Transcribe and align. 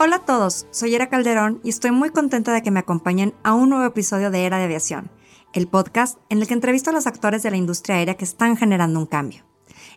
Hola 0.00 0.16
a 0.16 0.24
todos, 0.24 0.68
soy 0.70 0.94
Era 0.94 1.08
Calderón 1.08 1.60
y 1.64 1.70
estoy 1.70 1.90
muy 1.90 2.10
contenta 2.10 2.52
de 2.52 2.62
que 2.62 2.70
me 2.70 2.78
acompañen 2.78 3.34
a 3.42 3.54
un 3.54 3.70
nuevo 3.70 3.84
episodio 3.84 4.30
de 4.30 4.44
Era 4.44 4.58
de 4.58 4.66
Aviación, 4.66 5.10
el 5.54 5.66
podcast 5.66 6.18
en 6.28 6.38
el 6.38 6.46
que 6.46 6.54
entrevisto 6.54 6.90
a 6.90 6.92
los 6.92 7.08
actores 7.08 7.42
de 7.42 7.50
la 7.50 7.56
industria 7.56 7.96
aérea 7.96 8.16
que 8.16 8.24
están 8.24 8.56
generando 8.56 9.00
un 9.00 9.06
cambio. 9.06 9.44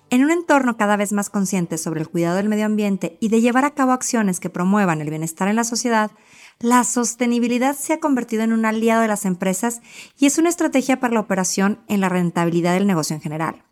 En 0.10 0.24
un 0.24 0.32
entorno 0.32 0.76
cada 0.76 0.98
vez 0.98 1.14
más 1.14 1.30
consciente 1.30 1.78
sobre 1.78 2.02
el 2.02 2.10
cuidado 2.10 2.38
del 2.38 2.50
medio 2.50 2.66
ambiente 2.66 3.20
y 3.22 3.30
de 3.30 3.42
llevar 3.42 3.64
a 3.64 3.76
cabo 3.76 3.92
acciones 3.92 4.40
que 4.40 4.50
promuevan 4.50 5.02
el 5.02 5.10
bienestar 5.12 5.48
en 5.50 5.56
la 5.56 5.64
sociedad, 5.64 6.10
la 6.58 6.84
sostenibilidad 6.84 7.76
se 7.76 7.94
ha 7.94 8.00
convertido 8.00 8.42
en 8.42 8.54
un 8.54 8.66
aliado 8.66 9.04
de 9.04 9.08
las 9.08 9.26
empresas 9.26 9.82
y 10.18 10.26
es 10.26 10.40
una 10.40 10.50
estrategia 10.50 11.00
para 11.00 11.14
la 11.14 11.20
operación 11.20 11.80
en 11.88 12.02
la 12.02 12.10
rentabilidad 12.10 12.74
del 12.74 12.88
negocio 12.88 13.16
en 13.16 13.22
general. 13.22 13.66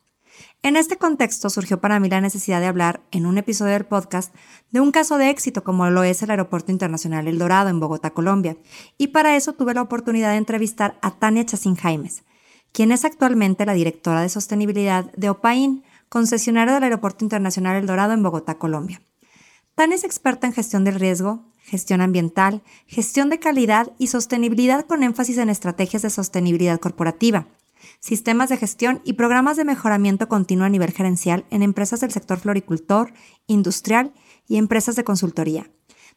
En 0.62 0.76
este 0.76 0.98
contexto 0.98 1.49
surgió 1.49 1.80
para 1.80 2.02
mí 2.02 2.09
la 2.09 2.20
necesidad 2.20 2.59
de 2.59 2.67
hablar 2.67 3.02
en 3.12 3.26
un 3.26 3.38
episodio 3.38 3.72
del 3.72 3.86
podcast 3.86 4.36
de 4.72 4.81
un 4.81 4.91
caso 4.91 5.17
de 5.17 5.30
éxito 5.30 5.63
como 5.63 5.90
lo 5.90 6.04
es 6.04 6.22
el 6.22 6.31
Aeropuerto 6.31 6.73
Internacional 6.73 7.30
El 7.30 7.40
Dorado 7.40 7.70
en 7.70 7.80
Bogotá, 7.80 8.09
Colombia, 8.09 8.58
y 8.98 9.08
para 9.08 9.38
eso 9.38 9.53
tuve 9.53 9.73
la 9.73 9.81
oportunidad 9.81 10.31
de 10.31 10.38
entrevistar 10.38 11.00
a 11.02 11.11
Tania 11.11 11.45
Chacín 11.45 11.75
Jaimes, 11.75 12.23
quien 12.73 12.92
es 12.92 13.06
actualmente 13.06 13.66
la 13.66 13.73
directora 13.73 14.22
de 14.22 14.28
sostenibilidad 14.28 15.09
de 15.14 15.30
OPAIN, 15.30 15.86
concesionario 16.09 16.73
del 16.73 16.83
Aeropuerto 16.83 17.23
Internacional 17.23 17.78
El 17.78 17.88
Dorado 17.88 18.11
en 18.11 18.22
Bogotá, 18.22 18.58
Colombia. 18.58 19.02
Tania 19.76 19.95
es 19.95 20.03
experta 20.03 20.45
en 20.45 20.52
gestión 20.52 20.83
del 20.83 20.95
riesgo, 20.95 21.45
gestión 21.59 22.02
ambiental, 22.02 22.64
gestión 22.86 23.30
de 23.30 23.39
calidad 23.39 23.94
y 23.98 24.08
sostenibilidad 24.08 24.86
con 24.86 25.03
énfasis 25.03 25.38
en 25.38 25.50
estrategias 25.50 26.02
de 26.02 26.09
sostenibilidad 26.09 26.81
corporativa 26.81 27.48
sistemas 28.00 28.50
de 28.50 28.58
gestión 28.58 29.02
y 29.03 29.14
programas 29.14 29.58
de 29.58 29.66
mejoramiento 29.66 30.28
continuo 30.28 30.66
a 30.66 30.69
nivel 30.69 30.92
gerencial 30.92 31.45
en 31.50 31.64
empresas 31.64 32.00
del 32.02 32.11
sector 32.11 32.39
floricultor, 32.39 33.14
industrial 33.47 34.14
y 34.47 34.58
empresas 34.58 34.95
de 34.95 35.03
consultoría. 35.03 35.69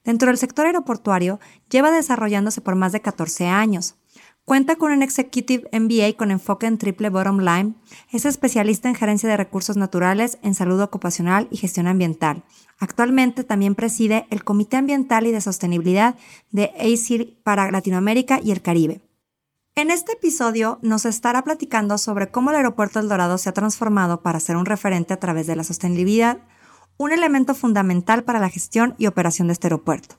Dentro 0.04 0.28
del 0.28 0.38
sector 0.38 0.66
aeroportuario, 0.66 1.38
lleva 1.70 1.90
desarrollándose 1.90 2.60
por 2.60 2.74
más 2.74 2.92
de 2.92 3.00
14 3.00 3.46
años. 3.46 3.96
Cuenta 4.44 4.74
con 4.74 4.90
un 4.90 5.02
Executive 5.02 5.68
MBA 5.72 6.16
con 6.16 6.32
enfoque 6.32 6.66
en 6.66 6.76
triple 6.76 7.10
bottom 7.10 7.38
line. 7.38 7.74
Es 8.10 8.24
especialista 8.24 8.88
en 8.88 8.96
gerencia 8.96 9.28
de 9.28 9.36
recursos 9.36 9.76
naturales, 9.76 10.38
en 10.42 10.54
salud 10.54 10.80
ocupacional 10.80 11.46
y 11.52 11.58
gestión 11.58 11.86
ambiental. 11.86 12.42
Actualmente 12.80 13.44
también 13.44 13.76
preside 13.76 14.26
el 14.30 14.42
Comité 14.42 14.78
Ambiental 14.78 15.28
y 15.28 15.30
de 15.30 15.40
Sostenibilidad 15.40 16.16
de 16.50 16.72
ACIR 16.76 17.40
para 17.44 17.70
Latinoamérica 17.70 18.40
y 18.42 18.50
el 18.50 18.62
Caribe. 18.62 19.00
En 19.74 19.90
este 19.90 20.12
episodio 20.12 20.78
nos 20.82 21.06
estará 21.06 21.42
platicando 21.44 21.96
sobre 21.96 22.30
cómo 22.30 22.50
el 22.50 22.56
aeropuerto 22.56 23.00
El 23.00 23.08
Dorado 23.08 23.38
se 23.38 23.48
ha 23.48 23.54
transformado 23.54 24.20
para 24.20 24.38
ser 24.38 24.56
un 24.56 24.66
referente 24.66 25.14
a 25.14 25.16
través 25.18 25.46
de 25.46 25.56
la 25.56 25.64
sostenibilidad, 25.64 26.40
un 26.98 27.10
elemento 27.10 27.54
fundamental 27.54 28.22
para 28.22 28.38
la 28.38 28.50
gestión 28.50 28.94
y 28.98 29.06
operación 29.06 29.48
de 29.48 29.54
este 29.54 29.68
aeropuerto. 29.68 30.16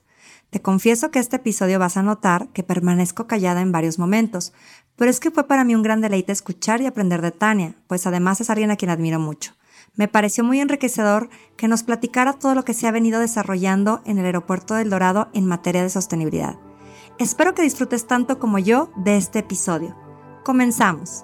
Te 0.49 0.59
confieso 0.59 1.11
que 1.11 1.19
este 1.19 1.35
episodio 1.35 1.77
vas 1.77 1.97
a 1.97 2.01
notar 2.01 2.47
que 2.47 2.63
permanezco 2.63 3.27
callada 3.27 3.61
en 3.61 3.71
varios 3.71 3.99
momentos, 3.99 4.53
pero 4.95 5.11
es 5.11 5.19
que 5.19 5.29
fue 5.29 5.47
para 5.47 5.63
mí 5.63 5.75
un 5.75 5.83
gran 5.83 6.01
deleite 6.01 6.31
escuchar 6.31 6.81
y 6.81 6.87
aprender 6.87 7.21
de 7.21 7.31
Tania, 7.31 7.75
pues 7.85 8.07
además 8.07 8.41
es 8.41 8.49
alguien 8.49 8.71
a 8.71 8.75
quien 8.75 8.89
admiro 8.89 9.19
mucho. 9.19 9.53
Me 9.95 10.07
pareció 10.07 10.43
muy 10.43 10.61
enriquecedor 10.61 11.29
que 11.57 11.67
nos 11.67 11.83
platicara 11.83 12.33
todo 12.33 12.55
lo 12.55 12.65
que 12.65 12.73
se 12.73 12.87
ha 12.87 12.91
venido 12.91 13.19
desarrollando 13.19 14.01
en 14.05 14.17
el 14.17 14.25
aeropuerto 14.25 14.73
del 14.73 14.89
Dorado 14.89 15.29
en 15.35 15.45
materia 15.45 15.83
de 15.83 15.91
sostenibilidad. 15.91 16.57
Espero 17.23 17.55
que 17.55 17.61
disfrutes 17.61 18.05
tanto 18.05 18.37
como 18.37 18.59
yo 18.59 18.89
de 18.97 19.15
este 19.15 19.39
episodio. 19.39 19.95
Comenzamos. 20.43 21.23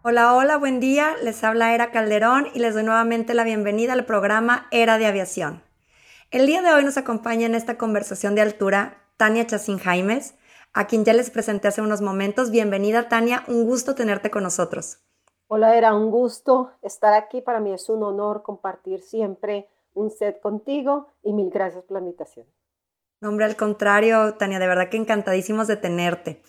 Hola, 0.00 0.34
hola, 0.34 0.56
buen 0.56 0.80
día. 0.80 1.14
Les 1.22 1.44
habla 1.44 1.74
Era 1.74 1.90
Calderón 1.90 2.46
y 2.54 2.60
les 2.60 2.72
doy 2.72 2.84
nuevamente 2.84 3.34
la 3.34 3.44
bienvenida 3.44 3.92
al 3.92 4.06
programa 4.06 4.66
Era 4.70 4.96
de 4.96 5.04
Aviación. 5.04 5.62
El 6.30 6.46
día 6.46 6.62
de 6.62 6.72
hoy 6.72 6.86
nos 6.86 6.96
acompaña 6.96 7.44
en 7.44 7.54
esta 7.54 7.76
conversación 7.76 8.34
de 8.34 8.40
altura 8.40 8.96
Tania 9.18 9.46
Chacín 9.46 9.76
Jaimes, 9.76 10.34
a 10.72 10.86
quien 10.86 11.04
ya 11.04 11.12
les 11.12 11.28
presenté 11.28 11.68
hace 11.68 11.82
unos 11.82 12.00
momentos. 12.00 12.50
Bienvenida, 12.50 13.10
Tania. 13.10 13.44
Un 13.46 13.66
gusto 13.66 13.94
tenerte 13.94 14.30
con 14.30 14.42
nosotros. 14.42 15.00
Hola, 15.48 15.76
Era, 15.76 15.94
un 15.94 16.10
gusto 16.10 16.70
estar 16.80 17.12
aquí. 17.12 17.42
Para 17.42 17.60
mí 17.60 17.74
es 17.74 17.90
un 17.90 18.02
honor 18.02 18.42
compartir 18.42 19.02
siempre 19.02 19.68
un 19.94 20.10
set 20.10 20.40
contigo 20.40 21.08
y 21.22 21.32
mil 21.32 21.50
gracias 21.50 21.84
por 21.84 21.94
la 21.94 22.00
invitación. 22.00 22.46
Hombre, 23.22 23.44
al 23.44 23.56
contrario, 23.56 24.34
Tania, 24.34 24.58
de 24.58 24.66
verdad 24.66 24.88
que 24.88 24.96
encantadísimos 24.96 25.68
de 25.68 25.76
tenerte. 25.76 26.42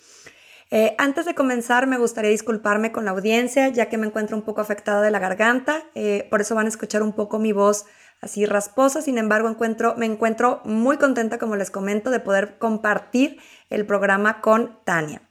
Eh, 0.70 0.96
antes 0.98 1.24
de 1.24 1.34
comenzar, 1.34 1.86
me 1.86 1.98
gustaría 1.98 2.30
disculparme 2.30 2.90
con 2.90 3.04
la 3.04 3.12
audiencia, 3.12 3.68
ya 3.68 3.88
que 3.88 3.96
me 3.96 4.06
encuentro 4.06 4.36
un 4.36 4.42
poco 4.42 4.60
afectada 4.60 5.02
de 5.02 5.12
la 5.12 5.20
garganta, 5.20 5.84
eh, 5.94 6.26
por 6.30 6.40
eso 6.40 6.56
van 6.56 6.66
a 6.66 6.70
escuchar 6.70 7.02
un 7.02 7.12
poco 7.12 7.38
mi 7.38 7.52
voz 7.52 7.84
así 8.20 8.44
rasposa, 8.46 9.02
sin 9.02 9.18
embargo, 9.18 9.48
encuentro, 9.48 9.94
me 9.96 10.06
encuentro 10.06 10.62
muy 10.64 10.96
contenta, 10.96 11.38
como 11.38 11.54
les 11.54 11.70
comento, 11.70 12.10
de 12.10 12.20
poder 12.20 12.58
compartir 12.58 13.38
el 13.70 13.86
programa 13.86 14.40
con 14.40 14.78
Tania. 14.84 15.22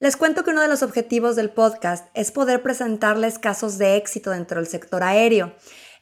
Les 0.00 0.18
cuento 0.18 0.44
que 0.44 0.50
uno 0.50 0.60
de 0.60 0.68
los 0.68 0.82
objetivos 0.82 1.34
del 1.34 1.50
podcast 1.50 2.08
es 2.12 2.30
poder 2.30 2.62
presentarles 2.62 3.38
casos 3.38 3.78
de 3.78 3.96
éxito 3.96 4.32
dentro 4.32 4.60
del 4.60 4.66
sector 4.66 5.02
aéreo 5.02 5.54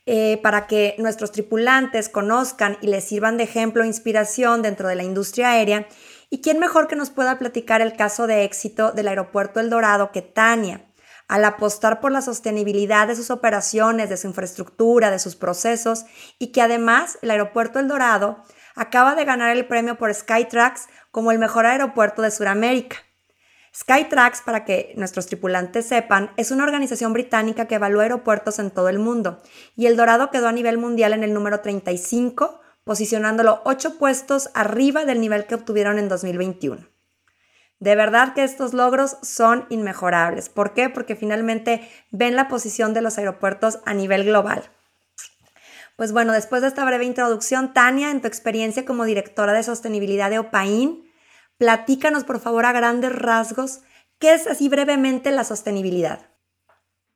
eh, 0.05 0.41
para 0.43 0.67
que 0.67 0.97
nuestros 0.99 1.31
tripulantes 1.31 2.09
conozcan 2.09 2.77
y 2.81 2.89
les 2.89 3.05
sirvan 3.05 3.37
de 3.37 3.45
ejemplo 3.45 3.85
e 3.85 3.87
inspiración 3.87 4.61
dentro 4.61 4.89
de 4.89 4.97
la 4.97 5.05
industria 5.05 5.51
aérea. 5.51 5.87
¿Y 6.29 6.41
quién 6.41 6.59
mejor 6.59 6.89
que 6.89 6.97
nos 6.97 7.11
pueda 7.11 7.39
platicar 7.39 7.81
el 7.83 7.95
caso 7.95 8.27
de 8.27 8.43
éxito 8.43 8.91
del 8.91 9.07
aeropuerto 9.07 9.61
El 9.61 9.71
Dorado 9.71 10.11
que 10.11 10.23
Tania? 10.23 10.87
Al 11.29 11.45
apostar 11.45 12.01
por 12.01 12.11
la 12.11 12.21
sostenibilidad 12.21 13.07
de 13.07 13.15
sus 13.15 13.31
operaciones, 13.31 14.09
de 14.09 14.17
su 14.17 14.27
infraestructura, 14.27 15.11
de 15.11 15.21
sus 15.21 15.37
procesos 15.37 16.05
y 16.39 16.49
que 16.49 16.63
además 16.63 17.19
el 17.23 17.31
aeropuerto 17.31 17.79
El 17.79 17.87
Dorado 17.87 18.43
acaba 18.75 19.15
de 19.15 19.25
ganar 19.25 19.57
el 19.57 19.67
premio 19.67 19.99
por 19.99 20.13
Skytrax 20.13 20.89
como 21.11 21.31
el 21.31 21.39
mejor 21.39 21.67
aeropuerto 21.67 22.23
de 22.23 22.31
Sudamérica. 22.33 22.97
Skytrax, 23.75 24.43
para 24.43 24.65
que 24.65 24.93
nuestros 24.97 25.27
tripulantes 25.27 25.87
sepan, 25.87 26.31
es 26.37 26.51
una 26.51 26.65
organización 26.65 27.13
británica 27.13 27.67
que 27.67 27.77
evalúa 27.77 28.03
aeropuertos 28.03 28.59
en 28.59 28.71
todo 28.71 28.89
el 28.91 28.99
mundo 28.99 29.41
y 29.77 29.87
El 29.87 29.97
Dorado 29.97 30.31
quedó 30.31 30.49
a 30.49 30.53
nivel 30.53 30.77
mundial 30.77 31.15
en 31.15 31.25
el 31.25 31.33
número 31.33 31.61
35, 31.61 32.61
posicionándolo 32.85 33.63
ocho 33.65 33.99
puestos 33.99 34.51
arriba 34.53 35.07
del 35.07 35.21
nivel 35.21 35.47
que 35.47 35.55
obtuvieron 35.55 35.99
en 35.99 36.09
2021. 36.09 36.87
De 37.81 37.97
verdad 37.97 38.35
que 38.35 38.45
estos 38.45 38.75
logros 38.75 39.17
son 39.23 39.67
inmejorables. 39.71 40.49
¿Por 40.49 40.73
qué? 40.75 40.89
Porque 40.89 41.17
finalmente 41.17 41.89
ven 42.11 42.37
la 42.37 42.47
posición 42.47 42.95
de 42.95 43.01
los 43.01 43.19
aeropuertos 43.19 43.81
a 43.87 43.95
nivel 43.95 44.25
global. 44.25 44.71
Pues 45.97 46.13
bueno, 46.13 46.33
después 46.33 46.63
de 46.63 46.69
esta 46.69 46.85
breve 46.85 47.05
introducción, 47.05 47.73
Tania, 47.73 48.11
en 48.11 48.21
tu 48.21 48.29
experiencia 48.29 48.85
como 48.85 49.05
directora 49.05 49.53
de 49.53 49.63
sostenibilidad 49.63 50.31
de 50.31 50.39
OPAIN, 50.39 51.12
Platícanos, 51.63 52.25
por 52.25 52.41
favor, 52.41 52.67
a 52.67 52.73
grandes 52.73 53.15
rasgos, 53.15 53.83
¿qué 54.19 54.35
es 54.35 54.49
así 54.49 54.69
brevemente 54.69 55.31
la 55.31 55.45
sostenibilidad? 55.45 56.19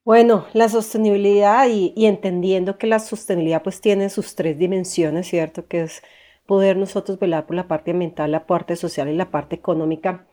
Bueno, 0.05 0.47
la 0.53 0.69
sostenibilidad 0.69 1.67
y, 1.69 1.93
entendiendo 2.07 2.79
que 2.79 2.87
la 2.87 3.01
sostenibilidad 3.01 3.65
pues 3.65 3.81
tiene 3.81 4.09
sus 4.09 4.37
tres 4.37 4.57
dimensiones, 4.57 5.27
¿cierto? 5.27 5.67
Que 5.67 5.81
es 5.81 6.01
poder 6.47 6.77
nosotros 6.77 7.19
velar 7.19 7.47
por 7.47 7.57
la 7.57 7.67
parte 7.67 7.91
ambiental, 7.91 8.31
la 8.31 8.47
parte 8.47 8.77
social 8.77 9.09
y 9.09 9.17
la 9.17 9.33
parte 9.33 9.57
económica. 9.57 10.29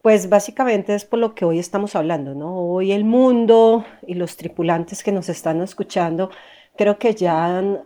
Pues 0.00 0.30
básicamente 0.30 0.94
es 0.94 1.04
por 1.04 1.18
lo 1.18 1.34
que 1.34 1.44
hoy 1.44 1.58
estamos 1.58 1.94
hablando, 1.94 2.34
¿no? 2.34 2.58
Hoy 2.70 2.92
el 2.92 3.04
mundo 3.04 3.84
y 4.06 4.14
los 4.14 4.38
tripulantes 4.38 5.02
que 5.02 5.12
nos 5.12 5.28
están 5.28 5.60
escuchando 5.60 6.30
creo 6.74 6.98
que 6.98 7.14
ya 7.14 7.84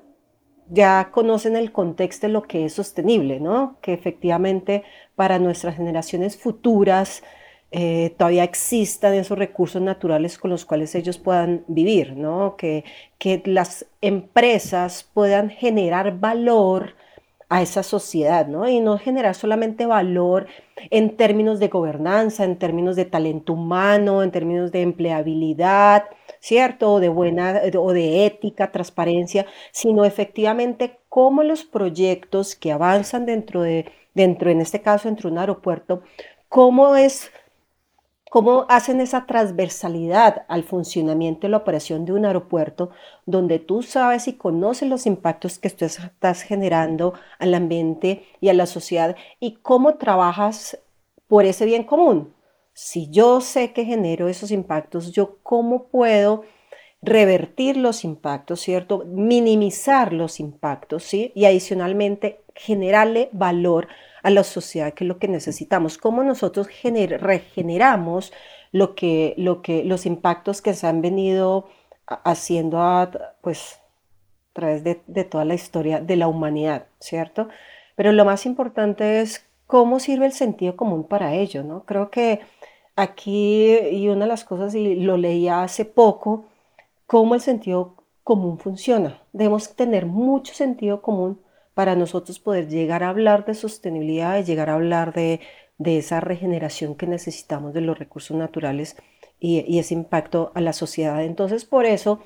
ya 0.73 1.11
conocen 1.13 1.57
el 1.57 1.71
contexto 1.71 2.27
de 2.27 2.33
lo 2.33 2.43
que 2.43 2.65
es 2.65 2.73
sostenible, 2.73 3.41
¿no? 3.41 3.79
Que 3.83 3.93
efectivamente 3.93 4.85
para 5.15 5.39
nuestras 5.39 5.77
generaciones 5.77 6.37
futuras 6.37 7.23
eh, 7.75 8.15
todavía 8.19 8.45
existan 8.45 9.15
esos 9.15 9.39
recursos 9.39 9.81
naturales 9.81 10.37
con 10.37 10.51
los 10.51 10.67
cuales 10.67 10.95
ellos 10.95 11.17
puedan 11.17 11.65
vivir, 11.69 12.15
¿no? 12.15 12.55
Que, 12.57 12.85
que 13.17 13.43
las 13.47 13.87
empresas 14.03 15.09
puedan 15.15 15.49
generar 15.49 16.19
valor 16.19 16.95
a 17.49 17.63
esa 17.63 17.83
sociedad. 17.83 18.47
Y 18.69 18.81
no 18.81 18.99
generar 18.99 19.35
solamente 19.35 19.87
valor 19.87 20.49
en 20.91 21.17
términos 21.17 21.61
de 21.61 21.69
gobernanza, 21.69 22.45
en 22.45 22.59
términos 22.59 22.95
de 22.95 23.07
talento 23.07 23.55
humano, 23.55 24.23
en 24.23 24.31
términos 24.33 24.71
de 24.71 24.83
empleabilidad, 24.83 26.05
¿cierto? 26.43 26.93
O 26.95 27.01
de 27.01 27.09
buena, 27.09 27.63
o 27.79 27.93
de 27.93 28.27
ética, 28.27 28.73
transparencia, 28.73 29.47
sino 29.71 30.05
efectivamente 30.05 30.99
cómo 31.09 31.43
los 31.45 31.65
proyectos 31.65 32.57
que 32.57 32.73
avanzan 32.73 33.25
dentro 33.27 33.63
de, 33.63 33.87
dentro, 34.15 34.51
en 34.51 34.61
este 34.61 34.83
caso, 34.83 35.09
dentro 35.09 35.31
de 35.31 35.35
un 35.35 35.39
aeropuerto, 35.39 36.03
cómo 36.49 36.97
es 36.97 37.31
cómo 38.31 38.65
hacen 38.71 39.01
esa 39.03 39.27
transversalidad 39.27 40.47
al 40.49 40.65
funcionamiento 40.65 41.47
y 41.47 41.51
la 41.51 41.59
operación 41.59 42.07
de 42.07 42.13
un 42.15 42.25
aeropuerto, 42.25 42.91
donde 43.27 43.59
tú 43.59 43.83
sabes 43.83 44.27
y 44.27 44.33
conoces 44.33 44.89
los 44.89 45.07
impactos 45.07 45.59
que 45.59 45.69
tú 45.69 45.85
estás 45.85 46.43
generando 46.43 47.13
al 47.39 47.53
ambiente 47.55 48.25
y 48.41 48.49
a 48.49 48.55
la 48.55 48.65
sociedad 48.65 49.17
y 49.39 49.57
cómo 49.57 49.97
trabajas 49.97 50.79
por 51.29 51.45
ese 51.45 51.67
bien 51.67 51.85
común. 51.85 52.33
Si 52.75 53.11
yo 53.11 53.41
sé 53.41 53.73
que 53.73 53.85
genero 53.85 54.29
esos 54.29 54.51
impactos, 54.51 55.13
yo 55.13 55.39
cómo 55.43 55.85
puedo 55.85 56.45
revertir 57.03 57.77
los 57.77 58.05
impactos, 58.05 58.61
¿cierto? 58.61 59.05
Minimizar 59.07 60.13
los 60.13 60.41
impactos, 60.41 61.03
¿sí? 61.03 61.33
Y 61.35 61.45
adicionalmente 61.45 62.41
generarle 62.55 63.29
valor 63.33 63.89
a 64.23 64.31
la 64.31 64.45
sociedad, 64.45 64.95
que 64.95 65.05
es 65.05 65.09
lo 65.09 65.19
que 65.19 65.29
necesitamos, 65.29 65.99
cómo 65.99 66.23
nosotros 66.23 66.69
regeneramos 66.83 68.33
lo 68.71 68.95
que, 68.95 69.35
lo 69.37 69.63
que, 69.63 69.85
los 69.85 70.07
impactos 70.07 70.63
que 70.63 70.75
se 70.75 70.87
han 70.87 71.03
venido 71.03 71.69
haciendo 72.07 72.81
a, 72.81 73.11
pues, 73.43 73.81
a 74.53 74.55
través 74.55 74.85
de, 74.85 75.03
de 75.07 75.25
toda 75.25 75.45
la 75.45 75.55
historia 75.55 76.01
de 76.01 76.17
la 76.17 76.29
humanidad, 76.29 76.87
¿cierto? 77.01 77.49
Pero 77.97 78.13
lo 78.13 78.25
más 78.25 78.47
importante 78.47 79.21
es 79.21 79.45
cómo 79.67 79.99
sirve 79.99 80.27
el 80.27 80.33
sentido 80.33 80.77
común 80.77 81.05
para 81.05 81.35
ello, 81.35 81.65
¿no? 81.65 81.85
Creo 81.85 82.11
que 82.11 82.41
aquí, 82.97 83.79
y 83.91 84.09
una 84.09 84.25
de 84.25 84.29
las 84.29 84.45
cosas, 84.45 84.75
y 84.75 84.97
lo 84.97 85.17
leía 85.17 85.63
hace 85.63 85.85
poco, 85.85 86.47
cómo 87.07 87.35
el 87.35 87.41
sentido 87.41 87.97
común 88.25 88.59
funciona. 88.59 89.23
Debemos 89.33 89.75
tener 89.75 90.07
mucho 90.07 90.55
sentido 90.55 91.03
común 91.03 91.41
para 91.75 91.97
nosotros 91.97 92.39
poder 92.39 92.69
llegar 92.69 93.03
a 93.03 93.09
hablar 93.09 93.45
de 93.45 93.55
sostenibilidad 93.55 94.39
y 94.39 94.45
llegar 94.45 94.71
a 94.71 94.75
hablar 94.75 95.13
de, 95.15 95.41
esa 95.85 96.21
regeneración 96.21 96.95
que 96.95 97.07
necesitamos 97.07 97.73
de 97.75 97.81
los 97.81 97.99
recursos 97.99 98.37
naturales 98.37 98.97
y, 99.41 99.79
ese 99.79 99.95
impacto 99.95 100.53
a 100.55 100.61
la 100.61 100.73
sociedad. 100.73 101.25
Entonces, 101.25 101.65
por 101.65 101.87
eso, 101.87 102.21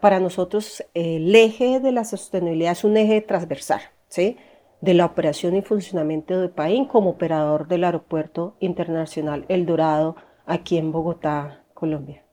para 0.00 0.20
nosotros 0.20 0.84
el 0.94 1.34
eje 1.34 1.80
de 1.80 1.92
la 1.92 2.04
sostenibilidad 2.04 2.72
es 2.72 2.84
un 2.84 2.96
eje 2.96 3.20
transversal, 3.20 3.80
¿sí? 4.08 4.36
De 4.80 4.94
la 4.94 5.04
operación 5.04 5.56
y 5.56 5.62
funcionamiento 5.62 6.40
de 6.40 6.48
PAIN 6.48 6.86
como 6.86 7.10
operador 7.10 7.68
del 7.68 7.84
Aeropuerto 7.84 8.56
Internacional 8.60 9.44
El 9.48 9.66
Dorado 9.66 10.16
aquí 10.46 10.78
en 10.78 10.92
Bogotá, 10.92 11.64
Colombia. 11.74 12.24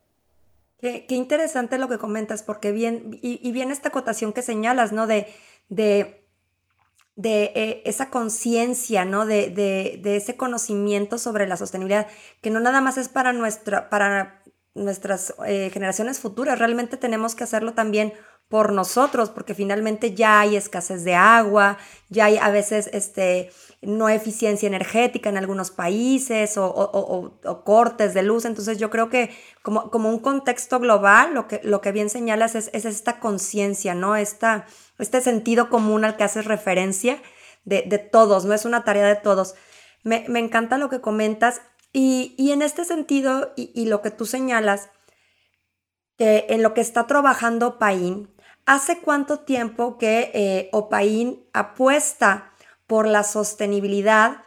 Qué, 0.80 1.06
interesante 1.10 1.78
lo 1.78 1.90
que 1.90 1.98
comentas, 1.98 2.44
porque 2.44 2.72
bien, 2.72 3.20
y, 3.22 3.52
bien 3.52 3.72
esta 3.72 3.90
acotación 3.90 4.32
que 4.32 4.42
señalas, 4.42 4.92
¿no? 4.92 5.08
De, 5.08 5.28
de 5.70 6.24
de 7.18 7.52
eh, 7.56 7.82
esa 7.86 8.12
conciencia, 8.12 9.04
¿no? 9.04 9.26
De, 9.26 9.50
de, 9.50 10.16
ese 10.16 10.38
conocimiento 10.38 11.18
sobre 11.18 11.48
la 11.48 11.58
sostenibilidad, 11.58 12.08
que 12.42 12.52
no 12.52 12.60
nada 12.60 12.80
más 12.80 12.98
es 13.00 13.10
para, 13.10 13.34
nuestra, 13.34 13.90
para 13.90 14.44
nuestras 14.76 15.34
eh, 15.48 15.72
generaciones 15.74 16.20
futuras, 16.20 16.60
realmente 16.60 16.96
tenemos 16.96 17.34
que 17.34 17.44
hacerlo 17.44 17.74
también 17.74 18.14
por 18.50 18.72
nosotros, 18.72 19.30
porque 19.30 19.54
finalmente 19.54 20.14
ya 20.14 20.40
hay 20.40 20.56
escasez 20.56 21.04
de 21.04 21.16
agua, 21.16 21.78
ya 22.10 22.26
hay 22.26 22.38
a 22.38 22.50
veces 22.50 22.90
este, 22.94 23.52
no 23.82 24.08
eficiencia 24.08 24.68
energética 24.68 25.30
en 25.30 25.38
algunos 25.38 25.70
países 25.70 26.56
o, 26.58 27.40
cortes 27.66 28.14
de 28.14 28.24
luz. 28.24 28.46
Entonces 28.46 28.78
yo 28.78 28.90
creo 28.90 29.10
que 29.10 29.36
como, 29.64 29.92
como 29.92 30.10
un 30.10 30.20
contexto 30.20 30.80
global, 30.80 31.34
lo 31.34 31.48
que, 31.48 31.60
lo 31.64 31.82
que 31.82 31.92
bien 31.92 32.10
señalas 32.10 32.56
es, 32.56 32.70
es 32.74 32.86
esta 32.86 33.20
conciencia, 33.20 33.96
¿no? 33.96 34.16
Esta, 34.16 34.66
este 34.98 35.22
sentido 35.22 35.70
común 35.70 36.06
al 36.06 36.16
que 36.16 36.24
haces 36.24 36.46
referencia 36.46 37.22
de, 37.68 37.98
todos, 38.00 38.46
no 38.46 38.54
es 38.54 38.66
una 38.66 38.84
tarea 38.84 39.06
de 39.08 39.18
todos. 39.18 39.56
Me, 40.04 40.26
encanta 40.40 40.78
lo 40.78 40.90
que 40.90 41.02
comentas 41.02 41.62
y, 41.92 42.34
en 42.52 42.62
este 42.62 42.86
sentido 42.86 43.54
y, 43.58 43.86
lo 43.86 44.02
que 44.02 44.12
tú 44.12 44.26
señalas, 44.26 44.90
que 46.18 46.46
en 46.50 46.64
lo 46.64 46.74
que 46.74 46.82
está 46.82 47.08
trabajando 47.08 47.78
Paín, 47.78 48.34
¿hace 48.68 49.00
cuánto 49.00 49.40
tiempo 49.40 49.98
que 49.98 50.30
eh, 50.34 50.70
Opaín 50.72 51.44
apuesta 51.54 52.52
por 52.86 53.08
la 53.08 53.24
sostenibilidad 53.24 54.44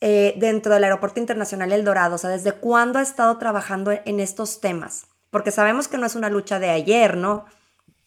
eh, 0.00 0.34
dentro 0.36 0.72
del 0.74 0.84
Aeropuerto 0.84 1.18
Internacional 1.18 1.72
El 1.72 1.84
Dorado? 1.84 2.14
O 2.14 2.18
sea, 2.18 2.30
¿desde 2.30 2.52
cuándo 2.52 3.00
ha 3.00 3.02
estado 3.02 3.36
trabajando 3.38 3.90
en 3.90 4.20
estos 4.20 4.60
temas? 4.60 5.06
Porque 5.30 5.50
sabemos 5.50 5.88
que 5.88 5.98
no 5.98 6.06
es 6.06 6.14
una 6.14 6.28
lucha 6.28 6.60
de 6.60 6.70
ayer, 6.70 7.16
¿no? 7.16 7.46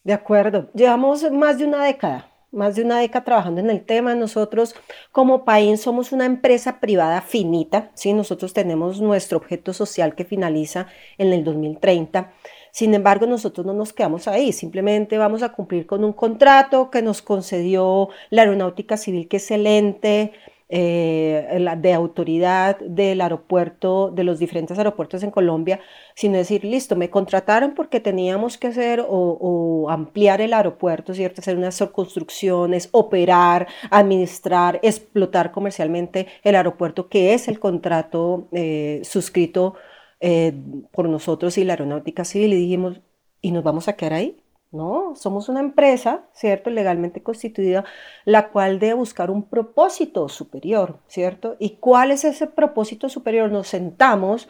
De 0.04 0.14
acuerdo, 0.14 0.70
llevamos 0.74 1.30
más 1.32 1.58
de 1.58 1.66
una 1.66 1.84
década, 1.84 2.32
más 2.52 2.76
de 2.76 2.84
una 2.84 3.00
década 3.00 3.26
trabajando 3.26 3.60
en 3.60 3.70
el 3.70 3.84
tema. 3.84 4.16
Nosotros 4.16 4.76
como 5.12 5.44
país 5.44 5.82
somos 5.82 6.12
una 6.12 6.26
empresa 6.26 6.80
privada 6.80 7.22
finita, 7.22 7.92
¿sí? 7.96 8.14
nosotros 8.14 8.54
tenemos 8.54 9.02
nuestro 9.02 9.40
objeto 9.40 9.74
social 9.74 10.16
que 10.16 10.24
finaliza 10.24 10.88
en 11.18 11.34
el 11.34 11.44
2030. 11.44 12.32
Sin 12.78 12.94
embargo, 12.94 13.26
nosotros 13.26 13.66
no 13.66 13.74
nos 13.74 13.92
quedamos 13.92 14.28
ahí, 14.28 14.54
simplemente 14.54 15.18
vamos 15.18 15.42
a 15.42 15.50
cumplir 15.52 15.88
con 15.88 16.04
un 16.04 16.14
contrato 16.14 16.92
que 16.92 17.02
nos 17.02 17.24
concedió 17.24 18.10
la 18.30 18.44
Aeronáutica 18.44 18.98
Civil, 18.98 19.28
que 19.28 19.38
es 19.38 19.44
excelente, 19.46 20.34
eh, 20.70 21.66
de 21.80 21.94
autoridad 21.94 22.78
del 22.78 23.22
aeropuerto, 23.22 24.12
de 24.12 24.24
los 24.24 24.38
diferentes 24.38 24.78
aeropuertos 24.78 25.24
en 25.24 25.32
Colombia, 25.32 25.80
sino 26.14 26.38
decir, 26.38 26.64
listo, 26.64 26.96
me 26.96 27.10
contrataron 27.10 27.74
porque 27.74 28.00
teníamos 28.00 28.60
que 28.60 28.68
hacer 28.68 29.04
o, 29.10 29.88
ampliar 29.90 30.40
el 30.42 30.54
aeropuerto, 30.54 31.16
¿cierto? 31.16 31.42
Hacer 31.42 31.58
unas 31.58 31.82
construcciones, 31.92 32.90
operar, 32.92 33.68
administrar, 33.90 34.80
explotar 34.84 35.52
comercialmente 35.52 36.28
el 36.44 36.54
aeropuerto, 36.56 37.10
que 37.10 37.34
es 37.34 37.48
el 37.48 37.60
contrato 37.60 38.48
eh, 38.52 39.02
suscrito 39.04 39.74
eh, 40.20 40.54
por 40.92 41.10
nosotros 41.10 41.58
y 41.58 41.64
la 41.64 41.74
aeronáutica 41.74 42.26
civil, 42.26 42.54
y 42.54 42.58
dijimos, 42.58 43.02
¿y 43.42 43.52
nos 43.52 43.64
vamos 43.64 43.88
a 43.88 43.94
quedar 43.94 44.14
ahí? 44.14 44.44
No, 44.72 45.16
somos 45.16 45.48
una 45.48 45.62
empresa, 45.62 46.26
¿cierto? 46.34 46.70
Legalmente 46.70 47.24
constituida, 47.24 47.86
la 48.26 48.50
cual 48.50 48.80
debe 48.80 48.96
buscar 48.96 49.32
un 49.32 49.44
propósito 49.44 50.28
superior, 50.28 51.00
¿cierto? 51.08 51.56
¿Y 51.58 51.78
cuál 51.78 52.12
es 52.12 52.26
ese 52.26 52.48
propósito 52.48 53.08
superior? 53.08 53.50
Nos 53.50 53.68
sentamos 53.68 54.50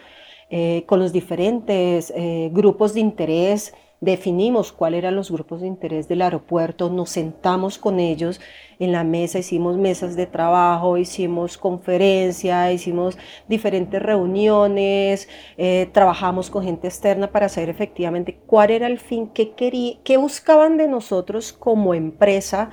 eh, 0.50 0.86
con 0.88 1.00
los 1.00 1.14
diferentes 1.14 2.12
eh, 2.16 2.50
grupos 2.52 2.96
de 2.96 3.02
interés, 3.02 3.76
definimos 4.00 4.72
cuáles 4.72 5.00
eran 5.00 5.16
los 5.16 5.32
grupos 5.32 5.62
de 5.62 5.68
interés 5.68 6.08
del 6.08 6.22
aeropuerto, 6.22 6.90
nos 6.90 7.10
sentamos 7.10 7.78
con 7.78 8.00
ellos 8.00 8.40
en 8.80 8.92
la 8.92 9.04
mesa, 9.04 9.40
hicimos 9.40 9.78
mesas 9.78 10.16
de 10.16 10.28
trabajo, 10.28 10.98
hicimos 10.98 11.58
conferencias, 11.58 12.72
hicimos 12.74 13.18
diferentes 13.48 14.02
reuniones, 14.02 15.28
eh, 15.58 15.90
trabajamos 15.92 16.50
con 16.50 16.64
gente 16.64 16.88
externa 16.88 17.32
para 17.32 17.50
saber 17.50 17.70
efectivamente 17.70 18.40
cuál 18.46 18.72
era 18.72 18.88
el 18.88 19.00
fin, 19.00 19.30
qué, 19.30 19.54
quería, 19.54 19.98
qué 20.04 20.18
buscaban 20.18 20.78
de 20.78 20.88
nosotros 20.88 21.52
como 21.52 21.94
empresa 21.96 22.70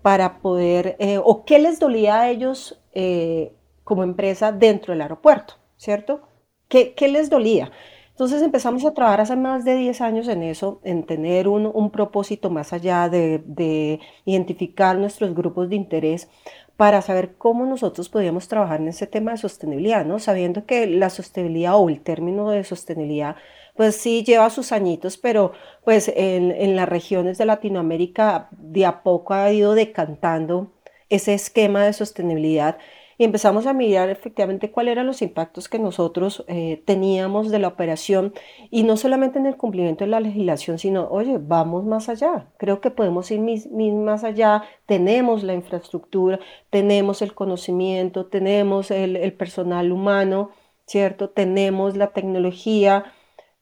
para 0.00 0.38
poder, 0.40 0.96
eh, 0.98 1.18
o 1.22 1.44
qué 1.44 1.58
les 1.58 1.78
dolía 1.80 2.20
a 2.20 2.30
ellos 2.30 2.80
eh, 2.94 3.52
como 3.84 4.04
empresa 4.04 4.52
dentro 4.52 4.92
del 4.92 5.02
aeropuerto, 5.02 5.54
¿cierto? 5.76 6.22
¿Qué, 6.68 6.94
qué 6.94 7.08
les 7.08 7.28
dolía? 7.28 7.70
Entonces 8.16 8.40
empezamos 8.40 8.82
a 8.86 8.94
trabajar 8.94 9.20
hace 9.20 9.36
más 9.36 9.66
de 9.66 9.74
10 9.74 10.00
años 10.00 10.26
en 10.28 10.42
eso, 10.42 10.80
en 10.84 11.04
tener 11.04 11.48
un, 11.48 11.90
propósito 11.90 12.48
más 12.48 12.72
allá 12.72 13.10
de, 13.10 14.00
identificar 14.24 14.96
nuestros 14.96 15.34
grupos 15.34 15.68
de 15.68 15.76
interés 15.76 16.30
para 16.78 17.02
saber 17.02 17.34
cómo 17.36 17.66
nosotros 17.66 18.08
podíamos 18.08 18.48
trabajar 18.48 18.80
en 18.80 18.88
ese 18.88 19.06
tema 19.06 19.32
de 19.32 19.36
sostenibilidad, 19.36 20.06
¿no? 20.06 20.18
Sabiendo 20.18 20.64
que 20.64 20.86
la 20.86 21.10
sostenibilidad 21.10 21.76
o 21.76 21.90
el 21.90 22.00
término 22.00 22.48
de 22.48 22.64
sostenibilidad, 22.64 23.36
pues 23.76 23.96
sí 23.96 24.24
lleva 24.24 24.48
sus 24.48 24.72
añitos, 24.72 25.18
pero 25.18 25.52
pues 25.84 26.08
en, 26.08 26.52
en 26.52 26.74
las 26.74 26.88
regiones 26.88 27.36
de 27.36 27.44
Latinoamérica 27.44 28.48
de 28.52 28.86
a 28.86 29.02
poco 29.02 29.34
ha 29.34 29.52
ido 29.52 29.74
decantando 29.74 30.72
ese 31.10 31.34
esquema 31.34 31.84
de 31.84 31.92
sostenibilidad 31.92 32.78
y 33.18 33.24
empezamos 33.24 33.66
a 33.66 33.72
mirar 33.72 34.10
efectivamente 34.10 34.70
cuáles 34.70 34.92
eran 34.92 35.06
los 35.06 35.22
impactos 35.22 35.68
que 35.68 35.78
nosotros 35.78 36.44
eh, 36.48 36.82
teníamos 36.84 37.50
de 37.50 37.58
la 37.58 37.68
operación 37.68 38.34
y 38.70 38.82
no 38.82 38.96
solamente 38.96 39.38
en 39.38 39.46
el 39.46 39.56
cumplimiento 39.56 40.04
de 40.04 40.10
la 40.10 40.20
legislación, 40.20 40.78
sino, 40.78 41.08
oye, 41.08 41.38
vamos 41.40 41.84
más 41.84 42.08
allá, 42.08 42.48
creo 42.58 42.80
que 42.80 42.90
podemos 42.90 43.30
ir 43.30 43.40
más 43.40 44.24
allá, 44.24 44.64
tenemos 44.86 45.42
la 45.42 45.54
infraestructura, 45.54 46.40
tenemos 46.70 47.22
el 47.22 47.34
conocimiento, 47.34 48.26
tenemos 48.26 48.90
el, 48.90 49.32
personal 49.34 49.92
humano, 49.92 50.50
¿cierto? 50.86 51.30
Tenemos 51.30 51.96
la 51.96 52.08
tecnología, 52.08 53.12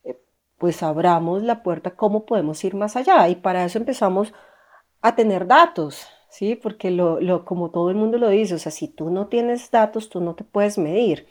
eh, 0.04 0.18
pues 0.58 0.82
abramos 0.82 1.42
la 1.42 1.62
puerta, 1.62 1.92
¿cómo 1.96 2.26
podemos 2.26 2.62
ir 2.64 2.74
más 2.74 2.96
allá? 2.96 3.28
Y 3.28 3.36
para 3.36 3.64
eso 3.64 3.78
empezamos 3.78 4.32
a 5.02 5.14
tener 5.16 5.46
datos, 5.46 6.06
¿sí? 6.34 6.56
Porque 6.56 6.90
lo, 6.90 7.44
como 7.44 7.70
todo 7.70 7.90
el 7.90 7.96
mundo 7.96 8.18
lo 8.18 8.28
dice, 8.28 8.54
o 8.54 8.58
sea, 8.58 8.72
si 8.72 8.88
tú 8.88 9.10
no 9.10 9.28
tienes 9.28 9.70
datos, 9.70 10.08
tú 10.10 10.20
no 10.20 10.34
te 10.34 10.42
puedes 10.44 10.78
medir. 10.78 11.26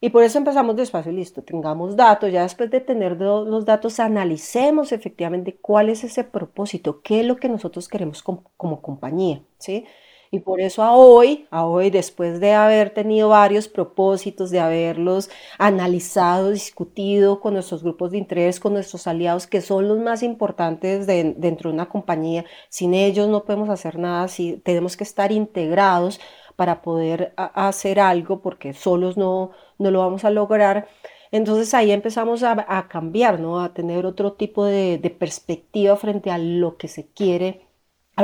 Y 0.00 0.10
por 0.10 0.22
eso 0.22 0.38
empezamos 0.38 0.76
despacio, 0.76 1.10
listo, 1.12 1.42
tengamos 1.42 1.96
datos, 1.96 2.30
ya 2.32 2.42
después 2.44 2.70
de 2.70 2.80
tener 2.80 3.20
los 3.20 3.64
datos, 3.66 3.98
analicemos 4.00 4.92
efectivamente 4.92 5.58
cuál 5.60 5.88
es 5.90 6.04
ese 6.04 6.22
propósito, 6.24 7.02
qué 7.02 7.20
es 7.20 7.26
lo 7.26 7.36
que 7.36 7.48
nosotros 7.48 7.88
queremos 7.88 8.22
como, 8.22 8.52
como 8.56 8.80
compañía, 8.80 9.42
¿sí? 9.58 9.86
Y 10.30 10.40
por 10.40 10.60
eso 10.60 10.82
a 10.82 10.94
hoy, 10.94 11.46
a 11.50 11.64
hoy, 11.64 11.90
después 11.90 12.38
de 12.40 12.52
haber 12.52 12.90
tenido 12.90 13.30
varios 13.30 13.66
propósitos, 13.66 14.50
de 14.50 14.60
haberlos 14.60 15.30
analizado, 15.58 16.50
discutido 16.50 17.40
con 17.40 17.54
nuestros 17.54 17.82
grupos 17.82 18.10
de 18.10 18.18
interés, 18.18 18.60
con 18.60 18.74
nuestros 18.74 19.06
aliados, 19.06 19.46
que 19.46 19.62
son 19.62 19.88
los 19.88 19.98
más 19.98 20.22
importantes 20.22 21.06
dentro 21.06 21.70
de 21.70 21.74
una 21.74 21.88
compañía, 21.88 22.44
sin 22.68 22.92
ellos 22.92 23.28
no 23.28 23.44
podemos 23.44 23.70
hacer 23.70 23.98
nada, 23.98 24.28
si 24.28 24.58
tenemos 24.58 24.96
que 24.96 25.04
estar 25.04 25.32
integrados 25.32 26.20
para 26.56 26.82
poder 26.82 27.32
hacer 27.36 28.00
algo, 28.00 28.42
porque 28.42 28.74
solos 28.74 29.16
no, 29.16 29.52
no 29.78 29.90
lo 29.90 30.00
vamos 30.00 30.24
a 30.24 30.30
lograr. 30.30 30.88
Entonces 31.30 31.72
ahí 31.74 31.90
empezamos 31.90 32.42
a, 32.42 32.88
cambiar, 32.88 33.38
¿no? 33.40 33.60
a 33.60 33.74
tener 33.74 34.06
otro 34.06 34.32
tipo 34.32 34.64
de, 34.64 34.98
de 34.98 35.10
perspectiva 35.10 35.96
frente 35.96 36.30
a 36.30 36.38
lo 36.38 36.76
que 36.76 36.88
se 36.88 37.06
quiere 37.06 37.67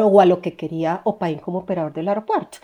o 0.03 0.21
a 0.21 0.27
lo 0.27 0.41
que 0.41 0.57
quería 0.57 1.01
Opaín 1.05 1.39
como 1.39 1.61
operador 1.61 1.93
del 1.93 2.09
aeropuerto. 2.09 2.59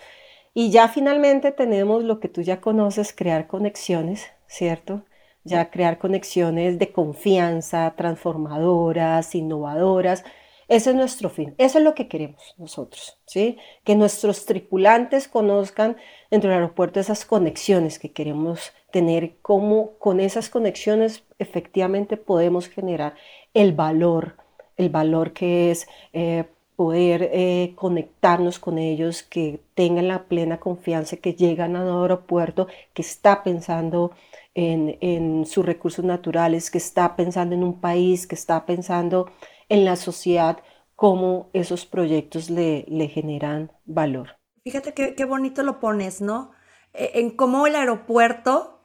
Y 0.52 0.70
ya 0.70 0.88
finalmente 0.88 1.52
tenemos 1.52 2.02
lo 2.02 2.18
que 2.18 2.28
tú 2.28 2.42
ya 2.42 2.60
conoces, 2.60 3.12
crear 3.12 3.46
conexiones, 3.46 4.26
¿cierto? 4.48 5.02
Ya 5.44 5.70
crear 5.70 5.98
conexiones 5.98 6.78
de 6.78 6.92
confianza, 6.92 7.94
transformadoras, 7.96 9.34
innovadoras. 9.34 10.24
Ese 10.68 10.90
es 10.90 10.96
nuestro 10.96 11.30
fin, 11.30 11.54
eso 11.58 11.78
es 11.78 11.84
lo 11.84 11.94
que 11.94 12.08
queremos 12.08 12.54
nosotros, 12.58 13.18
¿sí? 13.26 13.58
Que 13.84 13.96
nuestros 13.96 14.44
tripulantes 14.44 15.28
conozcan 15.28 15.96
dentro 16.30 16.50
del 16.50 16.60
aeropuerto 16.60 17.00
esas 17.00 17.24
conexiones 17.24 17.98
que 17.98 18.12
queremos 18.12 18.72
tener, 18.92 19.36
cómo 19.42 19.92
con 19.98 20.20
esas 20.20 20.48
conexiones 20.48 21.24
efectivamente 21.38 22.16
podemos 22.16 22.68
generar 22.68 23.14
el 23.54 23.72
valor, 23.72 24.36
el 24.76 24.90
valor 24.90 25.32
que 25.32 25.70
es 25.70 25.88
eh, 26.12 26.44
poder 26.80 27.28
eh, 27.34 27.74
conectarnos 27.76 28.58
con 28.58 28.78
ellos, 28.78 29.22
que 29.22 29.60
tengan 29.74 30.08
la 30.08 30.24
plena 30.24 30.60
confianza 30.60 31.18
que 31.18 31.34
llegan 31.34 31.76
a 31.76 31.84
un 31.84 32.00
aeropuerto, 32.00 32.68
que 32.94 33.02
está 33.02 33.42
pensando 33.42 34.12
en, 34.54 35.44
sus 35.44 35.66
recursos 35.66 36.06
naturales, 36.06 36.70
que 36.70 36.78
está 36.78 37.16
pensando 37.16 37.54
en 37.54 37.64
un 37.64 37.82
país, 37.82 38.26
que 38.26 38.34
está 38.34 38.64
pensando 38.64 39.30
en 39.68 39.84
la 39.84 39.94
sociedad, 39.96 40.62
cómo 40.96 41.50
esos 41.52 41.84
proyectos 41.84 42.48
le, 42.48 42.86
le 42.88 43.08
generan 43.08 43.70
valor. 43.84 44.38
Fíjate 44.64 44.94
qué, 44.94 45.24
bonito 45.26 45.62
lo 45.62 45.80
pones, 45.80 46.22
¿no? 46.22 46.52
E, 46.94 47.20
en 47.20 47.28
cómo 47.28 47.66
el 47.66 47.76
aeropuerto 47.76 48.80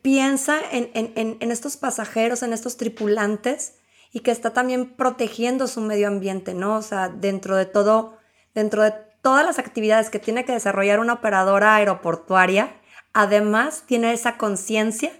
piensa 0.00 0.58
en, 0.72 0.88
en 0.94 1.50
estos 1.50 1.76
pasajeros, 1.76 2.42
en 2.42 2.54
estos 2.54 2.78
tripulantes, 2.78 3.74
y 4.14 4.20
que 4.20 4.30
está 4.30 4.52
también 4.52 4.94
protegiendo 4.94 5.66
su 5.66 5.80
medio 5.80 6.06
ambiente, 6.06 6.54
¿no? 6.54 6.76
O 6.76 6.82
sea, 6.82 7.08
dentro 7.08 7.56
de 7.56 7.66
todo, 7.66 8.16
dentro 8.54 8.84
de 8.84 8.92
todas 9.22 9.44
las 9.44 9.58
actividades 9.58 10.08
que 10.08 10.20
tiene 10.20 10.44
que 10.44 10.52
desarrollar 10.52 11.00
una 11.00 11.14
operadora 11.14 11.74
aeroportuaria, 11.74 12.76
además 13.12 13.82
tiene 13.86 14.12
esa 14.12 14.38
conciencia 14.38 15.10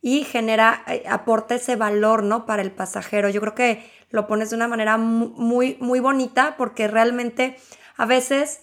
y 0.00 0.24
genera, 0.24 0.82
eh, 0.88 1.04
aporta 1.08 1.54
ese 1.54 1.76
valor, 1.76 2.24
¿no? 2.24 2.44
Para 2.44 2.62
el 2.62 2.72
pasajero. 2.72 3.28
Yo 3.28 3.40
creo 3.40 3.54
que 3.54 3.88
lo 4.10 4.26
pones 4.26 4.50
de 4.50 4.56
una 4.56 4.66
manera 4.66 4.96
muy, 4.98 5.76
muy 5.78 6.00
bonita 6.00 6.56
porque 6.58 6.88
realmente 6.88 7.58
a 7.96 8.06
veces 8.06 8.62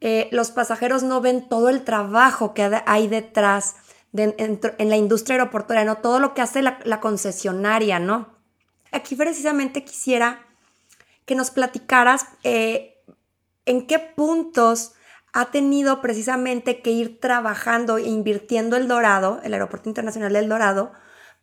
eh, 0.00 0.28
los 0.32 0.50
pasajeros 0.50 1.04
no 1.04 1.20
ven 1.20 1.48
todo 1.48 1.68
el 1.68 1.84
trabajo 1.84 2.52
que 2.52 2.82
hay 2.84 3.06
detrás 3.06 3.76
en, 4.12 4.58
la 4.90 4.96
industria 4.96 5.36
aeroportuaria, 5.36 5.84
¿no? 5.84 5.98
Todo 5.98 6.18
lo 6.18 6.34
que 6.34 6.42
hace 6.42 6.62
la, 6.62 6.80
la 6.82 6.98
concesionaria, 6.98 8.00
¿no? 8.00 8.39
Aquí 8.92 9.14
precisamente 9.14 9.84
quisiera 9.84 10.46
que 11.24 11.34
nos 11.34 11.50
platicaras 11.50 12.26
eh, 12.42 12.96
en 13.66 13.86
qué 13.86 13.98
puntos 13.98 14.92
ha 15.32 15.50
tenido 15.50 16.00
precisamente 16.00 16.82
que 16.82 16.90
ir 16.90 17.20
trabajando 17.20 17.98
e 17.98 18.08
invirtiendo 18.08 18.76
el 18.76 18.88
Dorado, 18.88 19.40
el 19.44 19.54
Aeropuerto 19.54 19.88
Internacional 19.88 20.32
del 20.32 20.48
Dorado, 20.48 20.92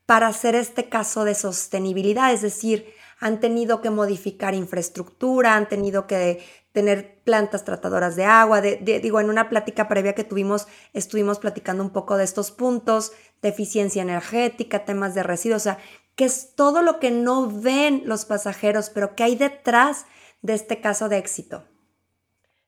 para 0.06 0.28
hacer 0.28 0.56
este 0.56 0.90
caso 0.90 1.26
de 1.26 1.36
sostenibilidad, 1.36 2.34
es 2.34 2.42
decir, 2.42 2.94
han 3.20 3.40
tenido 3.40 3.82
que 3.82 3.90
modificar 3.90 4.54
infraestructura, 4.54 5.56
han 5.56 5.68
tenido 5.68 6.08
que 6.08 6.46
tener 6.72 7.20
plantas 7.24 7.66
tratadoras 7.66 8.16
de 8.16 8.26
agua. 8.26 8.62
digo, 8.62 9.20
en 9.20 9.30
una 9.30 9.50
plática 9.50 9.88
previa 9.88 10.14
que 10.14 10.24
tuvimos, 10.24 10.68
estuvimos 10.94 11.40
platicando 11.40 11.84
un 11.84 11.90
poco 11.90 12.18
de 12.18 12.24
estos 12.24 12.52
puntos, 12.52 13.14
de 13.42 13.50
eficiencia 13.50 14.02
energética, 14.02 14.86
temas 14.86 15.16
de 15.16 15.24
residuos, 15.24 15.62
o 15.62 15.64
sea, 15.64 15.80
que 16.18 16.26
es 16.26 16.56
todo 16.56 16.82
lo 16.82 17.00
que 17.00 17.12
no 17.12 17.48
ven 17.48 18.02
los 18.06 18.26
pasajeros, 18.26 18.90
pero 18.90 19.16
que 19.16 19.24
hay 19.24 19.36
detrás 19.36 20.08
de 20.42 20.56
este 20.56 20.82
caso 20.82 21.08
de 21.10 21.20
éxito. 21.20 21.64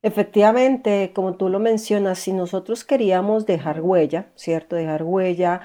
Efectivamente, 0.03 1.11
como 1.13 1.35
tú 1.35 1.49
lo 1.49 1.59
mencionas, 1.59 2.19
si 2.19 2.31
nosotros 2.31 2.85
queríamos 2.85 3.47
dejar 3.47 3.81
huella, 3.81 4.31
¿cierto? 4.35 4.75
Dejar 4.75 5.03
huella 5.03 5.61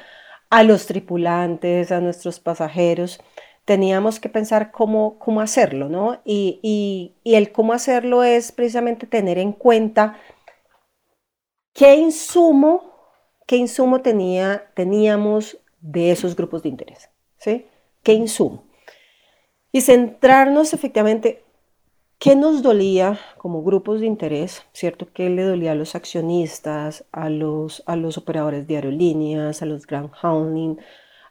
a 0.48 0.62
los 0.62 0.86
tripulantes, 0.86 1.92
a 1.92 2.00
nuestros 2.00 2.40
pasajeros, 2.40 3.20
teníamos 3.66 4.18
que 4.18 4.30
pensar 4.30 4.70
cómo, 4.70 5.18
cómo 5.18 5.42
hacerlo, 5.42 5.90
¿no? 5.90 6.22
Y, 6.24 7.14
el 7.24 7.52
cómo 7.52 7.74
hacerlo 7.74 8.24
es 8.24 8.50
precisamente 8.50 9.06
tener 9.06 9.36
en 9.36 9.52
cuenta 9.52 10.18
qué 11.74 11.96
insumo, 11.96 12.94
qué 13.46 13.56
insumo 13.56 14.00
tenía, 14.00 14.70
teníamos 14.74 15.58
de 15.82 16.12
esos 16.12 16.34
grupos 16.34 16.62
de 16.62 16.70
interés, 16.70 17.10
¿sí? 17.36 17.66
Qué 18.04 18.12
insumo. 18.12 18.64
Y 19.72 19.80
centrarnos 19.80 20.72
efectivamente 20.72 21.42
qué 22.18 22.36
nos 22.36 22.62
dolía 22.62 23.18
como 23.36 23.62
grupos 23.62 24.00
de 24.00 24.06
interés, 24.06 24.62
¿cierto? 24.72 25.08
¿Qué 25.12 25.28
le 25.28 25.42
dolía 25.42 25.72
a 25.72 25.74
los 25.74 25.94
accionistas, 25.94 27.04
a 27.12 27.28
los, 27.28 27.82
a 27.86 27.96
los 27.96 28.16
operadores 28.16 28.66
de 28.66 28.76
aerolíneas, 28.76 29.62
a 29.62 29.66
los 29.66 29.86
ground 29.86 30.12
handling, 30.22 30.78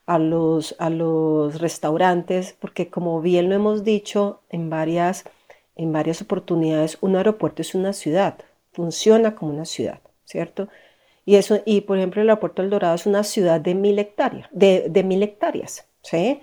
a 0.06 0.20
los, 0.20 0.76
a 0.80 0.90
los 0.90 1.60
restaurantes? 1.60 2.56
Porque 2.60 2.90
como 2.90 3.22
bien 3.22 3.50
lo 3.50 3.56
hemos 3.56 3.84
dicho 3.84 4.42
en 4.50 4.70
varias, 4.70 5.24
en 5.76 5.94
varias 5.94 6.22
oportunidades, 6.22 6.98
un 7.02 7.16
aeropuerto 7.16 7.62
es 7.62 7.74
una 7.74 7.94
ciudad, 7.94 8.38
funciona 8.72 9.36
como 9.36 9.54
una 9.54 9.66
ciudad, 9.66 10.02
¿cierto? 10.26 10.68
Y, 11.26 11.38
eso, 11.38 11.62
y 11.66 11.82
por 11.82 11.98
ejemplo, 11.98 12.22
el 12.22 12.30
aeropuerto 12.30 12.62
El 12.62 12.70
Dorado 12.70 12.96
es 12.96 13.06
una 13.06 13.24
ciudad 13.24 13.62
de 13.62 13.74
mil 13.74 13.98
hectáreas, 13.98 14.50
de, 14.52 14.88
de 14.90 15.04
mil 15.04 15.24
hectáreas, 15.24 15.88
¿sí? 16.02 16.42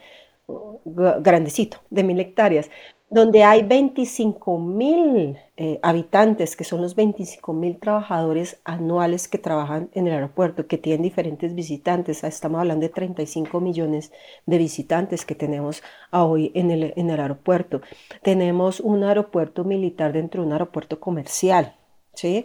Grandecito, 0.85 1.78
de 1.90 2.04
mil 2.04 2.21
hectáreas, 2.21 2.71
donde 3.11 3.42
hay 3.42 3.64
25 3.64 4.59
mil 4.59 5.37
eh, 5.57 5.80
habitantes, 5.83 6.54
que 6.54 6.62
son 6.62 6.80
los 6.80 6.95
25 6.95 7.52
mil 7.52 7.78
trabajadores 7.78 8.61
anuales 8.64 9.26
que 9.26 9.38
trabajan 9.38 9.90
en 9.95 10.07
el 10.07 10.14
aeropuerto, 10.14 10.69
que 10.69 10.78
tienen 10.78 11.02
diferentes 11.02 11.57
visitantes. 11.57 12.23
Estamos 12.23 12.61
hablando 12.61 12.87
de 12.87 12.92
35 12.92 13.61
millones 13.61 14.12
de 14.47 14.59
visitantes 14.59 15.25
que 15.25 15.35
tenemos 15.35 15.83
hoy 16.12 16.52
en 16.54 16.71
el, 16.71 16.92
en 16.95 17.11
el 17.11 17.19
aeropuerto. 17.21 17.80
Tenemos 18.23 18.78
un 18.78 19.02
aeropuerto 19.02 19.64
militar 19.64 20.12
dentro 20.12 20.42
de 20.42 20.47
un 20.47 20.52
aeropuerto 20.52 21.00
comercial. 21.00 21.75
¿sí? 22.14 22.45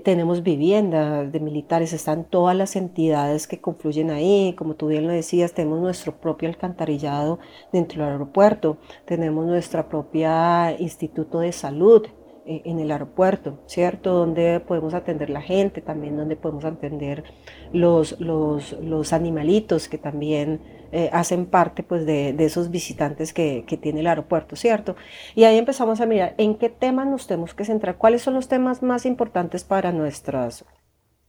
Tenemos 0.00 0.42
viviendas 0.42 1.30
de 1.32 1.40
militares, 1.40 1.92
están 1.92 2.24
todas 2.24 2.56
las 2.56 2.76
entidades 2.76 3.46
que 3.46 3.60
confluyen 3.60 4.10
ahí, 4.10 4.54
como 4.56 4.74
tú 4.74 4.88
bien 4.88 5.06
lo 5.06 5.12
decías, 5.12 5.52
tenemos 5.52 5.80
nuestro 5.80 6.20
propio 6.20 6.48
alcantarillado 6.48 7.38
dentro 7.72 8.02
del 8.02 8.12
aeropuerto, 8.12 8.78
tenemos 9.04 9.46
nuestra 9.46 9.88
propia 9.88 10.76
instituto 10.78 11.40
de 11.40 11.52
salud 11.52 12.06
eh, 12.46 12.62
en 12.64 12.78
el 12.78 12.90
aeropuerto, 12.90 13.58
¿cierto? 13.66 14.14
Donde 14.14 14.60
podemos 14.60 14.94
atender 14.94 15.28
la 15.30 15.42
gente, 15.42 15.80
también 15.80 16.16
donde 16.16 16.34
podemos 16.34 16.64
atender 16.64 17.24
los, 17.72 18.18
los, 18.20 18.72
los 18.80 19.12
animalitos 19.12 19.88
que 19.88 19.98
también 19.98 20.77
eh, 20.92 21.10
hacen 21.12 21.46
parte 21.46 21.82
pues, 21.82 22.06
de, 22.06 22.32
de 22.32 22.44
esos 22.44 22.70
visitantes 22.70 23.32
que, 23.32 23.64
que, 23.66 23.76
tiene 23.76 24.00
el 24.00 24.06
aeropuerto, 24.06 24.56
¿cierto? 24.56 24.96
Y 25.34 25.44
ahí 25.44 25.58
empezamos 25.58 26.00
a 26.00 26.06
mirar 26.06 26.34
en 26.38 26.54
qué 26.54 26.68
temas 26.68 27.06
nos 27.06 27.26
tenemos 27.26 27.54
que 27.54 27.64
centrar, 27.64 27.96
cuáles 27.96 28.22
son 28.22 28.34
los 28.34 28.48
temas 28.48 28.82
más 28.82 29.06
importantes 29.06 29.64
para 29.64 29.92
nuestras 29.92 30.64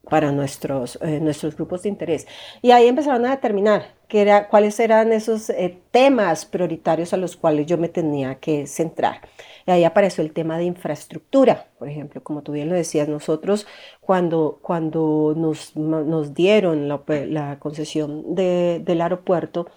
para 0.09 0.31
nuestros, 0.31 0.97
eh, 1.01 1.19
nuestros 1.19 1.55
grupos 1.55 1.83
de 1.83 1.89
interés. 1.89 2.27
Y 2.61 2.71
ahí 2.71 2.87
empezaron 2.87 3.25
a 3.25 3.31
determinar 3.31 3.95
qué 4.07 4.21
era, 4.21 4.47
cuáles 4.47 4.79
eran 4.79 5.13
esos 5.13 5.49
eh, 5.51 5.77
temas 5.91 6.45
prioritarios 6.45 7.13
a 7.13 7.17
los 7.17 7.37
cuales 7.37 7.67
yo 7.67 7.77
me 7.77 7.89
tenía 7.89 8.35
que 8.35 8.65
centrar. 8.67 9.21
Y 9.67 9.71
ahí 9.71 9.83
apareció 9.83 10.23
el 10.23 10.33
tema 10.33 10.57
de 10.57 10.63
infraestructura, 10.63 11.67
por 11.77 11.87
ejemplo, 11.89 12.23
como 12.23 12.41
tú 12.41 12.53
bien 12.53 12.69
lo 12.69 12.75
decías, 12.75 13.07
nosotros 13.07 13.67
cuando, 14.01 14.59
cuando 14.61 15.35
nos, 15.37 15.75
nos 15.75 16.33
dieron 16.33 16.87
la, 16.87 17.03
la 17.07 17.59
concesión 17.59 18.33
de, 18.33 18.81
del 18.83 19.01
aeropuerto, 19.01 19.67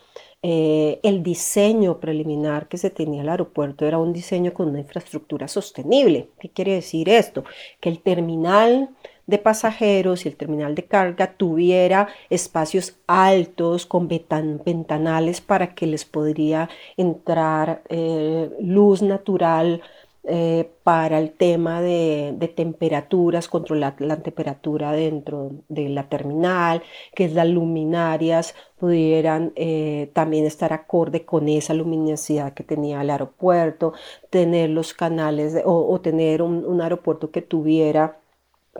eh, 0.44 0.98
el 1.04 1.22
diseño 1.22 2.00
preliminar 2.00 2.66
que 2.68 2.76
se 2.76 2.90
tenía 2.90 3.22
el 3.22 3.28
aeropuerto 3.28 3.86
era 3.86 3.98
un 3.98 4.12
diseño 4.12 4.52
con 4.52 4.68
una 4.70 4.80
infraestructura 4.80 5.46
sostenible. 5.46 6.30
¿Qué 6.40 6.50
quiere 6.50 6.74
decir 6.74 7.08
esto? 7.08 7.44
Que 7.80 7.88
el 7.88 8.00
terminal 8.02 8.90
de 9.26 9.38
pasajeros 9.38 10.24
y 10.24 10.28
el 10.28 10.36
terminal 10.36 10.74
de 10.74 10.84
carga 10.84 11.34
tuviera 11.34 12.08
espacios 12.30 12.96
altos 13.06 13.86
con 13.86 14.08
ventanales 14.08 15.40
para 15.40 15.74
que 15.74 15.86
les 15.86 16.04
podría 16.04 16.68
entrar 16.96 17.82
eh, 17.88 18.50
luz 18.60 19.02
natural 19.02 19.82
eh, 20.24 20.70
para 20.84 21.18
el 21.18 21.32
tema 21.32 21.82
de, 21.82 22.52
temperaturas, 22.54 23.48
controlar 23.48 23.96
la 23.98 24.22
temperatura 24.22 24.92
dentro 24.92 25.50
de 25.68 25.88
la 25.88 26.08
terminal, 26.08 26.82
que 27.16 27.28
las 27.28 27.48
luminarias 27.48 28.54
pudieran 28.78 29.52
eh, 29.56 30.10
también 30.12 30.46
estar 30.46 30.72
acorde 30.72 31.24
con 31.24 31.48
esa 31.48 31.74
luminosidad 31.74 32.54
que 32.54 32.62
tenía 32.62 33.02
el 33.02 33.10
aeropuerto, 33.10 33.94
tener 34.30 34.70
los 34.70 34.94
canales 34.94 35.60
o, 35.64 36.00
tener 36.00 36.42
un, 36.42 36.80
aeropuerto 36.80 37.32
que 37.32 37.42
tuviera, 37.42 38.16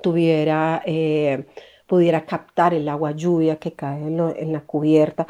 tuviera 0.03 0.83
eh, 0.87 1.47
pudiera 1.87 2.25
captar 2.25 2.75
el 2.75 2.89
agua 2.89 3.13
lluvia 3.13 3.57
que 3.57 3.75
cae 3.75 4.07
en 4.07 4.53
la 4.53 4.61
cubierta. 4.65 5.27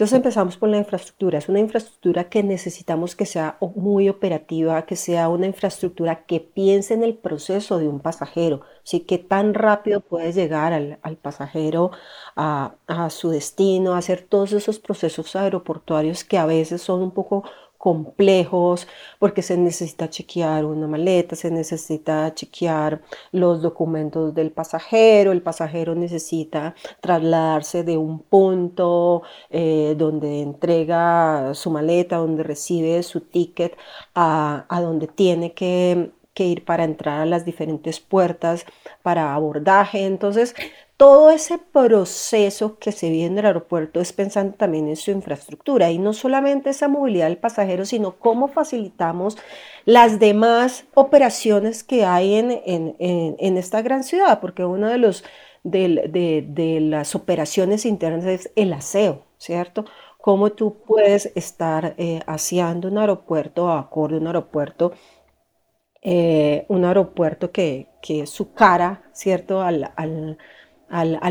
Entonces 0.00 0.16
empezamos 0.16 0.56
por 0.56 0.70
la 0.70 0.78
infraestructura. 0.78 1.36
Es 1.38 1.50
una 1.50 1.60
infraestructura 1.60 2.30
que 2.30 2.42
necesitamos 2.42 3.14
que 3.14 3.26
sea 3.26 3.58
muy 3.76 4.08
operativa, 4.08 4.86
que 4.86 4.96
sea 4.96 5.28
una 5.28 5.46
infraestructura 5.46 6.24
que 6.24 6.40
piense 6.40 6.94
en 6.94 7.02
el 7.02 7.18
proceso 7.18 7.78
de 7.78 7.86
un 7.86 8.00
pasajero. 8.00 8.62
¿sí? 8.82 9.00
Que 9.00 9.18
tan 9.18 9.52
rápido 9.52 10.00
puede 10.00 10.32
llegar 10.32 10.72
al, 10.72 11.16
pasajero 11.20 11.90
a, 12.34 12.76
a, 12.86 13.10
su 13.10 13.28
destino, 13.28 13.94
hacer 13.94 14.22
todos 14.22 14.52
esos 14.52 14.78
procesos 14.78 15.36
aeroportuarios 15.36 16.24
que 16.24 16.38
a 16.38 16.46
veces 16.46 16.80
son 16.80 17.02
un 17.02 17.10
poco 17.10 17.44
complejos 17.80 18.86
porque 19.18 19.40
se 19.40 19.56
necesita 19.56 20.10
chequear 20.10 20.66
una 20.66 20.86
maleta, 20.86 21.34
se 21.34 21.50
necesita 21.50 22.34
chequear 22.34 23.00
los 23.32 23.62
documentos 23.62 24.34
del 24.34 24.50
pasajero, 24.52 25.32
el 25.32 25.40
pasajero 25.40 25.94
necesita 25.94 26.74
trasladarse 27.00 27.82
de 27.82 27.96
un 27.96 28.18
punto 28.18 29.22
eh, 29.48 29.94
donde 29.96 30.42
entrega 30.42 31.54
su 31.54 31.70
maleta, 31.70 32.18
donde 32.18 32.42
recibe 32.42 33.02
su 33.02 33.22
ticket, 33.22 33.74
a, 34.14 34.66
a 34.68 34.80
donde 34.82 35.06
tiene 35.06 35.54
que, 35.54 36.10
que 36.34 36.44
ir 36.44 36.66
para 36.66 36.84
entrar 36.84 37.22
a 37.22 37.26
las 37.26 37.46
diferentes 37.46 37.98
puertas 37.98 38.66
para 39.02 39.34
abordaje. 39.34 40.04
Entonces, 40.04 40.54
todo 41.00 41.30
ese 41.30 41.56
proceso 41.56 42.78
que 42.78 42.92
se 42.92 43.08
vive 43.08 43.24
en 43.24 43.38
el 43.38 43.46
aeropuerto 43.46 44.02
es 44.02 44.12
pensando 44.12 44.58
también 44.58 44.86
en 44.86 44.96
su 44.96 45.10
infraestructura 45.10 45.90
y 45.90 45.96
no 45.96 46.12
solamente 46.12 46.68
esa 46.68 46.88
movilidad 46.88 47.28
del 47.28 47.38
pasajero, 47.38 47.86
sino 47.86 48.18
cómo 48.18 48.48
facilitamos 48.48 49.38
las 49.86 50.20
demás 50.20 50.84
operaciones 50.92 51.84
que 51.84 52.04
hay 52.04 52.34
en, 52.34 53.56
esta 53.56 53.80
gran 53.80 54.04
ciudad, 54.04 54.40
porque 54.40 54.66
una 54.66 54.90
de, 54.90 54.98
los, 54.98 55.24
de, 55.62 56.78
las 56.82 57.14
operaciones 57.14 57.86
internas 57.86 58.26
es 58.26 58.52
el 58.54 58.70
aseo, 58.74 59.24
¿cierto? 59.38 59.86
Cómo 60.20 60.52
tú 60.52 60.82
puedes 60.86 61.32
estar 61.34 61.94
eh, 61.96 62.20
aseando 62.26 62.88
un 62.88 62.98
aeropuerto, 62.98 63.72
acorde 63.72 64.16
a 64.16 64.18
un 64.18 64.26
aeropuerto, 64.26 64.92
eh, 66.02 66.66
un 66.68 66.84
aeropuerto 66.84 67.52
que, 67.52 67.88
que 68.02 68.26
su 68.26 68.52
cara, 68.52 69.04
¿cierto? 69.14 69.62
al, 69.62 70.36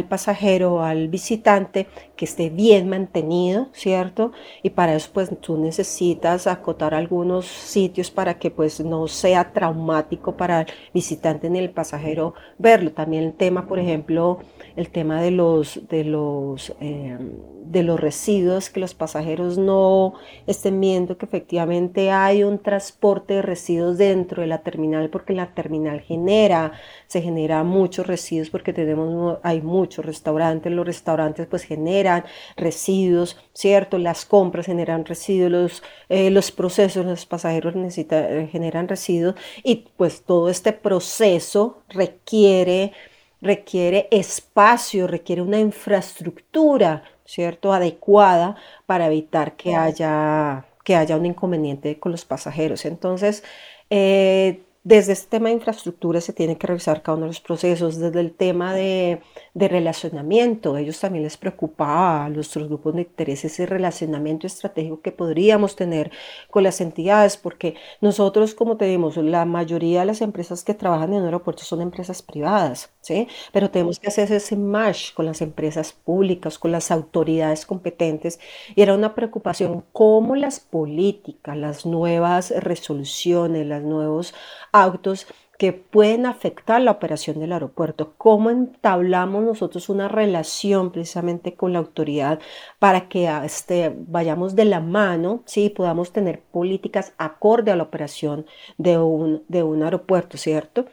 pasajero, 0.08 0.84
al 0.84 1.08
visitante, 1.10 1.88
que 2.16 2.26
esté 2.26 2.50
bien 2.50 2.90
mantenido, 2.90 3.70
¿cierto? 3.74 4.32
Y 4.64 4.72
para 4.72 4.96
eso 4.96 5.10
pues 5.14 5.30
tú 5.42 5.58
necesitas 5.58 6.48
acotar 6.48 6.94
algunos 6.94 7.46
sitios 7.46 8.12
para 8.12 8.40
que 8.40 8.52
pues 8.52 8.80
no 8.80 9.08
sea 9.08 9.52
traumático 9.54 10.36
para 10.38 10.62
el 10.62 10.68
visitante 10.94 11.50
ni 11.50 11.60
el 11.60 11.72
pasajero 11.72 12.34
verlo. 12.58 12.92
También 12.92 13.24
el 13.24 13.34
tema, 13.34 13.68
por 13.68 13.80
ejemplo, 13.80 14.40
el 14.80 14.90
tema 14.92 15.22
de 15.22 15.32
los, 15.32 15.82
de 15.90 16.06
los, 16.06 16.74
em, 16.80 17.32
de 17.66 17.84
los 17.84 18.00
residuos, 18.00 18.70
que 18.70 18.80
los 18.80 18.94
pasajeros 18.94 19.58
no 19.58 20.14
estén 20.48 20.80
viendo 20.80 21.18
que 21.18 21.26
efectivamente 21.26 22.12
hay 22.12 22.46
un 22.46 22.60
transporte 22.60 23.34
de 23.34 23.42
residuos 23.42 23.98
dentro 23.98 24.42
de 24.42 24.48
la 24.48 24.60
terminal, 24.60 25.10
porque 25.10 25.34
la 25.34 25.54
terminal 25.54 26.00
genera, 26.00 26.72
se 27.08 27.22
genera 27.22 27.66
muchos 27.66 28.08
residuos 28.08 28.50
porque 28.50 28.72
tenemos, 28.72 29.38
hay 29.44 29.62
muchos 29.62 30.06
restaurantes, 30.06 30.72
los 30.72 30.86
restaurantes 30.86 31.46
pues 31.48 31.64
generan 31.64 32.24
residuos, 32.56 33.38
¿cierto? 33.54 33.98
Las 33.98 34.24
compras 34.24 34.66
generan 34.66 35.04
residuos, 35.04 35.52
los, 35.52 35.84
eh, 36.08 36.30
los 36.32 36.52
procesos, 36.52 37.06
los 37.06 37.26
pasajeros 37.26 37.76
necesitan, 37.76 38.48
generan 38.48 38.88
residuos 38.88 39.36
y 39.62 39.88
pues 39.98 40.24
todo 40.24 40.50
este 40.50 40.72
proceso 40.72 41.84
requiere 41.90 42.94
requiere 43.42 44.08
espacio, 44.12 45.08
requiere 45.08 45.42
una 45.42 45.60
infraestructura, 45.60 47.04
¿cierto?, 47.26 47.74
adecuada 47.74 48.56
para 48.86 49.08
evitar 49.08 49.56
que 49.56 49.76
haya, 49.76 50.66
que 50.84 50.96
haya 50.96 51.18
un 51.18 51.26
inconveniente 51.26 52.00
con 52.00 52.12
los 52.12 52.26
pasajeros. 52.26 52.86
Entonces, 52.86 53.44
eh, 53.90 54.64
desde 54.84 55.12
este 55.12 55.28
tema 55.28 55.50
de 55.50 55.56
infraestructura 55.56 56.22
se 56.22 56.32
tiene 56.32 56.58
que 56.58 56.66
revisar 56.66 57.02
cada 57.02 57.18
uno 57.18 57.26
de 57.26 57.32
los 57.32 57.42
procesos, 57.42 57.98
desde 57.98 58.20
el 58.22 58.32
tema 58.32 58.74
de, 58.74 59.22
relacionamiento, 59.54 60.78
ellos 60.78 61.00
también 61.02 61.26
les 61.26 61.36
preocupa 61.36 62.24
a 62.26 62.30
nuestros 62.30 62.70
grupos 62.70 62.96
de 62.96 63.02
interés 63.02 63.44
ese 63.44 63.66
relacionamiento 63.66 64.48
estratégico 64.48 65.02
que 65.02 65.12
podríamos 65.12 65.76
tener 65.76 66.12
con 66.50 66.64
las 66.64 66.80
entidades, 66.80 67.36
porque 67.36 67.76
nosotros, 68.00 68.56
como 68.56 68.78
tenemos, 68.78 69.18
la 69.18 69.44
mayoría 69.44 70.00
de 70.00 70.06
las 70.06 70.22
empresas 70.22 70.64
que 70.64 70.74
trabajan 70.74 71.14
en 71.14 71.26
aeropuertos 71.26 71.68
son 71.68 71.82
empresas 71.82 72.22
privadas, 72.22 72.90
¿sí? 73.02 73.28
Pero 73.52 73.70
tenemos 73.70 74.00
que 74.00 74.08
hacer 74.08 74.32
ese 74.32 74.56
match 74.56 75.14
con 75.14 75.26
las 75.26 75.42
empresas 75.42 75.92
públicas, 75.92 76.58
con 76.58 76.72
las 76.72 76.90
autoridades 76.90 77.66
competentes, 77.66 78.40
y 78.76 78.82
era 78.82 78.96
una 78.96 79.14
preocupación 79.14 79.84
cómo 79.92 80.38
las 80.38 80.62
políticas, 80.62 81.58
las 81.58 81.86
nuevas 81.86 82.52
resoluciones, 82.52 83.68
los 83.68 83.84
nuevos 83.84 84.34
autos 84.72 85.28
que 85.60 85.74
pueden 85.74 86.26
afectar 86.26 86.82
la 86.82 86.92
operación 86.92 87.38
del 87.38 87.52
aeropuerto, 87.52 88.14
cómo 88.18 88.50
entablamos 88.50 89.44
nosotros 89.44 89.90
una 89.90 90.08
relación 90.08 90.90
precisamente 90.90 91.56
con 91.56 91.74
la 91.74 91.80
autoridad 91.80 92.40
para 92.80 93.10
que 93.10 93.30
este, 93.44 93.94
vayamos 93.94 94.56
de 94.56 94.64
la 94.64 94.80
mano, 94.80 95.44
¿sí? 95.46 95.70
podamos 95.70 96.14
tener 96.14 96.42
políticas 96.42 97.12
acorde 97.18 97.72
a 97.72 97.76
la 97.76 97.84
operación 97.84 98.46
de 98.78 98.98
un, 99.00 99.44
de 99.50 99.64
un 99.64 99.84
aeropuerto, 99.84 100.38
¿cierto? 100.38 100.86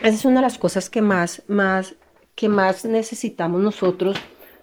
Esa 0.00 0.08
es 0.16 0.24
una 0.24 0.40
de 0.40 0.46
las 0.46 0.58
cosas 0.58 0.90
que 0.90 1.00
más, 1.00 1.44
más, 1.46 1.94
que 2.34 2.48
más 2.48 2.84
necesitamos 2.84 3.60
nosotros 3.60 4.16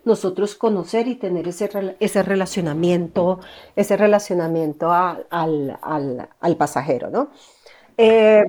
nosotros 0.04 0.56
conocer 0.56 1.08
y 1.08 1.16
tener 1.16 1.48
ese, 1.48 1.70
ese 2.00 2.24
relacionamiento, 2.24 3.40
ese 3.76 3.96
relacionamiento 3.98 4.92
al, 4.92 5.28
al, 5.30 6.30
al 6.40 6.58
pasajero, 6.58 7.12
¿no? 7.12 7.30
Eh, 8.04 8.44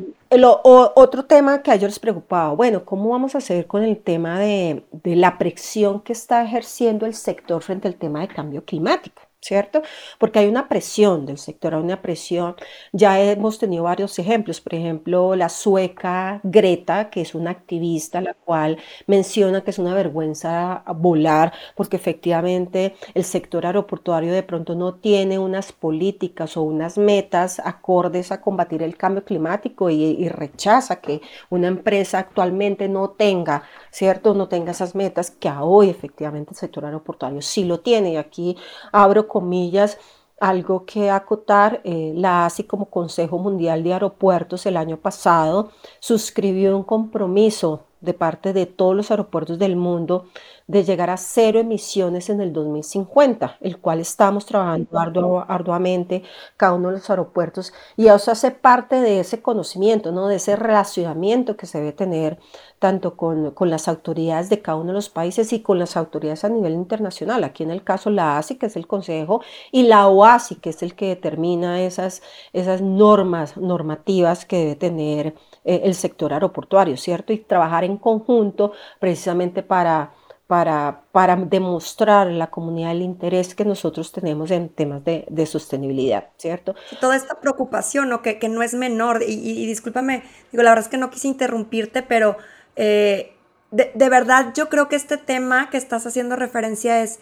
otro 0.94 1.26
tema 1.26 1.62
que 1.62 1.70
a 1.70 1.74
ellos 1.74 1.90
les 1.90 1.98
preocupaba, 1.98 2.54
bueno, 2.54 2.86
¿cómo 2.86 3.10
vamos 3.10 3.34
a 3.34 3.38
hacer 3.38 3.66
con 3.66 3.82
el 3.82 3.98
tema 4.02 4.40
de, 4.40 4.86
de 4.92 5.14
la 5.14 5.36
presión 5.36 6.00
que 6.00 6.14
está 6.14 6.42
ejerciendo 6.42 7.04
el 7.04 7.12
sector 7.12 7.62
frente 7.62 7.86
al 7.86 7.96
tema 7.96 8.22
de 8.22 8.28
cambio 8.28 8.64
climático? 8.64 9.20
¿Cierto? 9.42 9.82
Porque 10.18 10.38
hay 10.38 10.48
una 10.48 10.68
presión 10.68 11.26
del 11.26 11.36
sector, 11.38 11.74
hay 11.74 11.80
una 11.82 12.00
presión. 12.00 12.54
Ya 12.92 13.20
hemos 13.20 13.58
tenido 13.58 13.84
varios 13.84 14.18
ejemplos, 14.18 14.60
por 14.60 14.74
ejemplo, 14.74 15.34
la 15.36 15.48
sueca 15.48 16.40
Greta, 16.44 17.10
que 17.10 17.20
es 17.22 17.34
una 17.34 17.50
activista, 17.50 18.20
la 18.20 18.34
cual 18.34 18.78
menciona 19.06 19.62
que 19.62 19.70
es 19.72 19.78
una 19.78 19.94
vergüenza 19.94 20.84
volar, 20.96 21.52
porque 21.76 21.96
efectivamente 21.96 22.94
el 23.14 23.24
sector 23.24 23.66
aeroportuario 23.66 24.32
de 24.32 24.42
pronto 24.44 24.74
no 24.76 24.94
tiene 24.94 25.38
unas 25.38 25.72
políticas 25.72 26.56
o 26.56 26.62
unas 26.62 26.96
metas 26.96 27.60
acordes 27.64 28.30
a 28.32 28.40
combatir 28.40 28.82
el 28.82 28.96
cambio 28.96 29.24
climático 29.24 29.90
y, 29.90 30.02
y 30.02 30.28
rechaza 30.28 31.00
que 31.00 31.20
una 31.50 31.66
empresa 31.68 32.18
actualmente 32.20 32.88
no 32.88 33.10
tenga, 33.10 33.64
¿cierto? 33.90 34.34
No 34.34 34.48
tenga 34.48 34.70
esas 34.72 34.94
metas 34.94 35.30
que 35.30 35.50
hoy 35.50 35.90
efectivamente 35.90 36.52
el 36.52 36.56
sector 36.56 36.84
aeroportuario 36.84 37.42
sí 37.42 37.64
lo 37.64 37.80
tiene. 37.80 38.12
Y 38.12 38.16
aquí 38.16 38.56
abro 38.92 39.26
comillas, 39.32 39.98
algo 40.38 40.84
que 40.84 41.08
acotar, 41.10 41.80
eh, 41.84 42.12
la 42.14 42.44
ASI 42.44 42.64
como 42.64 42.90
Consejo 42.90 43.38
Mundial 43.38 43.82
de 43.82 43.94
Aeropuertos 43.94 44.66
el 44.66 44.76
año 44.76 44.98
pasado 44.98 45.70
suscribió 46.00 46.76
un 46.76 46.82
compromiso 46.84 47.84
de 48.02 48.14
parte 48.14 48.52
de 48.52 48.66
todos 48.66 48.94
los 48.94 49.10
aeropuertos 49.10 49.58
del 49.58 49.76
mundo 49.76 50.26
de 50.66 50.84
llegar 50.84 51.10
a 51.10 51.16
cero 51.16 51.60
emisiones 51.60 52.30
en 52.30 52.40
el 52.40 52.52
2050, 52.52 53.58
el 53.60 53.78
cual 53.78 54.00
estamos 54.00 54.46
trabajando 54.46 55.44
arduamente 55.48 56.22
cada 56.56 56.74
uno 56.74 56.88
de 56.88 56.94
los 56.94 57.10
aeropuertos 57.10 57.72
y 57.96 58.06
eso 58.06 58.30
hace 58.30 58.50
parte 58.50 59.00
de 59.00 59.20
ese 59.20 59.42
conocimiento, 59.42 60.12
¿no? 60.12 60.28
de 60.28 60.36
ese 60.36 60.56
relacionamiento 60.56 61.56
que 61.56 61.66
se 61.66 61.78
debe 61.78 61.92
tener 61.92 62.38
tanto 62.78 63.16
con, 63.16 63.52
con, 63.52 63.70
las 63.70 63.86
autoridades 63.86 64.48
de 64.48 64.60
cada 64.60 64.76
uno 64.76 64.88
de 64.88 64.94
los 64.94 65.08
países 65.08 65.52
y 65.52 65.60
con 65.60 65.78
las 65.78 65.96
autoridades 65.96 66.44
a 66.44 66.48
nivel 66.48 66.72
internacional. 66.72 67.44
Aquí 67.44 67.62
en 67.62 67.70
el 67.70 67.84
caso 67.84 68.10
la 68.10 68.38
ASI, 68.38 68.56
que 68.56 68.66
es 68.66 68.74
el 68.74 68.88
Consejo, 68.88 69.40
y 69.70 69.84
la 69.84 70.08
OASI, 70.08 70.56
que 70.56 70.70
es 70.70 70.82
el 70.82 70.96
que 70.96 71.06
determina 71.06 71.80
esas, 71.80 72.22
esas 72.52 72.80
normas 72.80 73.56
normativas 73.56 74.44
que 74.44 74.56
debe 74.56 74.74
tener 74.74 75.34
eh, 75.64 75.82
el 75.84 75.94
sector 75.94 76.32
aeroportuario, 76.32 76.96
¿cierto? 76.96 77.32
Y 77.32 77.38
trabajar 77.38 77.84
en 77.84 77.91
conjunto 77.98 78.72
precisamente 79.00 79.62
para, 79.62 80.12
para, 80.46 81.04
para 81.12 81.36
demostrar 81.36 82.28
a 82.28 82.30
la 82.30 82.48
comunidad 82.48 82.92
el 82.92 83.00
interés 83.00 83.54
que 83.54 83.64
nosotros 83.64 84.12
tenemos 84.12 84.50
en 84.50 84.68
temas 84.68 85.02
de, 85.02 85.24
de 85.30 85.46
sostenibilidad, 85.46 86.28
¿cierto? 86.36 86.74
Toda 87.00 87.16
esta 87.16 87.40
preocupación, 87.40 88.10
¿no? 88.10 88.20
Que, 88.20 88.38
que 88.38 88.50
no 88.50 88.62
es 88.62 88.74
menor, 88.74 89.22
y, 89.26 89.32
y, 89.32 89.66
discúlpame, 89.66 90.24
digo, 90.50 90.62
la 90.62 90.70
verdad 90.72 90.84
es 90.84 90.90
que 90.90 90.98
no 90.98 91.08
quise 91.08 91.28
interrumpirte, 91.28 92.02
pero 92.02 92.36
eh, 92.76 93.34
de, 93.70 93.92
de, 93.94 94.08
verdad 94.10 94.52
yo 94.54 94.68
creo 94.68 94.88
que 94.88 94.96
este 94.96 95.16
tema 95.16 95.70
que 95.70 95.78
estás 95.78 96.06
haciendo 96.06 96.36
referencia 96.36 97.02
es, 97.02 97.18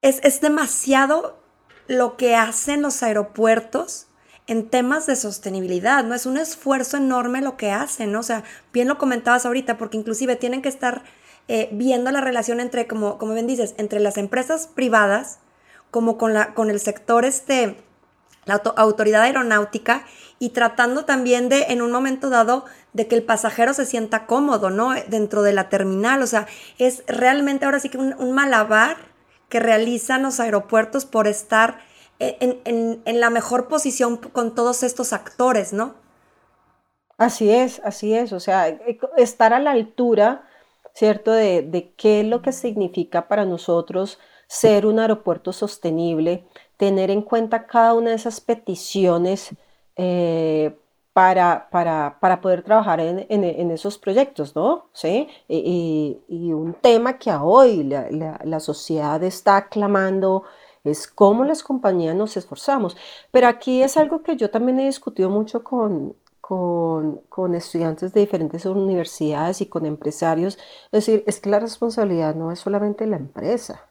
es, 0.00 0.18
es 0.24 0.40
demasiado 0.40 1.38
lo 1.86 2.16
que 2.16 2.34
hacen 2.34 2.82
los 2.82 3.02
aeropuertos 3.04 4.08
en 4.46 4.68
temas 4.68 5.06
de 5.06 5.16
sostenibilidad, 5.16 6.04
¿no? 6.04 6.14
Es 6.14 6.26
un 6.26 6.36
esfuerzo 6.36 6.96
enorme 6.96 7.40
lo 7.40 7.56
que 7.56 7.70
hacen, 7.70 8.12
¿no? 8.12 8.20
O 8.20 8.24
sea, 8.24 8.42
bien 8.72 8.88
lo 8.88 8.98
comentabas 8.98 9.46
ahorita, 9.46 9.78
porque 9.78 9.96
inclusive 9.96 10.36
tienen 10.36 10.62
que 10.62 10.68
estar 10.68 11.04
eh, 11.48 11.68
viendo 11.72 12.10
la 12.10 12.20
relación 12.20 12.60
entre, 12.60 12.86
como, 12.86 13.18
como 13.18 13.34
bien 13.34 13.46
dices, 13.46 13.74
entre 13.78 14.00
las 14.00 14.16
empresas 14.16 14.66
privadas, 14.66 15.38
como 15.90 16.18
con, 16.18 16.34
la, 16.34 16.54
con 16.54 16.70
el 16.70 16.80
sector, 16.80 17.24
este, 17.24 17.76
la 18.44 18.54
auto, 18.54 18.74
autoridad 18.76 19.22
aeronáutica, 19.22 20.04
y 20.40 20.50
tratando 20.50 21.04
también 21.04 21.48
de, 21.48 21.66
en 21.68 21.80
un 21.80 21.92
momento 21.92 22.28
dado, 22.28 22.64
de 22.92 23.06
que 23.06 23.14
el 23.14 23.22
pasajero 23.22 23.74
se 23.74 23.86
sienta 23.86 24.26
cómodo, 24.26 24.70
¿no? 24.70 24.92
Dentro 25.06 25.42
de 25.42 25.52
la 25.52 25.68
terminal, 25.68 26.20
o 26.20 26.26
sea, 26.26 26.48
es 26.78 27.04
realmente 27.06 27.64
ahora 27.64 27.78
sí 27.78 27.88
que 27.88 27.98
un, 27.98 28.14
un 28.18 28.32
malabar 28.32 28.96
que 29.48 29.60
realizan 29.60 30.22
los 30.22 30.40
aeropuertos 30.40 31.04
por 31.04 31.28
estar 31.28 31.78
en, 32.40 33.02
en, 33.04 33.20
la 33.20 33.30
mejor 33.30 33.68
posición 33.68 34.16
con 34.16 34.54
todos 34.54 34.82
estos 34.82 35.12
actores, 35.12 35.72
¿no? 35.72 35.94
Así 37.18 37.50
es, 37.50 37.80
así 37.84 38.14
es, 38.14 38.32
o 38.32 38.40
sea, 38.40 38.68
e, 38.68 38.98
estar 39.16 39.52
a 39.52 39.60
la 39.60 39.72
altura, 39.72 40.48
¿cierto? 40.94 41.32
De, 41.32 41.62
de 41.62 41.92
qué 41.94 42.20
es 42.20 42.26
lo 42.26 42.42
que 42.42 42.52
significa 42.52 43.28
para 43.28 43.44
nosotros 43.44 44.18
ser 44.46 44.86
un 44.86 44.98
aeropuerto 44.98 45.52
sostenible, 45.52 46.46
tener 46.76 47.10
en 47.10 47.22
cuenta 47.22 47.66
cada 47.66 47.94
una 47.94 48.10
de 48.10 48.16
esas 48.16 48.40
peticiones 48.40 49.50
eh, 49.96 50.76
para, 51.12 51.68
para, 51.70 52.18
para, 52.20 52.40
poder 52.40 52.62
trabajar 52.62 53.00
en, 53.00 53.26
en, 53.28 53.70
esos 53.70 53.98
proyectos, 53.98 54.56
¿no? 54.56 54.86
¿Sí? 54.92 55.28
Y, 55.48 56.18
un 56.28 56.74
tema 56.74 57.18
que 57.18 57.32
hoy 57.32 57.84
la, 57.84 58.10
la, 58.10 58.40
la 58.44 58.60
sociedad 58.60 59.22
está 59.22 59.56
aclamando 59.56 60.44
es 60.84 61.06
cómo 61.06 61.44
las 61.44 61.62
compañías 61.62 62.16
nos 62.16 62.36
esforzamos. 62.36 62.96
Pero 63.30 63.48
aquí 63.48 63.82
es 63.82 63.96
algo 63.96 64.22
que 64.22 64.36
yo 64.36 64.50
también 64.50 64.80
he 64.80 64.86
discutido 64.86 65.30
mucho 65.30 65.62
con, 65.62 66.16
con, 66.40 67.54
estudiantes 67.54 68.12
de 68.12 68.20
diferentes 68.20 68.66
universidades 68.66 69.60
y 69.60 69.66
con 69.66 69.86
empresarios. 69.86 70.58
Es 70.90 71.06
decir, 71.06 71.24
es 71.26 71.40
que 71.40 71.50
la 71.50 71.60
responsabilidad 71.60 72.34
no 72.34 72.52
es 72.52 72.58
solamente 72.58 73.06
la 73.06 73.16
empresa, 73.16 73.88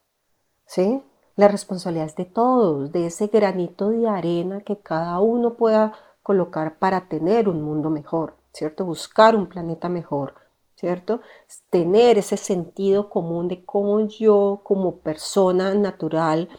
¿sí? 0.65 1.04
La 1.36 1.47
responsabilidad 1.47 2.08
es 2.08 2.15
de 2.15 2.25
todos, 2.25 2.91
de 2.91 3.08
ese 3.08 3.27
granito 3.27 3.89
de 3.89 4.08
arena 4.08 4.62
que 4.62 4.77
cada 4.77 5.19
uno 5.21 5.56
pueda 5.56 5.93
colocar 6.21 6.77
para 6.77 7.08
tener 7.08 7.49
un 7.49 7.62
mundo 7.63 7.89
mejor, 7.89 8.36
¿cierto? 8.54 8.86
Buscar 8.86 9.36
un 9.36 9.47
planeta 9.47 9.89
mejor, 9.89 10.36
¿cierto? 10.75 11.21
Tener 11.69 12.17
ese 12.17 12.38
sentido 12.38 13.10
común 13.10 13.47
de 13.47 13.63
cómo 13.65 14.01
yo 14.01 14.62
como 14.63 14.97
persona 14.97 15.73
natural 15.73 16.49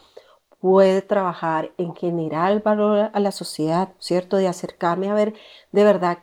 puede 0.63 1.01
trabajar 1.01 1.73
en 1.77 1.93
generar 1.93 2.63
valor 2.63 3.09
a 3.11 3.19
la 3.19 3.33
sociedad, 3.33 3.89
¿cierto? 3.99 4.37
De 4.37 4.47
acercarme 4.47 5.09
a 5.09 5.13
ver 5.13 5.33
de 5.73 5.83
verdad 5.83 6.19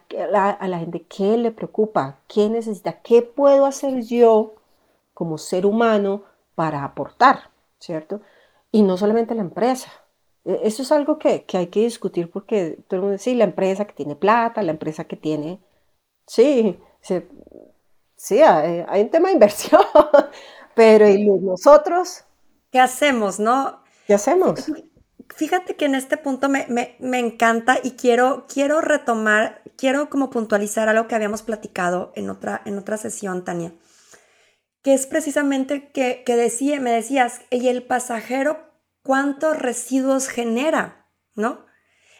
a 0.59 0.67
la, 0.67 0.79
gente 0.79 1.03
qué 1.03 1.37
le 1.37 1.51
preocupa, 1.51 2.21
qué 2.27 2.49
necesita, 2.49 3.03
qué 3.03 3.21
puedo 3.21 3.67
hacer 3.67 4.01
yo 4.01 4.55
como 5.13 5.37
ser 5.37 5.67
humano 5.67 6.23
para 6.55 6.85
aportar, 6.85 7.51
¿cierto? 7.81 8.23
Y 8.73 8.81
no 8.81 8.97
solamente 8.97 9.35
la 9.35 9.43
empresa. 9.43 9.91
E, 10.47 10.61
eso 10.63 10.85
es 10.85 10.91
algo 10.91 11.19
que, 11.19 11.45
que 11.45 11.59
hay 11.59 11.67
que 11.67 11.81
discutir 11.81 12.31
porque 12.31 12.79
todo 12.89 12.97
el 12.97 13.01
mundo 13.03 13.19
dice, 13.19 13.35
la 13.35 13.45
empresa 13.45 13.85
que 13.85 13.93
tiene 13.93 14.17
plata, 14.17 14.63
la 14.63 14.73
empresa 14.73 15.05
que 15.05 15.17
tiene... 15.17 15.61
Sí, 16.27 16.81
sí, 17.03 17.23
sí 18.17 18.41
hay, 18.41 18.87
hay 18.89 19.03
un 19.03 19.11
tema 19.11 19.29
de 19.29 19.35
inversión, 19.35 19.83
pero 20.75 21.07
¿y 21.07 21.27
nosotros? 21.29 22.25
¿Qué 22.71 22.81
hacemos, 22.81 23.39
no? 23.39 23.80
¿Qué 24.11 24.15
hacemos? 24.15 24.65
Fíjate 25.37 25.77
que 25.77 25.85
en 25.85 25.95
este 25.95 26.17
punto 26.17 26.49
me, 26.49 26.67
me, 26.69 26.97
me, 26.99 27.21
encanta 27.21 27.79
y 27.81 27.93
quiero, 27.93 28.45
quiero 28.53 28.81
retomar, 28.81 29.63
quiero 29.77 30.11
como 30.11 30.31
puntualizar 30.31 30.89
algo 30.89 31.07
que 31.07 31.15
habíamos 31.15 31.43
platicado 31.43 32.11
en 32.17 32.29
otra, 32.29 32.61
en 32.65 32.77
otra 32.77 32.97
sesión, 32.97 33.45
Tania, 33.45 33.73
que 34.83 34.95
es 34.95 35.07
precisamente 35.07 35.93
que, 35.93 36.25
que 36.27 36.35
decía, 36.35 36.81
me 36.81 36.91
decías, 36.91 37.43
y 37.51 37.69
el 37.69 37.85
pasajero, 37.85 38.75
¿cuántos 39.05 39.57
residuos 39.57 40.27
genera? 40.27 41.07
¿No? 41.37 41.65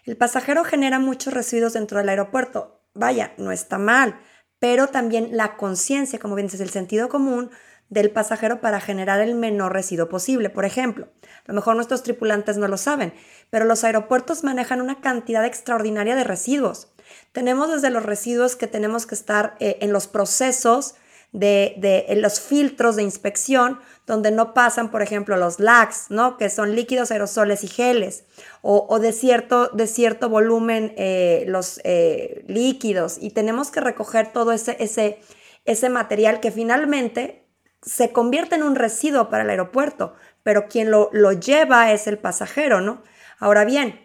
El 0.05 0.17
pasajero 0.17 0.63
genera 0.63 1.01
muchos 1.01 1.35
residuos 1.35 1.73
dentro 1.73 1.99
del 1.99 2.11
aeropuerto. 2.11 2.85
Vaya, 2.95 3.35
no 3.37 3.51
está 3.51 3.79
mal, 3.79 4.21
pero 4.61 4.87
también 4.87 5.37
la 5.37 5.57
conciencia, 5.57 6.21
como 6.21 6.37
bien 6.37 6.47
dices, 6.47 6.61
el 6.61 6.71
sentido 6.71 7.09
común, 7.09 7.51
del 7.91 8.11
pasajero 8.11 8.61
para 8.61 8.81
generar 8.81 9.21
el 9.21 9.35
menor 9.35 9.73
residuo 9.73 10.09
posible. 10.09 10.49
Por 10.49 10.65
ejemplo, 10.65 11.09
a 11.47 11.49
lo 11.49 11.55
mejor 11.55 11.75
nuestros 11.75 12.03
tripulantes 12.03 12.57
no 12.57 12.69
lo 12.69 12.79
saben, 12.79 13.13
pero 13.51 13.65
los 13.65 13.85
aeropuertos 13.85 14.45
manejan 14.45 14.81
una 14.81 15.01
cantidad 15.01 15.45
extraordinaria 15.45 16.15
de 16.15 16.25
residuos. 16.25 16.89
Tenemos 17.33 17.71
desde 17.71 17.91
los 17.91 18.05
residuos 18.05 18.57
que 18.57 18.69
tenemos 18.69 19.07
que 19.07 19.17
estar 19.17 19.57
eh, 19.59 19.79
en 19.81 19.93
los 19.93 20.07
procesos 20.07 20.95
de, 21.33 21.75
de 21.79 22.17
los 22.17 22.41
filtros 22.41 22.97
de 22.97 23.03
inspección, 23.03 23.81
donde 24.07 24.31
no 24.31 24.55
pasan, 24.55 24.91
por 24.91 25.03
ejemplo, 25.03 25.37
los 25.37 25.61
LACs, 25.61 26.07
¿no? 26.11 26.37
que 26.37 26.51
son 26.51 26.75
líquidos, 26.75 27.11
aerosoles 27.11 27.63
y 27.63 27.69
geles, 27.69 28.25
o, 28.63 28.87
o 28.89 28.99
de, 28.99 29.13
cierto, 29.13 29.69
de 29.69 29.87
cierto 29.87 30.29
volumen 30.29 30.93
eh, 30.97 31.45
los 31.47 31.81
eh, 31.85 32.45
líquidos, 32.49 33.19
y 33.21 33.31
tenemos 33.31 33.71
que 33.71 33.81
recoger 33.81 34.33
todo 34.33 34.53
ese, 34.53 34.77
ese, 34.81 35.21
ese 35.65 35.89
material 35.89 36.41
que 36.41 36.51
finalmente 36.51 37.40
se 37.83 38.13
convierte 38.13 38.57
en 38.57 38.63
un 38.63 38.75
residuo 38.75 39.31
para 39.31 39.45
el 39.45 39.51
aeropuerto, 39.51 40.15
pero 40.43 40.69
quien 40.69 40.91
lo, 40.91 41.11
lo 41.13 41.33
lleva 41.33 41.93
es 41.93 42.07
el 42.07 42.19
pasajero, 42.19 42.81
¿no? 42.81 43.03
Ahora 43.39 43.65
bien, 43.65 44.01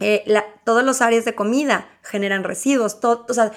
eh, 0.00 0.24
todos 0.64 0.84
los 0.84 1.00
áreas 1.00 1.24
de 1.24 1.34
comida 1.34 1.88
generan 2.02 2.44
residuos, 2.44 2.98
o 3.02 3.34
sea, 3.34 3.52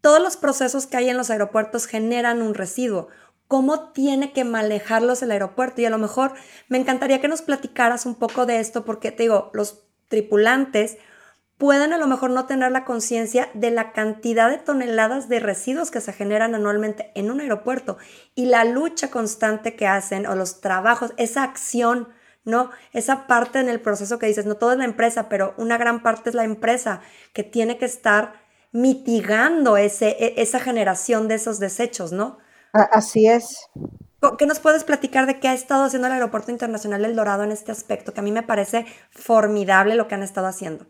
todos 0.00 0.22
los 0.22 0.36
procesos 0.36 0.86
que 0.86 0.96
hay 0.96 1.08
en 1.08 1.16
los 1.16 1.30
aeropuertos 1.30 1.86
generan 1.86 2.42
un 2.42 2.54
residuo. 2.54 3.08
¿Cómo 3.48 3.90
tiene 3.90 4.32
que 4.32 4.44
manejarlos 4.44 5.22
el 5.22 5.30
aeropuerto? 5.30 5.80
Y 5.80 5.84
a 5.84 5.90
lo 5.90 5.98
mejor 5.98 6.32
me 6.68 6.78
encantaría 6.78 7.20
que 7.20 7.28
nos 7.28 7.42
platicaras 7.42 8.06
un 8.06 8.14
poco 8.14 8.46
de 8.46 8.60
esto, 8.60 8.84
porque 8.84 9.12
te 9.12 9.24
digo, 9.24 9.50
los 9.52 9.84
tripulantes 10.08 10.98
pueden 11.62 11.92
a 11.92 11.98
lo 11.98 12.08
mejor 12.08 12.30
no 12.30 12.46
tener 12.46 12.72
la 12.72 12.84
conciencia 12.84 13.48
de 13.54 13.70
la 13.70 13.92
cantidad 13.92 14.50
de 14.50 14.58
toneladas 14.58 15.28
de 15.28 15.38
residuos 15.38 15.92
que 15.92 16.00
se 16.00 16.12
generan 16.12 16.56
anualmente 16.56 17.12
en 17.14 17.30
un 17.30 17.40
aeropuerto 17.40 17.98
y 18.34 18.46
la 18.46 18.64
lucha 18.64 19.12
constante 19.12 19.76
que 19.76 19.86
hacen 19.86 20.26
o 20.26 20.34
los 20.34 20.60
trabajos, 20.60 21.12
esa 21.18 21.44
acción, 21.44 22.08
¿no? 22.44 22.70
Esa 22.92 23.28
parte 23.28 23.60
en 23.60 23.68
el 23.68 23.80
proceso 23.80 24.18
que 24.18 24.26
dices, 24.26 24.44
no 24.44 24.56
todo 24.56 24.72
es 24.72 24.78
la 24.78 24.86
empresa, 24.86 25.28
pero 25.28 25.54
una 25.56 25.78
gran 25.78 26.02
parte 26.02 26.30
es 26.30 26.34
la 26.34 26.42
empresa 26.42 27.00
que 27.32 27.44
tiene 27.44 27.78
que 27.78 27.84
estar 27.84 28.32
mitigando 28.72 29.76
ese, 29.76 30.16
e, 30.18 30.42
esa 30.42 30.58
generación 30.58 31.28
de 31.28 31.36
esos 31.36 31.60
desechos, 31.60 32.10
¿no? 32.10 32.38
Así 32.72 33.28
es. 33.28 33.68
¿Qué 34.36 34.46
nos 34.46 34.58
puedes 34.58 34.82
platicar 34.82 35.26
de 35.26 35.38
qué 35.38 35.46
ha 35.46 35.54
estado 35.54 35.84
haciendo 35.84 36.08
el 36.08 36.14
Aeropuerto 36.14 36.50
Internacional 36.50 37.04
El 37.04 37.14
Dorado 37.14 37.44
en 37.44 37.52
este 37.52 37.70
aspecto? 37.70 38.12
Que 38.12 38.18
a 38.18 38.24
mí 38.24 38.32
me 38.32 38.42
parece 38.42 38.84
formidable 39.12 39.94
lo 39.94 40.08
que 40.08 40.16
han 40.16 40.24
estado 40.24 40.48
haciendo. 40.48 40.86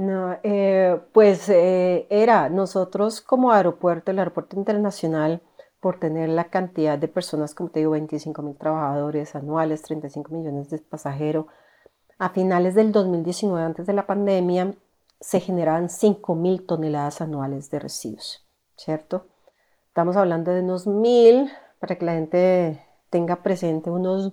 No, 0.00 0.38
eh, 0.42 0.98
pues 1.12 1.46
eh, 1.50 2.06
era 2.08 2.48
nosotros 2.48 3.20
como 3.20 3.52
aeropuerto, 3.52 4.10
el 4.10 4.18
aeropuerto 4.18 4.56
internacional, 4.56 5.42
por 5.78 6.00
tener 6.00 6.30
la 6.30 6.44
cantidad 6.48 6.96
de 6.96 7.06
personas, 7.06 7.54
como 7.54 7.68
te 7.68 7.80
digo, 7.80 7.90
25 7.90 8.40
mil 8.40 8.56
trabajadores 8.56 9.34
anuales, 9.34 9.82
35 9.82 10.32
millones 10.32 10.70
de 10.70 10.78
pasajeros, 10.78 11.44
a 12.18 12.30
finales 12.30 12.74
del 12.74 12.92
2019, 12.92 13.62
antes 13.62 13.86
de 13.86 13.92
la 13.92 14.06
pandemia, 14.06 14.74
se 15.20 15.38
generaban 15.38 15.90
5 15.90 16.34
mil 16.34 16.64
toneladas 16.64 17.20
anuales 17.20 17.70
de 17.70 17.80
residuos, 17.80 18.42
¿cierto? 18.76 19.26
Estamos 19.88 20.16
hablando 20.16 20.50
de 20.50 20.62
unos 20.62 20.86
mil, 20.86 21.50
para 21.78 21.96
que 21.96 22.06
la 22.06 22.14
gente 22.14 22.86
tenga 23.10 23.42
presente, 23.42 23.90
unos... 23.90 24.32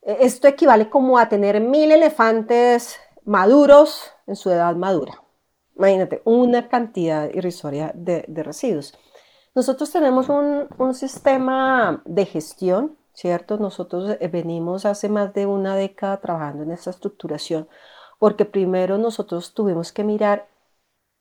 E, 0.00 0.24
esto 0.24 0.48
equivale 0.48 0.88
como 0.88 1.18
a 1.18 1.28
tener 1.28 1.60
mil 1.60 1.92
elefantes 1.92 2.96
maduros 3.26 4.13
en 4.26 4.36
su 4.36 4.50
edad 4.50 4.74
madura. 4.76 5.22
Imagínate, 5.76 6.22
una 6.24 6.68
cantidad 6.68 7.28
irrisoria 7.32 7.92
de, 7.94 8.24
residuos. 8.28 8.96
Nosotros 9.54 9.90
tenemos 9.90 10.28
un, 10.28 10.68
un, 10.78 10.94
sistema 10.94 12.02
de 12.04 12.26
gestión, 12.26 12.96
¿cierto? 13.12 13.58
Nosotros 13.58 14.16
eh, 14.20 14.28
venimos 14.28 14.84
hace 14.84 15.08
más 15.08 15.34
de 15.34 15.46
una 15.46 15.76
década 15.76 16.20
trabajando 16.20 16.62
en 16.62 16.70
esta 16.70 16.90
estructuración, 16.90 17.68
porque 18.18 18.44
primero 18.44 18.98
nosotros 18.98 19.54
tuvimos 19.54 19.92
que 19.92 20.04
mirar 20.04 20.48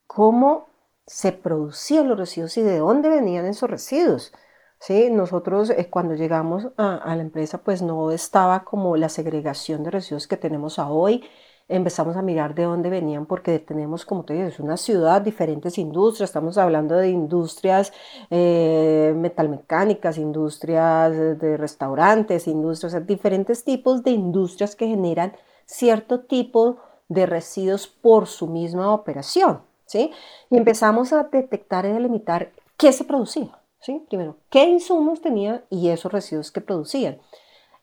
cómo 0.08 0.68
se 1.06 1.32
producían 1.32 2.08
los 2.08 2.18
residuos 2.18 2.58
y 2.58 2.62
de 2.62 2.80
dónde 2.80 3.10
venían 3.10 3.46
esos 3.46 3.70
residuos. 3.70 4.34
¿sí? 4.80 5.10
Nosotros 5.10 5.70
eh, 5.70 5.90
cuando 5.90 6.14
llegamos 6.16 6.68
a, 6.78 7.16
la 7.16 7.22
empresa 7.22 7.60
pues 7.60 7.82
no 7.82 8.12
estaba 8.12 8.64
como 8.64 8.96
la 8.98 9.10
segregación 9.10 9.84
de 9.84 9.92
residuos 9.92 10.28
que 10.28 10.38
tenemos 10.38 10.80
hoy. 10.80 11.24
Empezamos 11.70 12.18
a 12.18 12.22
mirar 12.22 12.56
de 12.56 12.64
dónde 12.64 12.90
venían 12.90 13.26
porque 13.26 13.58
tenemos, 13.58 14.06
como 14.06 14.26
te 14.26 14.34
digo, 14.34 14.50
una 14.60 14.76
ciudad, 14.76 15.22
diferentes 15.22 15.78
industrias. 15.78 16.30
Estamos 16.30 16.58
hablando 16.58 16.96
de 16.96 17.10
industrias 17.10 17.94
eh, 18.30 19.14
metalmecánicas, 19.16 20.18
industrias 20.18 21.14
de 21.40 21.58
restaurantes, 21.58 22.48
industrias, 22.48 23.08
diferentes 23.08 23.64
tipos 23.64 24.04
de 24.04 24.12
industrias 24.12 24.76
que 24.76 24.88
generan 24.88 25.34
cierto 25.66 26.22
tipo 26.22 26.78
de 27.08 27.26
residuos 27.26 27.88
por 27.88 28.28
su 28.28 28.48
misma 28.48 28.94
operación. 28.94 29.62
¿sí? 29.86 30.12
Y 30.50 30.58
empezamos 30.58 31.14
a 31.14 31.24
detectar 31.24 31.86
y 31.86 31.94
delimitar 31.94 32.52
qué 32.78 32.92
se 32.92 33.06
producía. 33.06 33.58
¿sí? 33.80 34.04
Primero, 34.10 34.38
qué 34.50 34.66
insumos 34.66 35.22
tenía 35.22 35.64
y 35.70 35.90
esos 35.90 36.12
residuos 36.12 36.52
que 36.52 36.62
producían. 36.62 37.20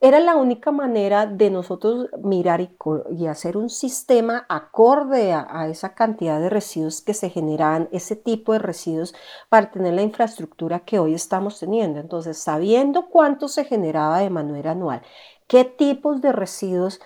Era 0.02 0.18
la 0.18 0.34
única 0.34 0.70
manera 0.70 1.26
de 1.26 1.50
nosotros 1.50 2.08
mirar 2.22 2.62
y, 2.62 3.26
hacer 3.26 3.58
un 3.58 3.68
sistema 3.68 4.46
acorde 4.48 5.34
a, 5.34 5.68
esa 5.68 5.94
cantidad 5.94 6.40
de 6.40 6.48
residuos 6.48 7.02
que 7.02 7.12
se 7.12 7.28
generaban, 7.28 7.86
ese 7.92 8.16
tipo 8.16 8.54
de 8.54 8.60
residuos, 8.60 9.14
para 9.50 9.70
tener 9.70 9.92
la 9.92 10.00
infraestructura 10.00 10.80
que 10.80 10.98
hoy 10.98 11.12
estamos 11.12 11.60
teniendo. 11.60 12.00
Entonces, 12.00 12.38
sabiendo 12.38 13.10
cuánto 13.10 13.46
se 13.48 13.64
generaba 13.64 14.20
de 14.20 14.30
manera 14.30 14.70
anual, 14.70 15.02
qué 15.46 15.64
tipos 15.66 16.22
de 16.22 16.32
residuos 16.32 17.00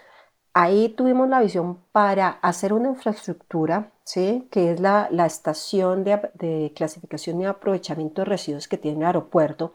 ahí 0.53 0.89
tuvimos 0.91 1.29
la 1.29 1.41
visión 1.41 1.81
para 1.91 2.29
hacer 2.29 2.73
una 2.73 2.91
infraestructura, 2.91 3.91
¿sí? 4.05 4.47
que 4.53 4.71
es 4.71 4.79
la, 4.79 5.09
estación 5.27 6.05
de, 6.05 6.73
clasificación 6.77 7.41
y 7.41 7.47
aprovechamiento 7.47 8.23
de 8.23 8.27
residuos 8.27 8.69
que 8.69 8.79
tiene 8.79 8.99
el 9.01 9.07
aeropuerto, 9.07 9.75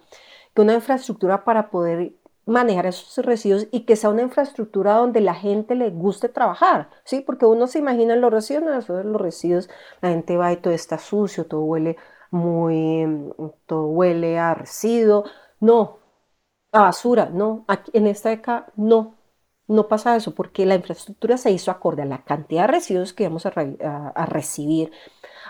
una 0.59 0.73
infraestructura 0.73 1.43
para 1.43 1.69
poder 1.69 2.13
manejar 2.49 2.85
esos 2.87 3.25
residuos 3.25 3.67
y 3.71 3.81
que 3.81 3.95
sea 3.95 4.09
una 4.09 4.21
infraestructura 4.23 4.95
donde 4.95 5.21
la 5.21 5.35
gente 5.35 5.75
le 5.75 5.89
guste 5.91 6.29
trabajar, 6.29 6.89
¿sí? 7.03 7.21
Porque 7.21 7.45
uno 7.45 7.67
se 7.67 7.79
imagina 7.79 8.15
los 8.15 8.31
residuos, 8.31 8.89
los 8.89 9.21
residuos, 9.21 9.69
la 10.01 10.09
gente 10.09 10.37
va 10.37 10.51
y 10.53 10.57
todo 10.57 10.73
está 10.73 10.97
sucio, 10.99 11.45
todo 11.47 11.61
huele 11.61 11.97
muy, 12.31 13.33
todo 13.65 13.87
huele 13.87 14.37
a 14.39 14.53
residuo, 14.53 15.25
no, 15.59 15.99
a 16.71 16.81
basura, 16.83 17.29
no, 17.31 17.65
en 17.93 18.07
esta 18.07 18.31
época 18.31 18.71
no, 18.75 19.15
no 19.69 19.87
pasa 19.87 20.15
eso 20.15 20.33
porque 20.35 20.65
la 20.65 20.75
infraestructura 20.75 21.37
se 21.37 21.51
hizo 21.51 21.71
acorde 21.71 22.01
a 22.01 22.05
la 22.05 22.23
cantidad 22.23 22.63
de 22.63 22.73
residuos 22.73 23.13
que 23.13 23.23
íbamos 23.23 23.45
a, 23.45 23.51
recibir, 24.25 24.91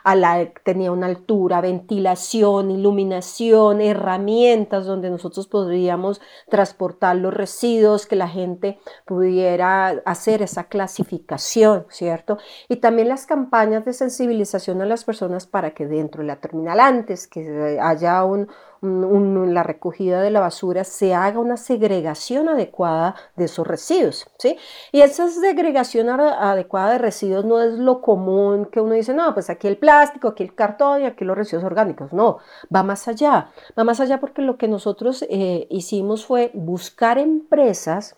a 0.04 0.16
la, 0.16 0.52
tenía 0.64 0.92
una 0.92 1.08
altura, 1.08 1.62
ventilación, 1.62 2.72
iluminación, 2.72 3.82
herramientas 3.82 4.86
donde 4.86 5.10
nosotros 5.10 5.48
podríamos 5.48 6.22
transportar 6.50 7.16
los 7.16 7.34
residuos, 7.34 8.06
que 8.06 8.16
la 8.16 8.28
gente 8.28 8.80
pudiera 9.06 9.88
hacer 10.06 10.42
esa 10.42 10.66
clasificación, 10.66 11.86
¿cierto? 11.90 12.38
Y 12.68 12.78
también 12.78 13.10
las 13.10 13.26
campañas 13.26 13.86
de 13.86 13.94
sensibilización 13.94 14.82
a 14.82 14.86
las 14.86 15.04
personas 15.04 15.48
para 15.48 15.72
que 15.72 15.88
dentro 15.88 16.22
de 16.22 16.28
la 16.28 16.38
terminal 16.38 16.80
antes 16.80 17.28
que 17.28 17.78
haya 17.82 18.24
un, 18.24 18.48
la 18.82 19.64
recogida 19.64 20.22
de 20.22 20.32
la 20.32 20.40
basura, 20.40 20.84
se 20.84 21.14
haga 21.14 21.40
una 21.40 21.58
segregación 21.58 22.50
adecuada 22.50 23.16
de 23.36 23.46
esos 23.46 23.68
residuos, 23.68 24.28
¿sí? 24.38 24.58
Y 24.92 25.02
esa 25.02 25.28
segregación 25.30 26.10
adecuada 26.10 26.94
de 26.94 26.98
residuos 26.98 27.46
no 27.46 27.62
es 27.62 27.74
lo 27.74 28.02
común 28.02 28.66
que 28.66 28.82
uno 28.82 28.94
dice, 28.94 29.14
no, 29.14 29.34
pues 29.34 29.50
aquí 29.50 29.68
el 29.68 29.78
plástico, 29.78 30.30
aquí 30.30 30.44
el 30.44 30.56
cartón 30.56 31.02
y 31.02 31.06
aquí 31.06 31.26
los 31.26 31.38
residuos 31.38 31.66
orgánicos. 31.66 32.14
No, 32.14 32.40
va 32.74 32.84
más 32.84 33.08
allá, 33.08 33.52
va 33.78 33.84
más 33.84 34.00
allá 34.00 34.20
porque 34.20 34.42
lo 34.42 34.58
que 34.58 34.68
nosotros 34.68 35.26
eh, 35.30 35.68
hicimos 35.70 36.26
fue 36.26 36.52
buscar 36.54 37.18
empresas 37.18 38.16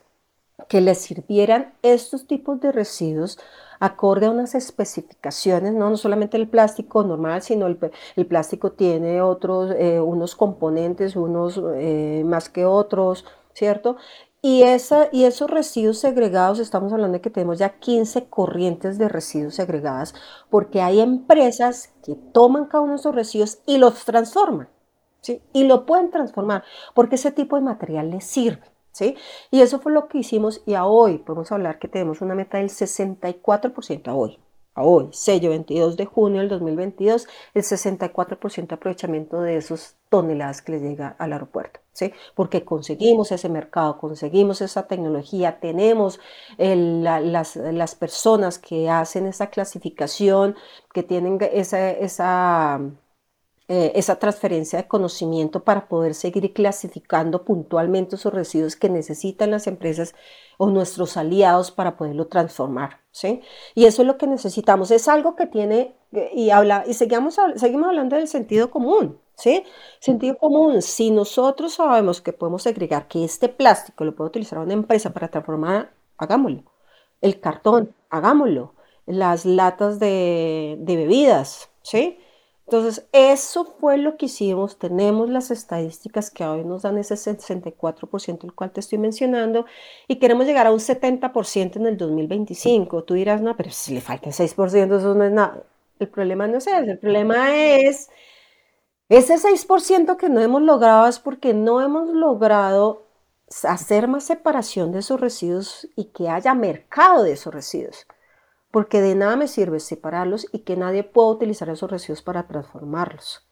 que 0.67 0.81
les 0.81 0.99
sirvieran 0.99 1.73
estos 1.81 2.27
tipos 2.27 2.59
de 2.59 2.71
residuos 2.71 3.39
acorde 3.81 4.27
a 4.27 4.29
unas 4.29 4.53
especificaciones, 4.53 5.73
no, 5.73 5.89
no 5.89 5.97
solamente 5.97 6.37
el 6.37 6.47
plástico 6.47 7.03
normal, 7.03 7.41
sino 7.41 7.65
el, 7.65 7.77
plástico 8.27 8.73
tiene 8.73 9.23
otros, 9.23 9.71
eh, 9.75 9.99
unos 9.99 10.35
componentes, 10.35 11.15
unos 11.15 11.59
eh, 11.75 12.21
más 12.23 12.47
que 12.47 12.63
otros, 12.63 13.25
¿cierto? 13.53 13.97
Y, 14.43 14.61
esa, 14.63 15.09
y 15.11 15.23
esos 15.23 15.49
residuos 15.49 15.97
segregados, 15.97 16.59
estamos 16.59 16.93
hablando 16.93 17.17
de 17.17 17.21
que 17.21 17.31
tenemos 17.31 17.57
ya 17.57 17.79
15 17.79 18.25
corrientes 18.25 18.99
de 18.99 19.09
residuos 19.09 19.55
segregadas, 19.55 20.13
porque 20.51 20.81
hay 20.81 20.99
empresas 20.99 21.91
que 22.03 22.15
toman 22.15 22.65
cada 22.65 22.83
uno 22.83 22.93
de 22.93 22.99
esos 22.99 23.15
residuos 23.15 23.59
y 23.65 23.79
los 23.79 24.05
transforman, 24.05 24.69
¿sí? 25.21 25.41
Y 25.53 25.63
lo 25.63 25.87
pueden 25.87 26.11
transformar, 26.11 26.63
porque 26.93 27.15
ese 27.15 27.31
tipo 27.31 27.55
de 27.55 27.63
material 27.63 28.11
les 28.11 28.25
sirve. 28.25 28.70
¿Sí? 28.91 29.15
Y 29.49 29.61
eso 29.61 29.79
fue 29.79 29.91
lo 29.91 30.07
que 30.07 30.19
hicimos 30.19 30.61
y 30.65 30.75
a 30.75 30.85
hoy 30.85 31.17
podemos 31.17 31.51
hablar 31.51 31.79
que 31.79 31.87
tenemos 31.87 32.21
una 32.21 32.35
meta 32.35 32.57
del 32.57 32.69
64% 32.69 34.07
a 34.07 34.13
hoy. 34.13 34.39
A 34.73 34.83
hoy, 34.83 35.09
sello 35.11 35.49
22 35.49 35.97
de 35.97 36.05
junio 36.05 36.39
del 36.39 36.47
2022, 36.47 37.27
el 37.53 37.63
64% 37.63 38.67
de 38.67 38.75
aprovechamiento 38.75 39.41
de 39.41 39.57
esos 39.57 39.97
toneladas 40.07 40.61
que 40.61 40.71
le 40.71 40.79
llega 40.79 41.09
al 41.19 41.33
aeropuerto, 41.33 41.81
¿sí? 41.91 42.13
Porque 42.35 42.63
conseguimos 42.63 43.33
ese 43.33 43.49
mercado, 43.49 43.97
conseguimos 43.97 44.61
esa 44.61 44.87
tecnología, 44.87 45.59
tenemos 45.59 46.21
las, 46.57 47.57
las, 47.57 47.95
personas 47.95 48.59
que 48.59 48.89
hacen 48.89 49.25
esa 49.25 49.47
clasificación, 49.49 50.55
que 50.93 51.03
tienen 51.03 51.37
esa, 51.51 51.91
esa 51.91 52.79
eh, 53.73 53.93
esa 53.95 54.17
transferencia 54.17 54.79
de 54.79 54.87
conocimiento 54.89 55.63
para 55.63 55.87
poder 55.87 56.13
seguir 56.13 56.51
clasificando 56.51 57.45
puntualmente 57.45 58.17
esos 58.17 58.33
residuos 58.33 58.75
que 58.75 58.89
necesitan 58.89 59.49
las 59.49 59.65
empresas 59.65 60.13
o 60.57 60.69
nuestros 60.69 61.15
aliados 61.15 61.71
para 61.71 61.95
poderlo 61.95 62.27
transformar. 62.27 62.99
¿sí? 63.11 63.41
Y 63.73 63.85
eso 63.85 64.01
es 64.01 64.09
lo 64.09 64.17
que 64.17 64.27
necesitamos. 64.27 64.91
Es 64.91 65.07
algo 65.07 65.37
que 65.37 65.47
tiene, 65.47 65.95
eh, 66.11 66.31
y, 66.33 66.49
habla, 66.49 66.83
y 66.85 66.95
seguimos, 66.95 67.37
seguimos 67.55 67.87
hablando 67.87 68.17
del 68.17 68.27
sentido 68.27 68.69
común. 68.71 69.21
¿sí? 69.35 69.63
Sentido 70.01 70.37
común, 70.37 70.81
si 70.81 71.09
nosotros 71.09 71.75
sabemos 71.75 72.19
que 72.19 72.33
podemos 72.33 72.63
segregar 72.63 73.07
que 73.07 73.23
este 73.23 73.47
plástico 73.47 74.03
lo 74.03 74.13
puede 74.17 74.31
utilizar 74.31 74.59
una 74.59 74.73
empresa 74.73 75.13
para 75.13 75.29
transformar, 75.29 75.93
hagámoslo. 76.17 76.63
El 77.21 77.39
cartón, 77.39 77.95
hagámoslo. 78.09 78.73
Las 79.05 79.45
latas 79.45 79.97
de 79.97 80.77
bebidas, 80.81 81.69
¿sí? 81.83 82.17
Entonces, 82.71 83.05
eso 83.11 83.65
fue 83.65 83.97
lo 83.97 84.15
que 84.15 84.27
hicimos. 84.27 84.79
Tenemos 84.79 85.29
las 85.29 85.51
estadísticas 85.51 86.31
que 86.31 86.45
hoy 86.45 86.63
nos 86.63 86.83
dan 86.83 86.97
ese 86.97 87.15
64%, 87.15 88.45
el 88.45 88.53
cual 88.53 88.71
te 88.71 88.79
estoy 88.79 88.97
mencionando, 88.97 89.65
y 90.07 90.19
queremos 90.19 90.45
llegar 90.45 90.67
a 90.67 90.71
un 90.71 90.79
70% 90.79 91.75
en 91.75 91.85
el 91.85 91.97
2025. 91.97 93.03
Tú 93.03 93.15
dirás, 93.15 93.41
no, 93.41 93.57
pero 93.57 93.71
si 93.71 93.93
le 93.93 93.99
falta 93.99 94.29
el 94.29 94.35
6%, 94.35 94.97
eso 94.97 95.13
no 95.13 95.25
es 95.25 95.33
nada. 95.33 95.63
El 95.99 96.07
problema 96.07 96.47
no 96.47 96.59
es 96.59 96.67
ese, 96.67 96.91
el 96.91 96.97
problema 96.97 97.53
es 97.57 98.09
ese 99.09 99.35
6% 99.37 100.15
que 100.15 100.29
no 100.29 100.39
hemos 100.39 100.61
logrado 100.61 101.07
es 101.07 101.19
porque 101.19 101.53
no 101.53 101.81
hemos 101.81 102.07
logrado 102.07 103.05
hacer 103.63 104.07
más 104.07 104.23
separación 104.23 104.93
de 104.93 104.99
esos 104.99 105.19
residuos 105.19 105.89
y 105.97 106.05
que 106.05 106.29
haya 106.29 106.53
mercado 106.53 107.23
de 107.23 107.33
esos 107.33 107.53
residuos 107.53 108.07
porque 108.71 109.01
de 109.01 109.15
nada 109.15 109.35
me 109.35 109.47
sirve 109.47 109.79
separarlos 109.79 110.47
y 110.51 110.59
que 110.59 110.77
nadie 110.77 111.03
pueda 111.03 111.29
utilizar 111.29 111.69
esos 111.69 111.91
residuos 111.91 112.21
para 112.21 112.47
transformarlos. 112.47 113.47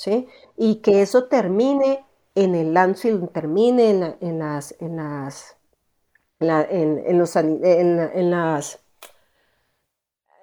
¿sí? 0.00 0.28
Y 0.56 0.76
que 0.76 1.02
eso 1.02 1.24
termine 1.24 2.06
en 2.34 2.54
el 2.54 2.72
landfill, 2.72 3.28
termine 3.28 3.90
en, 3.90 4.16
en 4.20 4.38
las, 4.38 4.74
en 4.80 4.96
las, 4.96 5.56
en, 6.40 7.18
los, 7.18 7.36
en, 7.36 8.30
las, 8.30 8.80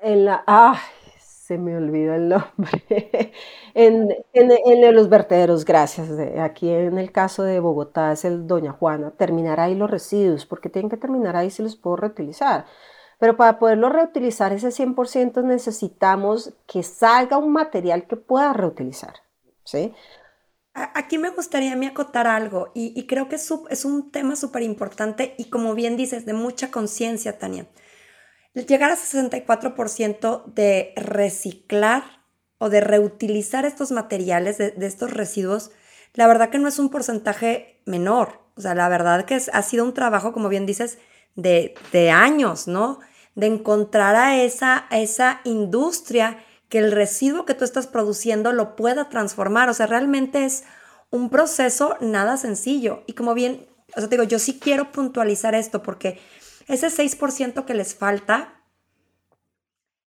en 0.02 0.26
la, 0.26 0.44
ah, 0.46 0.80
se 1.20 1.58
me 1.58 1.76
olvidó 1.76 2.14
el 2.14 2.30
nombre, 2.30 3.32
en, 3.74 4.10
en, 4.34 4.96
los 4.96 5.10
vertederos, 5.10 5.66
gracias. 5.66 6.10
Aquí 6.40 6.70
en 6.70 7.00
el 7.00 7.12
caso 7.12 7.42
de 7.42 7.60
Bogotá 7.60 8.12
es 8.12 8.26
el 8.26 8.46
Doña 8.46 8.74
Juana, 8.74 9.12
terminar 9.12 9.60
ahí 9.60 9.74
los 9.74 9.90
residuos, 9.90 10.46
porque 10.46 10.70
tienen 10.70 10.90
que 10.90 10.98
terminar 10.98 11.36
ahí 11.36 11.50
si 11.50 11.64
los 11.64 11.76
puedo 11.76 11.96
reutilizar. 11.96 12.66
Pero 13.20 13.36
para 13.36 13.60
poderlo 13.60 13.90
reutilizar 13.90 14.54
ese 14.54 14.70
100% 14.70 15.44
necesitamos 15.44 16.54
que 16.68 16.84
salga 16.84 17.38
un 17.38 17.52
material 17.52 18.08
que 18.08 18.16
pueda 18.16 18.54
reutilizar. 18.54 19.16
¿sí? 19.64 19.94
Aquí 20.74 21.18
me 21.18 21.32
gustaría 21.32 21.76
me 21.76 21.88
acotar 21.88 22.28
algo 22.28 22.72
y, 22.76 23.08
creo 23.08 23.28
que 23.28 23.36
es, 23.36 23.52
es 23.70 23.86
un 23.86 24.12
tema 24.12 24.36
súper 24.36 24.62
importante 24.62 25.34
y 25.38 25.46
como 25.46 25.74
bien 25.74 25.98
dices, 25.98 26.26
de 26.26 26.34
mucha 26.34 26.70
conciencia, 26.70 27.40
Tania. 27.40 27.66
Llegar 28.54 28.92
a 28.92 28.96
64% 28.96 30.46
de 30.46 30.94
reciclar 30.96 32.04
o 32.60 32.70
de 32.70 32.82
reutilizar 32.82 33.66
estos 33.66 33.92
materiales, 33.92 34.58
de, 34.58 34.74
estos 34.82 35.12
residuos, 35.12 35.72
la 36.14 36.28
verdad 36.28 36.50
que 36.50 36.60
no 36.60 36.68
es 36.68 36.80
un 36.80 36.90
porcentaje 36.90 37.82
menor. 37.86 38.42
O 38.56 38.62
sea, 38.62 38.74
la 38.74 38.90
verdad 38.90 39.26
que 39.26 39.36
ha 39.36 39.62
sido 39.62 39.84
un 39.84 39.94
trabajo, 39.94 40.34
como 40.34 40.50
bien 40.50 40.66
dices, 40.66 40.98
de, 41.38 42.12
años, 42.12 42.68
¿no? 42.68 43.00
De 43.36 43.46
encontrar 43.46 44.16
a 44.16 44.42
esa, 44.44 44.88
esa 44.92 45.40
industria 45.46 46.44
que 46.68 46.80
el 46.80 46.92
residuo 46.92 47.46
que 47.46 47.54
tú 47.54 47.64
estás 47.64 47.88
produciendo 47.88 48.52
lo 48.52 48.76
pueda 48.76 49.08
transformar. 49.08 49.70
O 49.70 49.74
sea, 49.74 49.88
realmente 49.88 50.44
es 50.44 50.66
un 51.12 51.30
proceso 51.30 51.96
nada 52.02 52.36
sencillo. 52.36 53.04
Y 53.08 53.14
como 53.14 53.34
bien, 53.34 53.68
o 53.96 54.00
sea, 54.00 54.08
digo, 54.08 54.24
yo 54.24 54.40
sí 54.40 54.60
quiero 54.60 54.92
puntualizar 54.92 55.56
esto 55.56 55.82
porque 55.82 56.20
ese 56.68 56.88
6% 56.88 57.64
que 57.64 57.74
les 57.74 57.96
falta 57.96 58.66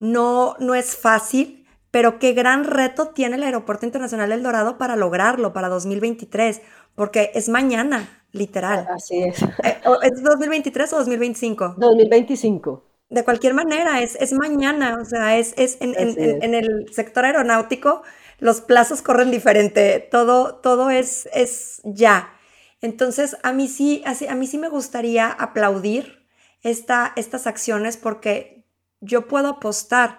no, 0.01 0.57
no 0.59 0.75
es 0.75 0.97
fácil, 0.97 1.69
pero 1.91 2.19
qué 2.19 2.33
gran 2.33 2.65
reto 2.65 3.09
tiene 3.09 3.37
el 3.37 3.43
Aeropuerto 3.43 3.85
Internacional 3.85 4.31
del 4.31 4.43
Dorado 4.43 4.79
para 4.79 4.97
lograrlo 4.97 5.53
para 5.53 5.69
2023, 5.69 6.63
porque 7.01 7.31
es 7.33 7.49
mañana, 7.49 8.27
literal. 8.31 8.87
Así 8.95 9.23
es. 9.23 9.41
Eh, 9.65 9.81
¿Es 10.03 10.23
2023 10.23 10.93
o 10.93 10.99
2025? 10.99 11.77
2025. 11.79 12.85
De 13.09 13.25
cualquier 13.25 13.55
manera, 13.55 14.03
es, 14.03 14.17
es 14.17 14.35
mañana, 14.35 14.99
o 15.01 15.07
sea, 15.07 15.39
es, 15.39 15.55
es, 15.57 15.79
en, 15.81 15.95
en, 15.97 16.55
el 16.55 16.93
sector 16.93 17.25
aeronáutico 17.25 18.03
los 18.39 18.61
plazos 18.61 19.01
corren 19.01 19.31
diferente, 19.31 20.07
todo, 20.11 20.57
todo 20.57 20.91
es, 20.91 21.27
es 21.33 21.81
ya. 21.85 22.35
Entonces, 22.83 23.35
a 23.45 23.55
mí 23.55 23.67
sí, 23.67 24.05
a 24.05 24.35
mí 24.35 24.47
sí 24.47 24.59
me 24.59 24.69
gustaría 24.69 25.31
aplaudir 25.31 26.27
esta, 26.63 27.15
estas 27.17 27.47
acciones 27.47 27.97
porque 27.97 28.67
yo 29.01 29.27
puedo 29.27 29.49
apostar 29.49 30.19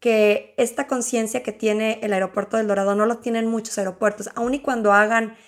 que 0.00 0.52
esta 0.58 0.86
conciencia 0.86 1.42
que 1.42 1.52
tiene 1.52 1.98
el 2.02 2.12
aeropuerto 2.12 2.58
del 2.58 2.66
Dorado 2.66 2.94
no 2.94 3.06
lo 3.06 3.20
tienen 3.20 3.46
muchos 3.46 3.78
aeropuertos, 3.78 4.28
aun 4.34 4.52
y 4.52 4.60
cuando 4.60 4.92
hagan 4.92 5.38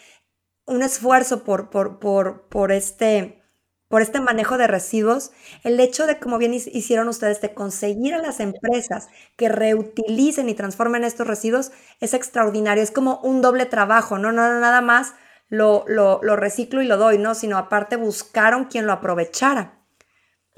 un 0.66 0.82
esfuerzo 0.82 1.44
por, 1.44 1.70
por, 1.70 1.98
por, 1.98 2.48
por 2.48 2.72
este 2.72 3.38
por 3.88 4.00
este 4.00 4.20
manejo 4.20 4.56
de 4.56 4.66
residuos, 4.66 5.32
el 5.64 5.78
hecho 5.78 6.06
de, 6.06 6.18
como 6.18 6.38
bien 6.38 6.54
hicieron 6.54 7.08
ustedes, 7.08 7.42
de 7.42 7.52
conseguir 7.52 8.14
a 8.14 8.18
las 8.22 8.40
empresas 8.40 9.08
que 9.36 9.50
reutilicen 9.50 10.48
y 10.48 10.54
transformen 10.54 11.04
estos 11.04 11.26
residuos 11.26 11.72
es 12.00 12.14
extraordinario. 12.14 12.82
Es 12.82 12.90
como 12.90 13.20
un 13.22 13.42
doble 13.42 13.66
trabajo, 13.66 14.16
no, 14.16 14.32
no, 14.32 14.58
nada 14.60 14.80
más 14.80 15.12
lo, 15.50 15.84
lo, 15.88 16.20
lo 16.22 16.36
reciclo 16.36 16.80
y 16.80 16.86
lo 16.86 16.96
doy, 16.96 17.18
¿no? 17.18 17.34
Sino 17.34 17.58
aparte 17.58 17.96
buscaron 17.96 18.64
quien 18.64 18.86
lo 18.86 18.94
aprovechara. 18.94 19.82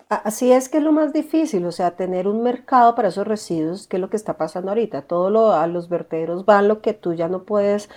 Así 0.08 0.52
es 0.52 0.68
que 0.68 0.78
es 0.78 0.84
lo 0.84 0.92
más 0.92 1.12
difícil, 1.12 1.64
o 1.66 1.72
sea, 1.72 1.96
tener 1.96 2.28
un 2.28 2.42
mercado 2.42 2.94
para 2.94 3.08
esos 3.08 3.26
residuos, 3.26 3.88
que 3.88 3.96
es 3.96 4.00
lo 4.00 4.10
que 4.10 4.16
está 4.16 4.36
pasando 4.36 4.70
ahorita. 4.70 5.02
Todo 5.02 5.30
lo, 5.30 5.52
a 5.52 5.66
los 5.66 5.88
vertederos 5.88 6.44
van 6.44 6.68
lo 6.68 6.80
que 6.82 6.92
tú 6.94 7.14
ya 7.14 7.28
no 7.28 7.44
puedes 7.44 7.88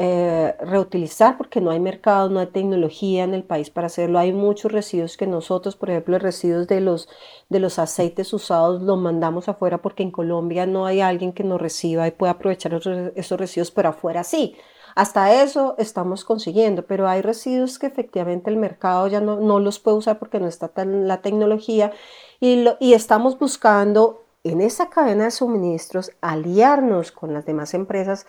eh, 0.00 0.54
reutilizar 0.60 1.36
porque 1.36 1.60
no 1.60 1.72
hay 1.72 1.80
mercado, 1.80 2.28
no 2.30 2.38
hay 2.38 2.46
tecnología 2.46 3.24
en 3.24 3.34
el 3.34 3.42
país 3.42 3.68
para 3.68 3.88
hacerlo. 3.88 4.20
Hay 4.20 4.32
muchos 4.32 4.70
residuos 4.70 5.16
que 5.16 5.26
nosotros, 5.26 5.74
por 5.74 5.90
ejemplo, 5.90 6.12
los 6.12 6.22
residuos 6.22 6.68
de 6.68 6.80
los, 6.80 7.08
de 7.48 7.58
los 7.58 7.80
aceites 7.80 8.32
usados 8.32 8.80
los 8.80 8.96
mandamos 8.96 9.48
afuera 9.48 9.82
porque 9.82 10.04
en 10.04 10.12
Colombia 10.12 10.66
no 10.66 10.86
hay 10.86 11.00
alguien 11.00 11.32
que 11.32 11.42
nos 11.42 11.60
reciba 11.60 12.06
y 12.06 12.12
pueda 12.12 12.34
aprovechar 12.34 12.74
esos, 12.74 13.40
residuos, 13.40 13.72
pero 13.72 13.88
afuera 13.88 14.22
sí. 14.22 14.54
Hasta 14.94 15.42
eso 15.42 15.74
estamos 15.78 16.24
consiguiendo, 16.24 16.86
pero 16.86 17.08
hay 17.08 17.20
residuos 17.20 17.80
que 17.80 17.88
efectivamente 17.88 18.50
el 18.50 18.56
mercado 18.56 19.08
ya 19.08 19.20
no, 19.20 19.40
no 19.40 19.58
los 19.58 19.80
puede 19.80 19.96
usar 19.96 20.20
porque 20.20 20.38
no 20.38 20.46
está 20.46 20.68
tan 20.68 21.08
la 21.08 21.22
tecnología 21.22 21.90
y, 22.38 22.66
y 22.78 22.92
estamos 22.92 23.36
buscando 23.36 24.28
en 24.44 24.60
esa 24.60 24.88
cadena 24.90 25.24
de 25.24 25.30
suministros 25.32 26.12
aliarnos 26.20 27.10
con 27.10 27.34
las 27.34 27.44
demás 27.44 27.74
empresas 27.74 28.26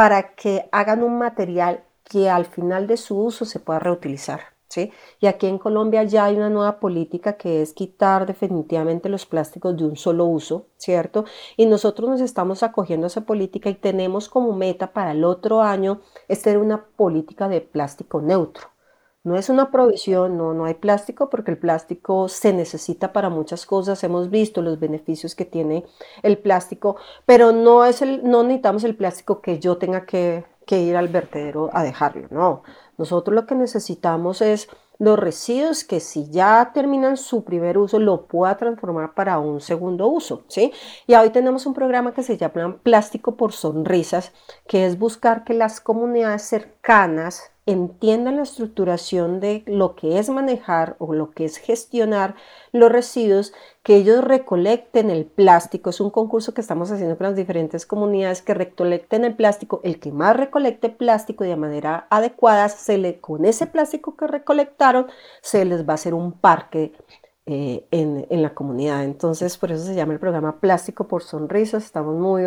para 0.00 0.34
que 0.34 0.66
hagan 0.72 1.02
un 1.02 1.18
material 1.18 1.84
que 2.04 2.30
al 2.30 2.46
final 2.46 2.86
de 2.86 2.96
su 2.96 3.20
uso 3.20 3.44
se 3.44 3.60
pueda 3.60 3.80
reutilizar. 3.80 4.40
¿sí? 4.66 4.92
Y 5.20 5.26
aquí 5.26 5.46
en 5.46 5.58
Colombia 5.58 6.04
ya 6.04 6.24
hay 6.24 6.36
una 6.36 6.48
nueva 6.48 6.80
política 6.80 7.34
que 7.34 7.60
es 7.60 7.74
quitar 7.74 8.24
definitivamente 8.24 9.10
los 9.10 9.26
plásticos 9.26 9.76
de 9.76 9.84
un 9.84 9.96
solo 9.96 10.24
uso, 10.24 10.68
¿cierto? 10.78 11.26
Y 11.58 11.66
nosotros 11.66 12.08
nos 12.08 12.22
estamos 12.22 12.62
acogiendo 12.62 13.04
a 13.04 13.08
esa 13.08 13.26
política 13.26 13.68
y 13.68 13.74
tenemos 13.74 14.30
como 14.30 14.54
meta 14.54 14.94
para 14.94 15.12
el 15.12 15.22
otro 15.22 15.60
año 15.60 16.00
es 16.28 16.40
tener 16.40 16.60
una 16.60 16.82
política 16.82 17.50
de 17.50 17.60
plástico 17.60 18.22
neutro. 18.22 18.69
No 19.22 19.36
es 19.36 19.50
una 19.50 19.70
provisión, 19.70 20.38
no, 20.38 20.54
no 20.54 20.64
hay 20.64 20.72
plástico 20.74 21.28
porque 21.28 21.50
el 21.50 21.58
plástico 21.58 22.30
se 22.30 22.54
necesita 22.54 23.12
para 23.12 23.28
muchas 23.28 23.66
cosas. 23.66 24.02
Hemos 24.02 24.30
visto 24.30 24.62
los 24.62 24.80
beneficios 24.80 25.34
que 25.34 25.44
tiene 25.44 25.84
el 26.22 26.38
plástico, 26.38 26.96
pero 27.26 27.52
no, 27.52 27.84
es 27.84 28.00
el, 28.00 28.24
no 28.24 28.44
necesitamos 28.44 28.82
el 28.84 28.96
plástico 28.96 29.42
que 29.42 29.58
yo 29.58 29.76
tenga 29.76 30.06
que, 30.06 30.44
ir 30.70 30.96
al 30.96 31.08
vertedero 31.08 31.68
a 31.72 31.82
dejarlo. 31.82 32.28
No, 32.30 32.62
nosotros 32.96 33.34
lo 33.34 33.44
que 33.44 33.56
necesitamos 33.56 34.40
es 34.40 34.70
los 34.98 35.18
residuos 35.18 35.84
que 35.84 36.00
si 36.00 36.30
ya 36.30 36.70
terminan 36.72 37.16
su 37.16 37.44
primer 37.44 37.76
uso 37.76 37.98
lo 37.98 38.26
pueda 38.26 38.56
transformar 38.56 39.12
para 39.14 39.38
un 39.38 39.60
segundo 39.60 40.06
uso, 40.06 40.44
¿sí? 40.48 40.72
Y 41.06 41.14
hoy 41.14 41.30
tenemos 41.30 41.66
un 41.66 41.74
programa 41.74 42.14
que 42.14 42.22
se 42.22 42.38
llama 42.38 42.78
Plástico 42.82 43.36
por 43.36 43.52
Sonrisas, 43.52 44.32
que 44.66 44.86
es 44.86 44.98
buscar 44.98 45.44
que 45.44 45.54
las 45.54 45.80
comunidades 45.80 46.42
cercanas 46.42 47.49
entiendan 47.66 48.36
la 48.36 48.42
estructuración 48.42 49.40
de 49.40 49.62
lo 49.66 49.94
que 49.94 50.18
es 50.18 50.28
manejar 50.30 50.96
o 50.98 51.14
lo 51.14 51.30
que 51.30 51.44
es 51.44 51.58
gestionar 51.58 52.34
los 52.72 52.90
residuos, 52.90 53.52
que 53.82 53.96
ellos 53.96 54.24
recolecten 54.24 55.10
el 55.10 55.26
plástico. 55.26 55.90
Es 55.90 56.00
un 56.00 56.10
concurso 56.10 56.54
que 56.54 56.60
estamos 56.60 56.90
haciendo 56.90 57.16
con 57.16 57.26
las 57.26 57.36
diferentes 57.36 57.86
comunidades 57.86 58.42
que 58.42 58.54
recolecten 58.54 59.24
el 59.24 59.36
plástico. 59.36 59.80
El 59.84 60.00
que 60.00 60.12
más 60.12 60.36
recolecte 60.36 60.88
plástico 60.88 61.44
de 61.44 61.56
manera 61.56 62.06
adecuada, 62.10 62.68
se 62.68 62.98
le, 62.98 63.20
con 63.20 63.44
ese 63.44 63.66
plástico 63.66 64.16
que 64.16 64.26
recolectaron, 64.26 65.06
se 65.42 65.64
les 65.64 65.86
va 65.86 65.92
a 65.92 65.94
hacer 65.94 66.14
un 66.14 66.32
parque 66.32 66.92
eh, 67.46 67.86
en, 67.90 68.26
en, 68.30 68.42
la 68.42 68.54
comunidad. 68.54 69.04
Entonces, 69.04 69.56
por 69.58 69.72
eso 69.72 69.84
se 69.84 69.94
llama 69.94 70.12
el 70.12 70.20
programa 70.20 70.60
Plástico 70.60 71.08
por 71.08 71.22
Sonrisas. 71.22 71.84
Estamos 71.84 72.16
muy 72.16 72.44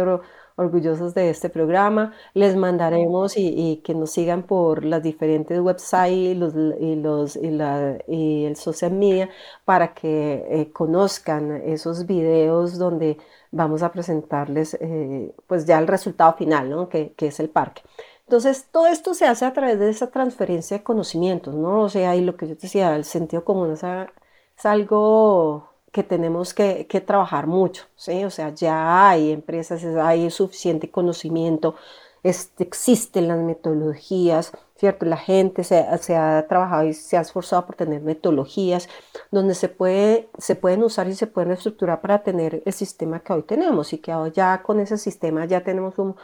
orgullosos 0.55 1.13
de 1.13 1.29
este 1.29 1.49
programa. 1.49 2.13
Les 2.33 2.55
mandaremos 2.55 3.33
y, 3.37 3.81
que 3.83 3.93
nos 3.93 4.11
sigan 4.11 4.43
por 4.43 4.85
las 4.85 5.03
diferentes 5.03 5.59
websites 5.59 6.37
los, 6.37 6.53
y, 6.79 6.95
los, 6.95 7.35
y, 7.35 7.51
la, 7.51 7.97
y 8.07 8.45
el 8.45 8.55
social 8.55 8.93
media 8.93 9.29
para 9.65 9.93
que 9.93 10.45
eh, 10.49 10.71
conozcan 10.71 11.51
esos 11.51 12.05
videos 12.05 12.77
donde 12.77 13.17
vamos 13.51 13.83
a 13.83 13.91
presentarles 13.91 14.75
eh, 14.79 15.33
pues 15.47 15.65
ya 15.65 15.79
el 15.79 15.87
resultado 15.87 16.33
final, 16.33 16.69
¿no? 16.69 16.89
que, 16.89 17.13
que 17.13 17.27
es 17.27 17.39
el 17.39 17.49
parque. 17.49 17.81
Entonces, 18.25 18.67
todo 18.71 18.87
esto 18.87 19.13
se 19.13 19.25
hace 19.27 19.45
a 19.45 19.53
través 19.53 19.79
de 19.79 19.89
esa 19.89 20.09
transferencia 20.09 20.77
de 20.77 20.83
conocimientos, 20.83 21.53
¿no? 21.55 21.81
O 21.81 21.89
sea, 21.89 22.15
y 22.15 22.21
lo 22.21 22.35
que 22.37 22.47
yo 22.47 22.55
te 22.55 22.63
decía, 22.63 22.95
el 22.95 23.05
sentido 23.05 23.43
común 23.43 23.71
es, 23.73 23.83
es 23.83 24.65
algo 24.65 25.72
que 25.93 26.03
tenemos 26.03 26.55
que, 26.55 26.85
trabajar 27.05 27.45
mucho, 27.45 27.85
¿sí? 27.95 28.25
O 28.25 28.31
sea, 28.31 28.49
ya 28.49 29.09
hay 29.09 29.31
empresas, 29.31 29.85
hay 29.85 30.31
suficiente 30.31 30.89
conocimiento, 30.89 31.75
existen 32.23 33.27
las 33.27 33.37
metodologías, 33.37 34.53
¿cierto? 34.75 35.05
La 35.05 35.17
gente 35.17 35.63
se, 35.63 35.77
ha 35.77 36.47
trabajado 36.47 36.85
y 36.85 36.93
se 36.95 37.15
ha 37.15 37.21
esforzado 37.21 37.67
por 37.67 37.75
tener 37.75 38.01
metodologías 38.01 38.89
donde 39.29 39.53
se, 39.53 39.69
puede, 39.69 40.29
se 40.39 40.55
pueden 40.55 40.81
usar 40.81 41.07
y 41.07 41.13
se 41.13 41.27
pueden 41.27 41.51
estructurar 41.51 42.01
para 42.01 42.23
tener 42.23 42.63
el 42.65 42.73
sistema 42.73 43.19
que 43.19 43.33
hoy 43.33 43.43
tenemos 43.43 43.93
y 43.93 43.99
que 43.99 44.11
ya 44.33 44.63
con 44.63 44.79
ese 44.79 44.97
sistema 44.97 45.45
ya 45.45 45.63
tenemos 45.63 45.99
un, 45.99 46.15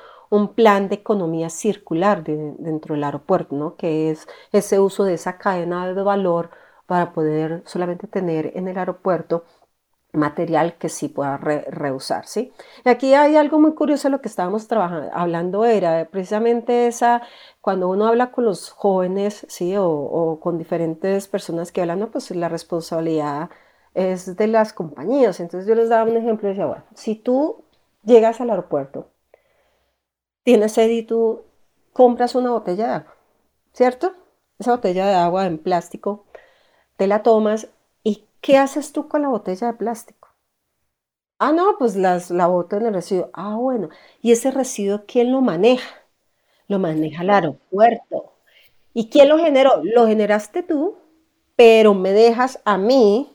plan 0.56 0.90
de 0.90 0.96
economía 0.96 1.50
circular 1.50 2.24
dentro 2.24 2.96
del 2.96 3.04
aeropuerto, 3.04 3.56
¿no? 3.56 3.76
Que 3.76 4.10
es 4.12 4.28
ese 4.52 4.80
uso 4.80 5.04
de 5.04 5.16
esa 5.16 5.38
cadena 5.38 5.92
de 5.94 6.04
valor 6.04 6.50
para 6.90 7.14
poder 7.14 7.62
solamente 7.66 8.08
tener 8.08 8.52
en 8.56 8.68
el 8.68 8.76
aeropuerto 8.76 9.44
material 10.12 10.76
que 10.78 10.90
sí 10.90 11.08
pueda 11.08 11.38
reusar, 11.38 12.26
¿sí? 12.26 12.52
Aquí 12.86 13.14
hay 13.14 13.36
algo 13.36 13.60
muy 13.60 13.74
curioso 13.76 14.10
lo 14.10 14.22
que 14.22 14.28
estábamos 14.28 14.68
trabajando, 14.68 15.10
hablando 15.14 15.66
era 15.66 16.06
precisamente 16.10 16.88
esa, 16.88 17.22
cuando 17.62 17.90
uno 17.90 18.08
habla 18.08 18.32
con 18.32 18.46
los 18.46 18.72
jóvenes, 18.72 19.46
¿sí? 19.50 19.76
O, 19.78 20.40
con 20.42 20.58
diferentes 20.58 21.28
personas 21.28 21.72
que 21.72 21.82
hablan, 21.82 22.00
no, 22.00 22.12
pues 22.12 22.32
la 22.32 22.50
responsabilidad 22.50 23.50
es 23.94 24.36
de 24.36 24.48
las 24.48 24.74
compañías. 24.74 25.40
Entonces 25.40 25.68
yo 25.68 25.76
les 25.76 25.90
daba 25.90 26.10
un 26.10 26.18
ejemplo 26.18 26.48
y 26.48 26.52
decía, 26.52 26.66
bueno, 26.66 26.84
si 26.96 27.16
tú 27.16 27.64
llegas 28.04 28.42
al 28.42 28.50
aeropuerto, 28.50 29.10
tienes 30.44 30.74
sed 30.74 30.90
y 30.90 31.04
tú 31.04 31.44
compras 31.94 32.36
una 32.36 32.52
botella 32.52 32.88
de 32.88 32.94
agua, 32.94 33.16
¿cierto? 33.74 34.14
Esa 34.58 34.72
botella 34.72 35.06
de 35.08 35.16
agua 35.16 35.46
en 35.46 35.58
plástico, 35.58 36.26
te 36.98 37.08
la 37.08 37.24
tomas 37.24 37.70
¿Qué 38.42 38.58
haces 38.58 38.92
tú 38.92 39.08
con 39.08 39.22
la 39.22 39.30
botella 39.30 39.68
de 39.68 39.74
plástico? 39.78 40.28
Ah, 41.38 41.52
no, 41.54 41.78
pues 41.78 41.96
las, 41.96 42.32
la 42.32 42.48
boto 42.48 42.76
en 42.78 42.88
el 42.88 42.94
residuo. 42.94 43.30
Ah, 43.34 43.56
bueno. 43.56 43.90
¿Y 44.22 44.32
ese 44.32 44.52
residuo 44.52 45.04
quién 45.08 45.32
lo 45.32 45.42
maneja? 45.42 45.88
Lo 46.68 46.80
maneja 46.80 47.24
el 47.24 47.30
aeropuerto. 47.32 48.34
¿Y 48.94 49.10
quién 49.10 49.30
lo 49.30 49.40
generó? 49.40 49.82
Lo 49.84 50.08
generaste 50.08 50.64
tú, 50.64 50.98
pero 51.56 51.94
me 51.96 52.14
dejas 52.14 52.62
a 52.66 52.78
mí 52.78 53.32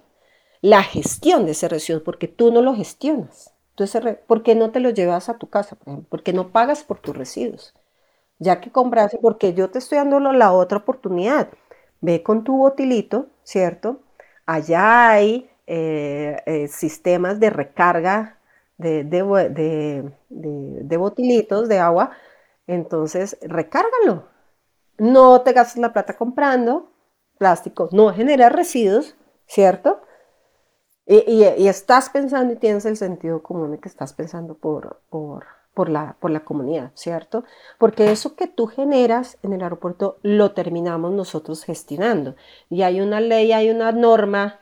la 0.62 0.82
gestión 0.84 1.46
de 1.46 1.52
ese 1.52 1.68
residuo, 1.68 2.04
porque 2.04 2.28
tú 2.28 2.52
no 2.52 2.62
lo 2.62 2.74
gestionas. 2.76 3.54
Entonces, 3.70 4.18
¿por 4.26 4.42
qué 4.44 4.54
no 4.56 4.70
te 4.72 4.80
lo 4.80 4.90
llevas 4.90 5.28
a 5.30 5.38
tu 5.38 5.48
casa, 5.50 5.76
por 5.76 5.88
ejemplo? 5.90 6.08
Porque 6.10 6.32
no 6.34 6.50
pagas 6.52 6.84
por 6.84 7.00
tus 7.00 7.16
residuos. 7.16 7.74
Ya 8.40 8.60
que 8.60 8.72
compraste, 8.72 9.18
porque 9.22 9.54
yo 9.54 9.70
te 9.70 9.78
estoy 9.80 9.98
dando 9.98 10.20
la 10.20 10.52
otra 10.52 10.78
oportunidad. 10.80 11.50
Ve 12.02 12.22
con 12.24 12.44
tu 12.44 12.56
botilito, 12.58 13.28
¿cierto? 13.44 14.00
Allá 14.46 15.10
hay 15.10 15.50
eh, 15.66 16.42
eh, 16.46 16.68
sistemas 16.68 17.40
de 17.40 17.50
recarga 17.50 18.38
de, 18.76 19.04
de, 19.04 20.12
de 20.28 20.96
botilitos 20.96 21.68
de 21.68 21.78
agua, 21.78 22.10
entonces 22.66 23.38
recárgalo. 23.42 24.28
No 24.98 25.42
te 25.42 25.52
gastes 25.52 25.80
la 25.80 25.92
plata 25.92 26.16
comprando 26.16 26.92
plástico, 27.38 27.88
no 27.92 28.12
genera 28.12 28.48
residuos, 28.48 29.16
¿cierto? 29.46 30.02
Y, 31.06 31.42
estás 31.68 32.08
pensando 32.08 32.54
y 32.54 32.56
tienes 32.56 32.86
el 32.86 32.96
sentido 32.96 33.42
común 33.42 33.72
de 33.72 33.78
que 33.78 33.88
estás 33.88 34.14
pensando 34.14 34.54
por, 34.54 35.02
por, 35.10 35.44
por, 35.74 35.88
la, 35.88 36.16
por 36.20 36.30
la 36.30 36.44
comunidad, 36.44 36.92
¿cierto? 36.94 37.44
Porque 37.78 38.10
eso 38.10 38.36
que 38.36 38.46
tú 38.46 38.66
generas 38.66 39.38
en 39.42 39.52
el 39.52 39.62
aeropuerto 39.62 40.18
lo 40.22 40.52
terminamos 40.52 41.12
nosotros 41.12 41.64
gestionando. 41.64 42.36
Y 42.70 42.82
hay 42.82 43.00
una 43.00 43.20
ley, 43.20 43.52
hay 43.52 43.70
una 43.70 43.92
norma, 43.92 44.60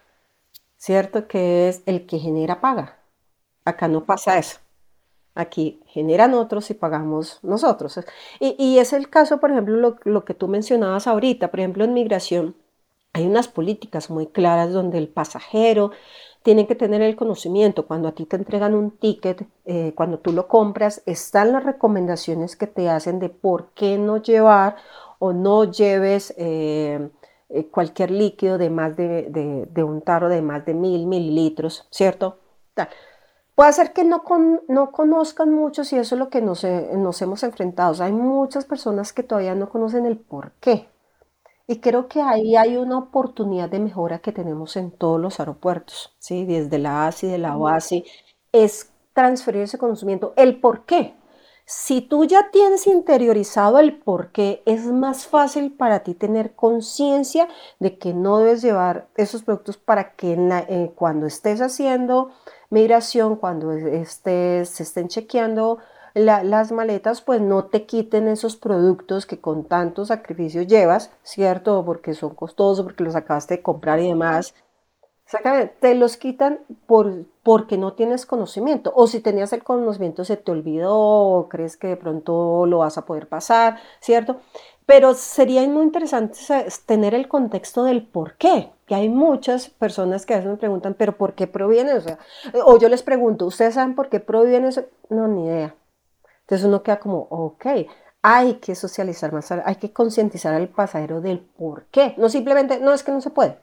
¿cierto? 0.77 1.29
Que 1.29 1.69
es 1.69 1.83
el 1.87 2.07
que 2.07 2.19
genera 2.19 2.61
paga. 2.61 2.99
Acá 3.65 3.89
no 3.89 4.05
pasa 4.05 4.39
eso. 4.39 4.59
Aquí 5.35 5.81
generan 5.87 6.35
otros 6.35 6.71
y 6.71 6.75
pagamos 6.75 7.39
nosotros. 7.43 8.01
Y, 8.41 8.79
es 8.79 8.93
el 8.93 9.09
caso, 9.09 9.41
por 9.41 9.51
ejemplo, 9.51 9.77
lo, 9.77 9.97
lo 10.05 10.25
que 10.25 10.35
tú 10.35 10.49
mencionabas 10.49 11.07
ahorita. 11.07 11.51
Por 11.51 11.61
ejemplo, 11.61 11.85
en 11.85 11.95
migración 11.95 12.57
hay 13.15 13.27
unas 13.27 13.49
políticas 13.49 14.11
muy 14.11 14.27
claras 14.27 14.73
donde 14.73 14.99
el 14.99 15.09
pasajero 15.09 15.93
tienen 16.43 16.67
que 16.67 16.75
tener 16.75 17.03
el 17.03 17.17
conocimiento. 17.17 17.87
Cuando 17.87 18.09
a 18.09 18.13
ti 18.13 18.27
te 18.27 18.37
entregan 18.37 18.75
un 18.75 18.91
ticket, 18.91 19.47
eh, 19.65 19.93
cuando 19.95 20.19
tú 20.19 20.33
lo 20.33 20.49
compras, 20.49 21.03
están 21.07 21.53
las 21.53 21.65
recomendaciones 21.65 22.57
que 22.57 22.67
te 22.67 22.89
hacen 22.89 23.19
de 23.19 23.29
por 23.29 23.71
qué 23.75 23.99
no 23.99 24.19
llevar 24.19 24.77
o 25.19 25.33
no 25.33 25.65
lleves 25.71 26.35
eh, 26.37 27.11
eh, 27.49 27.67
cualquier 27.69 28.11
líquido 28.11 28.59
de 28.59 28.71
más 28.71 28.97
de, 28.97 29.69
un 29.85 30.03
tarro 30.03 30.29
de 30.29 30.43
más 30.43 30.67
de 30.67 30.75
mil 30.75 31.07
mililitros, 31.07 31.87
¿cierto? 31.91 32.39
Puede 33.55 33.73
ser 33.73 33.93
que 33.93 34.05
no, 34.05 34.23
no 34.69 34.93
conozcan 34.93 35.53
muchos 35.53 35.93
y 35.93 35.99
eso 35.99 36.15
es 36.15 36.19
lo 36.19 36.31
que 36.31 36.41
nos, 36.41 36.65
nos 36.65 37.23
hemos 37.23 37.43
enfrentado. 37.43 38.03
hay 38.03 38.13
muchas 38.13 38.65
personas 38.65 39.13
que 39.13 39.23
todavía 39.23 39.55
no 39.55 39.69
conocen 39.69 40.07
el 40.07 40.19
por 40.19 40.53
qué. 40.61 40.89
Y 41.67 41.81
creo 41.81 42.09
que 42.09 42.21
ahí 42.21 42.57
hay 42.57 42.77
una 42.77 42.99
oportunidad 42.99 43.69
de 43.69 43.79
mejora 43.79 44.19
que 44.19 44.33
tenemos 44.33 44.77
en 44.77 44.91
todos 44.91 45.21
los 45.21 45.41
aeropuertos, 45.41 46.15
¿sí? 46.19 46.45
Desde 46.45 46.79
la 46.79 47.07
ASI, 47.07 47.29
de 47.29 47.39
la 47.39 47.57
OASI, 47.57 48.05
es 48.53 48.93
transferir 49.13 49.63
ese 49.63 49.79
conocimiento, 49.79 50.33
el 50.37 50.61
por 50.61 50.85
qué. 50.85 51.15
Si 51.65 52.01
tú 52.01 52.25
ya 52.25 52.51
tienes 52.51 52.87
interiorizado 52.87 53.79
el 53.79 53.97
por 53.97 54.33
qué, 54.33 54.63
es 54.67 54.87
más 54.87 55.27
fácil 55.27 55.73
para 55.73 56.01
ti 56.01 56.15
tener 56.15 56.55
conciencia 56.55 57.49
de 57.79 57.99
que 57.99 58.13
no 58.13 58.39
debes 58.39 58.63
llevar 58.63 59.09
esos 59.17 59.43
productos 59.45 59.77
para 59.77 60.15
que 60.17 60.33
eh, 60.35 60.93
cuando 60.97 61.27
estés 61.27 61.61
haciendo 61.61 62.33
migración, 62.69 63.37
cuando 63.37 63.73
estés, 63.73 64.71
se 64.71 64.83
estén 64.83 65.09
chequeando 65.09 65.79
las 66.15 66.73
maletas 66.73 67.23
pues 67.23 67.41
no 67.41 67.65
te 67.67 67.87
quiten 67.87 68.29
esos 68.29 68.57
productos 68.57 69.27
que 69.27 69.41
con 69.41 69.65
tanto 69.65 70.05
sacrificio 70.05 70.63
llevas, 70.63 71.11
¿cierto? 71.23 71.85
Porque 71.85 72.15
son 72.15 72.35
costosos, 72.35 72.85
porque 72.85 73.05
los 73.05 73.17
acabaste 73.17 73.57
de 73.57 73.63
comprar 73.63 74.01
y 74.01 74.09
demás. 74.09 74.55
Te 75.81 75.95
los 75.95 76.19
quitan 76.19 76.61
por, 76.87 77.25
porque 77.43 77.79
no 77.79 77.95
tienes 77.95 78.27
conocimiento. 78.27 78.93
O 78.95 79.07
si 79.07 79.21
tenías 79.21 79.53
el 79.55 79.65
conocimiento 79.65 80.25
se 80.25 80.37
te 80.37 80.53
olvidó, 80.53 80.95
o 80.95 81.49
crees 81.49 81.77
que 81.79 81.89
de 81.89 81.97
pronto 81.97 82.67
lo 82.67 82.79
vas 82.79 82.99
a 82.99 83.07
poder 83.07 83.29
pasar, 83.29 83.79
¿cierto? 84.01 84.41
Pero 84.85 85.15
sería 85.15 85.67
muy 85.69 85.85
interesante 85.85 86.39
tener 86.87 87.15
el 87.15 87.29
contexto 87.29 87.85
del 87.85 88.07
por 88.07 88.35
qué. 88.37 88.73
Que 88.87 88.95
hay 88.95 89.09
muchas 89.09 89.71
personas 89.71 90.27
que 90.27 90.35
a 90.35 90.37
veces 90.39 90.51
me 90.51 90.59
preguntan, 90.59 90.95
¿pero 90.95 91.17
por 91.17 91.35
qué 91.35 91.47
proviene? 91.47 91.95
O, 91.95 92.03
o 92.75 92.79
yo 92.79 92.89
les 92.91 93.03
pregunto, 93.03 93.47
¿ustedes 93.47 93.75
saben 93.75 93.95
por 93.95 94.11
qué 94.11 94.21
proviene 94.21 94.69
eso? 94.69 94.85
No, 95.09 95.29
ni 95.29 95.47
idea. 95.47 95.75
Entonces 96.43 96.67
uno 96.67 96.83
queda 96.83 97.01
como, 97.01 97.27
ok, 97.31 97.67
hay 98.23 98.55
que 98.55 98.75
socializar 98.75 99.33
más, 99.33 99.51
hay 99.51 99.77
que 99.77 99.93
concientizar 99.93 100.55
al 100.55 100.69
pasajero 100.69 101.21
del 101.21 101.41
por 101.41 101.87
qué. 101.87 102.15
No 102.19 102.29
simplemente, 102.29 102.79
no 102.81 102.93
es 102.93 103.03
que 103.03 103.13
no 103.13 103.21
se 103.21 103.31
puede. 103.31 103.59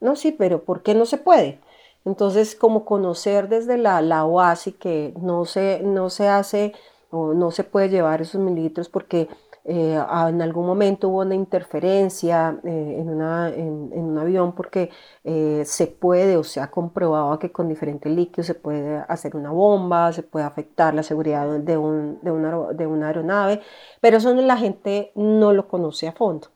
No, 0.00 0.16
sí, 0.16 0.32
pero 0.32 0.64
¿por 0.64 0.82
qué 0.82 0.94
no 0.94 1.06
se 1.06 1.18
puede? 1.18 1.60
Entonces, 2.04 2.54
como 2.54 2.84
conocer 2.84 3.48
desde 3.48 3.76
la, 3.78 4.00
la 4.00 4.24
OASI 4.24 4.72
que 4.72 5.14
no 5.20 5.44
se, 5.44 5.80
no 5.84 6.10
se 6.10 6.28
hace 6.28 6.72
o 7.10 7.34
no 7.34 7.50
se 7.50 7.64
puede 7.64 7.90
llevar 7.90 8.22
esos 8.22 8.40
mililitros 8.40 8.88
porque 8.88 9.28
eh, 9.64 10.02
en 10.28 10.42
algún 10.42 10.66
momento 10.66 11.08
hubo 11.08 11.20
una 11.20 11.34
interferencia 11.34 12.58
eh, 12.64 12.96
en, 12.98 13.10
una, 13.10 13.50
en, 13.50 13.92
un 13.92 14.18
avión 14.18 14.54
porque 14.54 14.90
eh, 15.24 15.62
se 15.66 15.86
puede 15.86 16.36
o 16.36 16.44
se 16.44 16.60
ha 16.60 16.70
comprobado 16.70 17.38
que 17.38 17.52
con 17.52 17.68
diferentes 17.68 18.10
líquidos 18.10 18.46
se 18.46 18.54
puede 18.54 19.04
hacer 19.08 19.36
una 19.36 19.50
bomba, 19.50 20.12
se 20.12 20.22
puede 20.22 20.46
afectar 20.46 20.94
la 20.94 21.02
seguridad 21.02 21.46
de, 21.58 21.76
una, 21.76 22.72
de 22.72 22.86
una 22.86 23.06
aeronave, 23.08 23.60
pero 24.00 24.16
eso 24.16 24.32
la 24.34 24.56
gente 24.56 25.12
no 25.14 25.52
lo 25.52 25.68
conoce 25.68 26.08
a 26.08 26.12
fondo. 26.12 26.48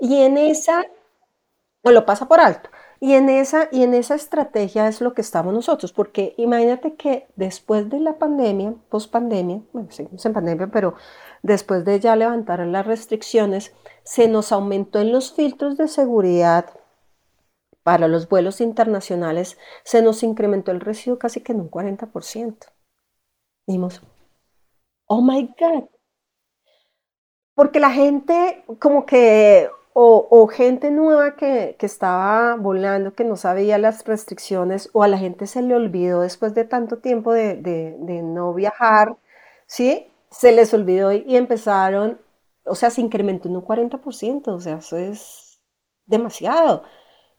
Y 0.00 0.22
en 0.22 0.38
esa, 0.38 0.84
o 1.82 1.90
lo 1.90 2.06
pasa 2.06 2.26
por 2.28 2.40
alto. 2.40 2.70
Y 3.00 3.14
en, 3.14 3.28
esa, 3.28 3.68
y 3.70 3.84
en 3.84 3.94
esa 3.94 4.16
estrategia 4.16 4.88
es 4.88 5.00
lo 5.00 5.14
que 5.14 5.20
estamos 5.20 5.54
nosotros, 5.54 5.92
porque 5.92 6.34
imagínate 6.36 6.96
que 6.96 7.28
después 7.36 7.88
de 7.90 8.00
la 8.00 8.18
pandemia, 8.18 8.74
post 8.88 9.12
pandemia, 9.12 9.62
bueno, 9.72 9.90
seguimos 9.92 10.26
en 10.26 10.32
pandemia, 10.32 10.66
pero 10.66 10.94
después 11.42 11.84
de 11.84 12.00
ya 12.00 12.16
levantar 12.16 12.58
las 12.66 12.86
restricciones, 12.86 13.72
se 14.02 14.26
nos 14.26 14.50
aumentó 14.50 14.98
en 15.00 15.12
los 15.12 15.32
filtros 15.32 15.76
de 15.76 15.86
seguridad 15.86 16.70
para 17.84 18.08
los 18.08 18.28
vuelos 18.28 18.60
internacionales, 18.60 19.58
se 19.84 20.02
nos 20.02 20.22
incrementó 20.22 20.72
el 20.72 20.80
residuo 20.80 21.18
casi 21.18 21.40
que 21.40 21.52
en 21.52 21.60
un 21.60 21.70
40%. 21.70 22.66
Dimos, 23.66 24.02
oh 25.06 25.22
my 25.22 25.54
God. 25.58 25.84
Porque 27.54 27.80
la 27.80 27.90
gente 27.90 28.64
como 28.78 29.06
que, 29.06 29.70
o, 30.00 30.46
gente 30.46 30.92
nueva 30.92 31.34
que, 31.34 31.76
estaba 31.80 32.54
volando, 32.54 33.14
que 33.14 33.24
no 33.24 33.36
sabía 33.36 33.78
las 33.78 34.04
restricciones, 34.04 34.90
o 34.92 35.02
a 35.02 35.08
la 35.08 35.18
gente 35.18 35.46
se 35.48 35.60
le 35.60 35.74
olvidó 35.74 36.20
después 36.20 36.54
de 36.54 36.64
tanto 36.64 36.98
tiempo 36.98 37.32
de, 37.32 37.96
no 38.22 38.54
viajar, 38.54 39.16
¿sí? 39.66 40.06
se 40.30 40.52
les 40.52 40.72
olvidó 40.72 41.12
y 41.12 41.36
empezaron, 41.36 42.20
o 42.64 42.76
sea, 42.76 42.90
se 42.90 43.00
incrementó 43.00 43.48
en 43.48 43.56
un 43.56 43.64
40%, 43.64 44.48
o 44.48 44.60
sea, 44.60 44.76
eso 44.76 44.96
es 44.96 45.60
demasiado. 46.06 46.84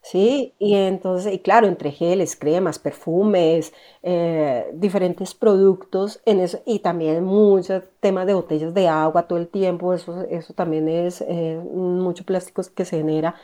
¿Sí? 0.02 0.54
Y 0.58 0.74
entonces, 0.74 1.32
y 1.34 1.38
claro, 1.40 1.66
entre 1.66 1.90
geles, 1.92 2.36
cremas, 2.36 2.78
perfumes, 2.78 3.72
eh, 4.02 4.70
diferentes 4.74 5.34
productos, 5.34 6.20
en 6.24 6.40
eso, 6.40 6.60
y 6.66 6.80
también 6.80 7.24
muchos 7.24 7.84
temas 8.00 8.26
de 8.26 8.34
botellas 8.34 8.74
de 8.74 8.88
agua 8.88 9.28
todo 9.28 9.38
el 9.38 9.48
tiempo, 9.48 9.94
eso, 9.94 10.22
eso 10.30 10.54
también 10.54 10.88
es 10.88 11.20
eh, 11.22 11.60
mucho 11.72 12.24
plástico 12.24 12.62
que 12.74 12.84
se 12.84 12.98
genera. 12.98 13.34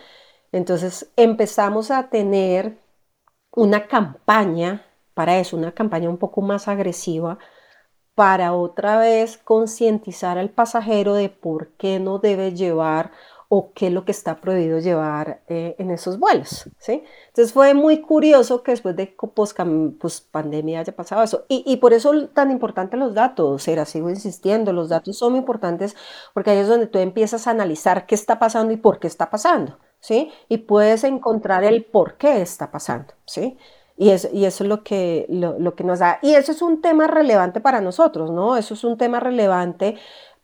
Entonces 0.53 1.11
empezamos 1.17 1.91
a 1.91 2.09
tener 2.11 2.79
una 3.53 3.89
campaña 3.89 4.87
para 5.15 5.39
eso, 5.39 5.57
una 5.57 5.73
campaña 5.73 6.11
un 6.11 6.19
poco 6.19 6.43
más 6.43 6.69
agresiva 6.69 7.39
para 8.15 8.55
otra 8.55 8.99
vez 8.99 9.37
concientizar 9.39 10.39
al 10.39 10.51
pasajero 10.51 11.15
de 11.15 11.29
por 11.29 11.69
qué 11.77 12.01
no 12.01 12.19
debe 12.19 12.55
llevar 12.55 13.13
o 13.49 13.73
qué 13.73 13.87
es 13.87 13.93
lo 13.93 14.05
que 14.05 14.13
está 14.13 14.41
prohibido 14.41 14.79
llevar 14.81 15.41
eh, 15.49 15.77
en 15.79 15.91
esos 15.91 16.19
vuelos, 16.19 16.69
¿sí? 16.79 17.05
Entonces 17.29 17.53
fue 17.53 17.75
muy 17.75 18.01
curioso 18.01 18.63
que 18.63 18.73
después 18.73 18.97
de 18.97 19.15
post 19.35 20.31
pandemia 20.31 20.81
haya 20.81 20.95
pasado 20.95 21.23
eso. 21.23 21.45
Y, 21.49 21.77
por 21.77 21.93
eso 21.93 22.29
tan 22.29 22.51
importante 22.51 22.97
los 22.97 23.15
datos, 23.15 23.67
era, 23.69 23.85
sigo 23.85 24.11
insistiendo, 24.11 24.73
los 24.73 24.89
datos 24.89 25.17
son 25.17 25.33
muy 25.33 25.41
importantes 25.41 25.95
porque 26.35 26.51
ahí 26.51 26.59
es 26.59 26.69
donde 26.69 26.87
tú 26.87 26.99
empiezas 26.99 27.47
a 27.47 27.51
analizar 27.53 28.07
qué 28.07 28.15
está 28.15 28.39
pasando 28.39 28.73
y 28.73 28.77
por 28.77 28.99
qué 28.99 29.07
está 29.07 29.31
pasando, 29.31 29.79
¿sí? 30.01 30.31
Y 30.49 30.59
puedes 30.59 31.05
encontrar 31.05 31.63
el 31.63 31.85
por 31.85 32.17
qué 32.17 32.43
está 32.43 32.71
pasando, 32.71 33.15
¿sí? 33.27 33.57
Y, 33.99 34.11
eso 34.11 34.29
es 34.33 34.61
lo 34.61 34.83
que, 34.83 35.27
lo, 35.31 35.75
que 35.75 35.85
nos 35.85 36.01
da. 36.01 36.19
Y 36.21 36.35
eso 36.35 36.53
es 36.53 36.61
un 36.61 36.83
tema 36.83 37.07
relevante 37.07 37.61
para 37.61 37.81
nosotros, 37.81 38.31
¿no? 38.31 38.57
Eso 38.57 38.75
es 38.75 38.85
un 38.85 38.99
tema 38.99 39.21
relevante 39.21 39.97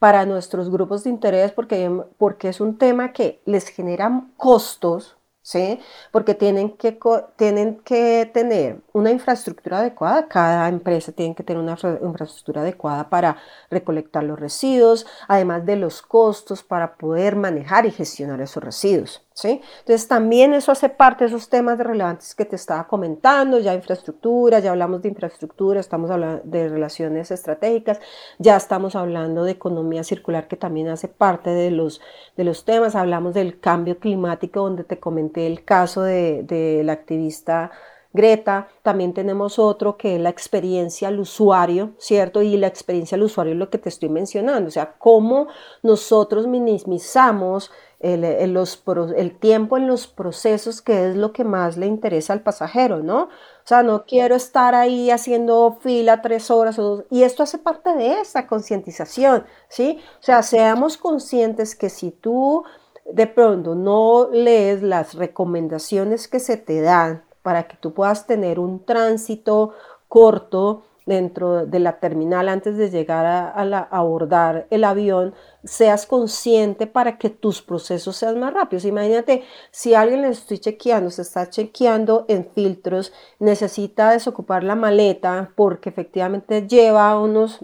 para 0.02 0.26
nuestros 0.26 0.68
grupos 0.68 1.04
de 1.04 1.10
interés 1.10 1.52
porque, 1.52 1.88
porque 2.18 2.48
es 2.48 2.60
un 2.60 2.76
tema 2.76 3.12
que 3.12 3.40
les 3.44 3.68
genera 3.68 4.24
costos, 4.36 5.16
¿sí? 5.42 5.78
Porque 6.10 6.34
tienen 6.34 6.76
que, 6.76 6.98
tienen 7.36 7.76
que 7.84 8.28
tener 8.34 8.80
una 8.92 9.12
infraestructura 9.12 9.78
adecuada, 9.78 10.26
cada 10.26 10.68
empresa 10.68 11.12
tiene 11.12 11.36
que 11.36 11.44
tener 11.44 11.62
una 11.62 11.78
infraestructura 12.02 12.62
adecuada 12.62 13.08
para 13.10 13.36
recolectar 13.70 14.24
los 14.24 14.40
residuos, 14.40 15.06
además 15.28 15.64
de 15.66 15.76
los 15.76 16.02
costos 16.02 16.64
para 16.64 16.96
poder 16.96 17.36
manejar 17.36 17.86
y 17.86 17.92
gestionar 17.92 18.40
esos 18.40 18.60
residuos. 18.60 19.24
Entonces 19.44 20.08
también 20.08 20.54
eso 20.54 20.72
hace 20.72 20.88
parte 20.88 21.24
de 21.24 21.28
esos 21.28 21.48
temas 21.48 21.78
relevantes 21.78 22.34
que 22.34 22.44
te 22.44 22.56
estaba 22.56 22.86
comentando, 22.86 23.58
ya 23.58 23.74
infraestructura, 23.74 24.58
ya 24.58 24.70
hablamos 24.70 25.02
de 25.02 25.08
infraestructura, 25.08 25.80
estamos 25.80 26.10
hablando 26.10 26.42
de 26.44 26.68
relaciones 26.68 27.30
estratégicas, 27.30 27.98
ya 28.38 28.56
estamos 28.56 28.94
hablando 28.94 29.44
de 29.44 29.52
economía 29.52 30.04
circular 30.04 30.48
que 30.48 30.56
también 30.56 30.88
hace 30.88 31.08
parte 31.08 31.50
de 31.50 31.70
los, 31.70 32.00
de 32.36 32.44
los 32.44 32.64
temas, 32.64 32.94
hablamos 32.94 33.34
del 33.34 33.58
cambio 33.58 33.98
climático 33.98 34.60
donde 34.60 34.84
te 34.84 35.00
comenté 35.00 35.46
el 35.46 35.64
caso 35.64 36.02
de, 36.02 36.82
la 36.84 36.92
activista 36.92 37.70
Greta, 38.14 38.68
también 38.82 39.14
tenemos 39.14 39.58
otro 39.58 39.96
que 39.96 40.16
es 40.16 40.20
la 40.20 40.28
experiencia 40.28 41.08
al 41.08 41.18
usuario, 41.18 41.92
¿cierto? 41.96 42.42
Y 42.42 42.58
la 42.58 42.66
experiencia 42.66 43.16
al 43.16 43.22
usuario 43.22 43.54
es 43.54 43.58
lo 43.58 43.70
que 43.70 43.78
te 43.78 43.88
estoy 43.88 44.10
mencionando, 44.10 44.68
o 44.68 44.70
sea, 44.70 44.96
cómo 44.98 45.46
nosotros 45.82 46.46
minimizamos 46.46 47.70
el, 48.02 48.24
el, 48.24 49.38
tiempo 49.38 49.76
en 49.76 49.86
los 49.86 50.08
procesos, 50.08 50.82
que 50.82 51.08
es 51.08 51.16
lo 51.16 51.32
que 51.32 51.44
más 51.44 51.76
le 51.76 51.86
interesa 51.86 52.32
al 52.32 52.42
pasajero, 52.42 53.02
¿no? 53.02 53.22
O 53.24 53.64
sea, 53.64 53.82
no 53.82 54.04
quiero 54.04 54.34
estar 54.34 54.74
ahí 54.74 55.10
haciendo 55.10 55.78
fila 55.80 56.20
tres 56.20 56.50
horas 56.50 56.78
o 56.78 56.82
dos, 56.82 57.04
y 57.10 57.22
esto 57.22 57.44
hace 57.44 57.58
parte 57.58 57.94
de 57.94 58.20
esa 58.20 58.46
concientización, 58.48 59.44
¿sí? 59.68 60.00
O 60.20 60.22
sea, 60.22 60.42
seamos 60.42 60.96
conscientes 60.96 61.76
que 61.76 61.88
si 61.88 62.10
tú 62.10 62.64
de 63.04 63.26
pronto 63.26 63.74
no 63.74 64.28
lees 64.32 64.82
las 64.82 65.14
recomendaciones 65.14 66.28
que 66.28 66.40
se 66.40 66.56
te 66.56 66.80
dan 66.80 67.24
para 67.42 67.68
que 67.68 67.76
tú 67.76 67.94
puedas 67.94 68.26
tener 68.26 68.58
un 68.58 68.84
tránsito 68.84 69.74
corto 70.08 70.84
dentro 71.06 71.66
de 71.66 71.78
la 71.80 71.98
terminal 71.98 72.48
antes 72.48 72.76
de 72.76 72.90
llegar 72.90 73.26
a, 73.26 73.50
abordar 73.90 74.66
el 74.70 74.84
avión, 74.84 75.34
seas 75.64 76.06
consciente 76.06 76.86
para 76.86 77.18
que 77.18 77.30
tus 77.30 77.62
procesos 77.62 78.16
sean 78.16 78.38
más 78.40 78.54
rápidos. 78.54 78.84
Imagínate, 78.84 79.44
si 79.70 79.94
alguien 79.94 80.22
le 80.22 80.28
estoy 80.28 80.58
chequeando, 80.58 81.10
se 81.10 81.22
está 81.22 81.48
chequeando 81.50 82.24
en 82.28 82.48
filtros, 82.54 83.12
necesita 83.38 84.10
desocupar 84.10 84.64
la 84.64 84.76
maleta 84.76 85.52
porque 85.56 85.88
efectivamente 85.88 86.66
lleva 86.66 87.18
unos 87.18 87.60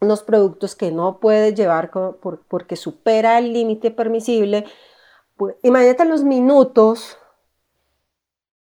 unos 0.00 0.22
productos 0.22 0.74
que 0.76 0.92
no 0.92 1.18
puede 1.18 1.54
llevar 1.54 1.90
porque 2.48 2.76
supera 2.76 3.38
el 3.38 3.52
límite 3.52 3.90
permisible. 3.90 4.66
Pues, 5.36 5.56
imagínate 5.62 6.04
los 6.04 6.24
minutos 6.24 7.18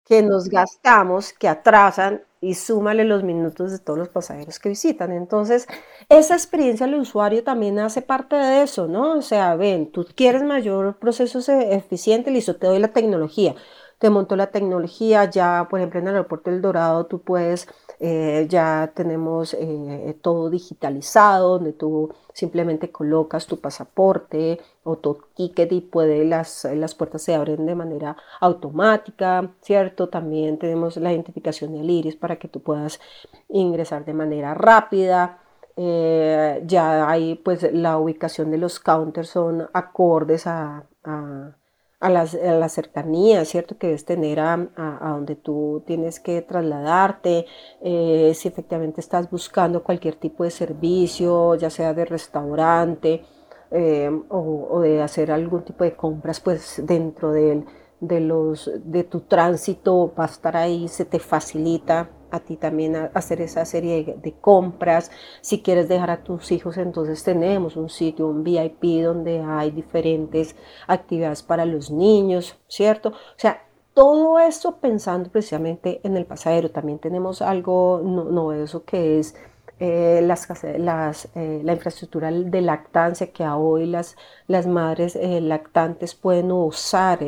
que 0.04 0.22
nos 0.22 0.48
gastamos, 0.48 1.32
que 1.32 1.48
atrasan 1.48 2.22
y 2.40 2.54
súmale 2.54 3.04
los 3.04 3.22
minutos 3.22 3.72
de 3.72 3.78
todos 3.78 3.98
los 3.98 4.08
pasajeros 4.08 4.58
que 4.58 4.68
visitan. 4.68 5.12
Entonces, 5.12 5.66
esa 6.08 6.34
experiencia 6.34 6.86
del 6.86 6.96
usuario 6.96 7.42
también 7.44 7.78
hace 7.78 8.02
parte 8.02 8.36
de 8.36 8.62
eso, 8.62 8.86
¿no? 8.88 9.18
O 9.18 9.22
sea, 9.22 9.56
ven, 9.56 9.90
tú 9.90 10.06
quieres 10.14 10.42
mayor 10.42 10.98
proceso 10.98 11.40
eficiente, 11.52 12.30
listo, 12.30 12.56
te 12.56 12.66
doy 12.66 12.78
la 12.78 12.92
tecnología. 12.92 13.54
Te 13.98 14.10
monto 14.10 14.36
la 14.36 14.50
tecnología, 14.50 15.24
ya, 15.30 15.66
por 15.70 15.80
ejemplo, 15.80 16.00
en 16.00 16.08
el 16.08 16.14
aeropuerto 16.16 16.50
del 16.50 16.60
Dorado 16.60 17.06
tú 17.06 17.22
puedes 17.22 17.66
eh, 18.00 18.46
ya 18.48 18.92
tenemos 18.94 19.54
eh, 19.54 20.16
todo 20.20 20.50
digitalizado, 20.50 21.54
donde 21.54 21.72
tú 21.72 22.12
simplemente 22.32 22.90
colocas 22.90 23.46
tu 23.46 23.58
pasaporte 23.60 24.60
o 24.84 24.96
tu 24.96 25.18
ticket 25.34 25.72
y 25.72 25.80
puede, 25.80 26.24
las, 26.24 26.64
las 26.64 26.94
puertas 26.94 27.22
se 27.22 27.34
abren 27.34 27.66
de 27.66 27.74
manera 27.74 28.16
automática, 28.40 29.50
¿cierto? 29.62 30.08
También 30.08 30.58
tenemos 30.58 30.96
la 30.96 31.12
identificación 31.12 31.72
del 31.72 31.90
iris 31.90 32.16
para 32.16 32.36
que 32.36 32.48
tú 32.48 32.60
puedas 32.60 33.00
ingresar 33.48 34.04
de 34.04 34.14
manera 34.14 34.54
rápida. 34.54 35.40
Eh, 35.76 36.62
ya 36.66 37.08
hay 37.08 37.34
pues 37.34 37.70
la 37.72 37.98
ubicación 37.98 38.50
de 38.50 38.58
los 38.58 38.80
counters 38.80 39.28
son 39.28 39.68
acordes 39.74 40.46
a 40.46 40.86
a, 41.06 41.56
la 42.00 42.68
cercanía, 42.68 43.44
¿cierto? 43.44 43.78
Que 43.78 43.88
debes 43.88 44.04
tener 44.04 44.38
a, 44.40 44.56
donde 45.00 45.34
tú 45.36 45.82
tienes 45.86 46.20
que 46.20 46.42
trasladarte, 46.42 47.46
eh, 47.80 48.32
si 48.34 48.48
efectivamente 48.48 49.00
estás 49.00 49.30
buscando 49.30 49.82
cualquier 49.82 50.16
tipo 50.16 50.44
de 50.44 50.50
servicio, 50.50 51.54
ya 51.54 51.70
sea 51.70 51.94
de 51.94 52.04
restaurante 52.04 53.24
eh, 53.70 54.10
o, 54.28 54.80
de 54.80 55.02
hacer 55.02 55.32
algún 55.32 55.64
tipo 55.64 55.84
de 55.84 55.96
compras, 55.96 56.40
pues 56.40 56.82
dentro 56.84 57.32
de, 57.32 57.64
de, 58.00 58.20
los, 58.20 58.70
de 58.84 59.04
tu 59.04 59.20
tránsito 59.20 60.12
va 60.18 60.24
a 60.24 60.28
estar 60.28 60.56
ahí, 60.56 60.88
se 60.88 61.04
te 61.04 61.18
facilita 61.18 62.10
a 62.30 62.40
ti 62.40 62.56
también 62.56 62.96
hacer 63.14 63.40
esa 63.40 63.64
serie 63.64 64.16
de, 64.22 64.32
compras. 64.34 65.10
Si 65.40 65.62
quieres 65.62 65.88
dejar 65.88 66.10
a 66.10 66.22
tus 66.22 66.52
hijos, 66.52 66.76
entonces 66.76 67.22
tenemos 67.24 67.76
un 67.76 67.88
sitio, 67.88 68.26
un 68.28 68.44
VIP 68.44 69.02
donde 69.02 69.40
hay 69.40 69.70
diferentes 69.70 70.56
actividades 70.86 71.42
para 71.42 71.64
los 71.64 71.90
niños, 71.90 72.56
¿cierto? 72.68 73.10
O 73.10 73.38
sea, 73.38 73.62
todo 73.94 74.38
esto 74.38 74.76
pensando 74.76 75.30
precisamente 75.30 76.00
en 76.02 76.16
el 76.16 76.26
pasajero. 76.26 76.70
También 76.70 76.98
tenemos 76.98 77.40
algo 77.40 78.02
novedoso 78.04 78.84
que 78.84 79.18
es 79.18 79.34
eh, 79.78 80.20
las, 80.22 80.48
las, 80.78 81.28
eh, 81.34 81.60
la 81.62 81.72
infraestructura 81.74 82.30
de 82.30 82.60
lactancia 82.62 83.30
que 83.30 83.46
hoy 83.46 83.84
las, 83.84 84.16
las 84.46 84.66
madres 84.66 85.16
eh, 85.16 85.40
lactantes 85.42 86.14
pueden 86.14 86.50
usar 86.50 87.18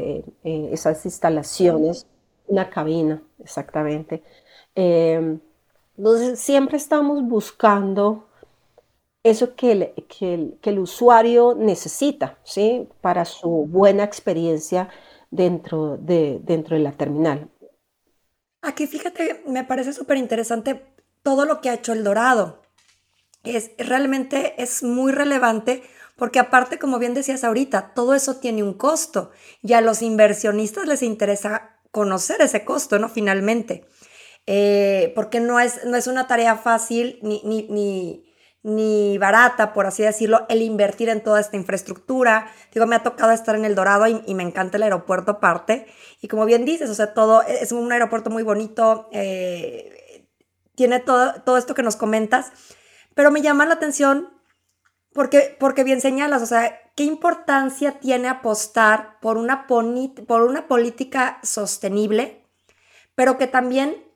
esas 0.42 1.04
instalaciones, 1.04 2.06
una 2.46 2.70
cabina, 2.70 3.22
exactamente. 3.38 4.22
Em, 4.80 5.40
entonces, 5.96 6.38
siempre 6.38 6.76
estamos 6.76 7.24
buscando 7.24 8.28
eso 9.24 9.56
que 9.56 9.72
el, 9.72 9.92
que 10.60 10.70
el, 10.70 10.78
usuario 10.78 11.56
necesita, 11.58 12.38
¿sí? 12.44 12.88
Para 13.00 13.24
su 13.24 13.66
buena 13.66 14.04
experiencia 14.04 14.88
dentro 15.32 15.96
de, 15.96 16.38
dentro 16.44 16.76
de 16.76 16.82
la 16.84 16.92
terminal. 16.92 17.50
Aquí 18.62 18.86
fíjate, 18.86 19.42
me 19.48 19.64
parece 19.64 19.92
súper 19.92 20.16
interesante 20.16 20.86
todo 21.24 21.44
lo 21.44 21.60
que 21.60 21.70
ha 21.70 21.74
hecho 21.74 21.92
El 21.92 22.04
Dorado. 22.04 22.62
Es, 23.42 23.72
realmente 23.78 24.62
es 24.62 24.84
muy 24.84 25.10
relevante 25.10 25.82
porque 26.14 26.38
aparte, 26.38 26.78
como 26.78 27.00
bien 27.00 27.14
decías 27.14 27.42
ahorita, 27.42 27.94
todo 27.94 28.14
eso 28.14 28.36
tiene 28.36 28.62
un 28.62 28.74
costo 28.74 29.32
y 29.60 29.72
a 29.72 29.80
los 29.80 30.02
inversionistas 30.02 30.86
les 30.86 31.02
interesa 31.02 31.80
conocer 31.90 32.40
ese 32.42 32.64
costo, 32.64 33.00
¿no? 33.00 33.08
Finalmente. 33.08 33.84
Eh, 34.50 35.12
porque 35.14 35.40
no 35.40 35.60
es, 35.60 35.84
no 35.84 35.94
es 35.98 36.06
una 36.06 36.26
tarea 36.26 36.56
fácil 36.56 37.18
ni, 37.20 37.42
ni, 37.44 38.24
ni, 38.62 39.18
barata, 39.18 39.74
por 39.74 39.84
así 39.84 40.02
decirlo, 40.02 40.46
el 40.48 40.62
invertir 40.62 41.10
en 41.10 41.22
toda 41.22 41.38
esta 41.38 41.58
infraestructura. 41.58 42.50
Digo, 42.72 42.86
me 42.86 42.96
ha 42.96 43.02
tocado 43.02 43.32
estar 43.32 43.54
en 43.56 43.66
El 43.66 43.74
Dorado 43.74 44.06
y, 44.06 44.34
me 44.34 44.42
encanta 44.42 44.78
el 44.78 44.84
aeropuerto 44.84 45.32
aparte. 45.32 45.86
Y 46.22 46.28
como 46.28 46.46
bien 46.46 46.64
dices, 46.64 46.88
o 46.88 46.94
sea, 46.94 47.12
todo 47.12 47.42
es 47.42 47.72
un 47.72 47.92
aeropuerto 47.92 48.30
muy 48.30 48.42
bonito, 48.42 49.10
eh, 49.12 50.26
tiene 50.74 51.00
todo, 51.00 51.42
todo 51.42 51.58
esto 51.58 51.74
que 51.74 51.82
nos 51.82 51.96
comentas, 51.96 52.50
pero 53.14 53.30
me 53.30 53.42
llama 53.42 53.66
la 53.66 53.74
atención 53.74 54.30
porque, 55.12 55.58
porque 55.60 55.84
bien 55.84 56.00
señalas, 56.00 56.40
o 56.40 56.46
sea, 56.46 56.90
qué 56.96 57.04
importancia 57.04 58.00
tiene 58.00 58.28
apostar 58.28 59.20
por 59.20 59.36
una, 59.36 59.66
por 59.66 60.42
una 60.42 60.68
política 60.68 61.38
sostenible, 61.42 62.46
pero 63.14 63.36
que 63.36 63.46
también 63.46 64.07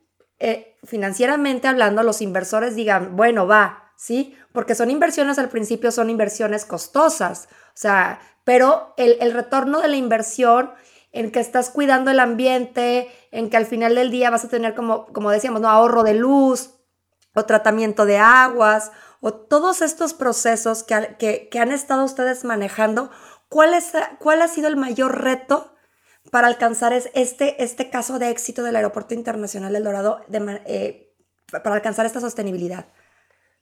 eh, 0.45 0.75
financieramente 0.83 1.69
hablando, 1.69 2.03
los 2.03 2.21
inversores 2.21 2.75
digan, 2.75 3.15
bueno, 3.15 3.47
va, 3.47 3.93
¿sí? 3.95 4.35
Porque 4.51 4.75
son 4.75 4.91
inversiones 4.91 5.39
al 5.39 5.47
principio, 5.47 5.89
son 5.89 6.09
inversiones 6.09 6.65
costosas, 6.65 7.47
o 7.49 7.75
sea, 7.75 8.19
pero 8.43 8.93
el, 8.97 9.31
retorno 9.31 9.79
de 9.79 9.87
la 9.87 9.95
inversión 9.95 10.71
en 11.13 11.31
que 11.31 11.39
estás 11.39 11.69
cuidando 11.69 12.11
el 12.11 12.19
ambiente, 12.19 13.09
en 13.31 13.49
que 13.49 13.55
al 13.55 13.65
final 13.65 13.95
del 13.95 14.11
día 14.11 14.31
vas 14.31 14.43
a 14.43 14.49
tener, 14.49 14.75
como, 14.75 15.05
como 15.13 15.31
decíamos, 15.31 15.61
¿no? 15.61 15.69
ahorro 15.69 16.03
de 16.03 16.15
luz 16.15 16.71
o 17.33 17.45
tratamiento 17.45 18.05
de 18.05 18.17
aguas 18.17 18.91
o 19.21 19.33
todos 19.33 19.81
estos 19.81 20.13
procesos 20.13 20.83
que, 20.83 21.47
que, 21.49 21.59
han 21.59 21.71
estado 21.71 22.03
ustedes 22.03 22.43
manejando, 22.43 23.11
¿cuál, 23.47 23.73
es, 23.73 23.93
¿cuál 24.19 24.41
ha 24.41 24.49
sido 24.49 24.67
el 24.67 24.75
mayor 24.75 25.21
reto 25.21 25.72
para 26.31 26.47
alcanzar 26.47 26.93
este, 26.93 27.63
este 27.63 27.89
caso 27.89 28.19
de 28.19 28.29
éxito 28.29 28.63
del 28.63 28.75
Aeropuerto 28.75 29.13
Internacional 29.13 29.73
del 29.73 29.83
Dorado, 29.83 30.21
eh, 30.65 31.13
para 31.51 31.75
alcanzar 31.75 32.05
esta 32.05 32.21
sostenibilidad? 32.21 32.85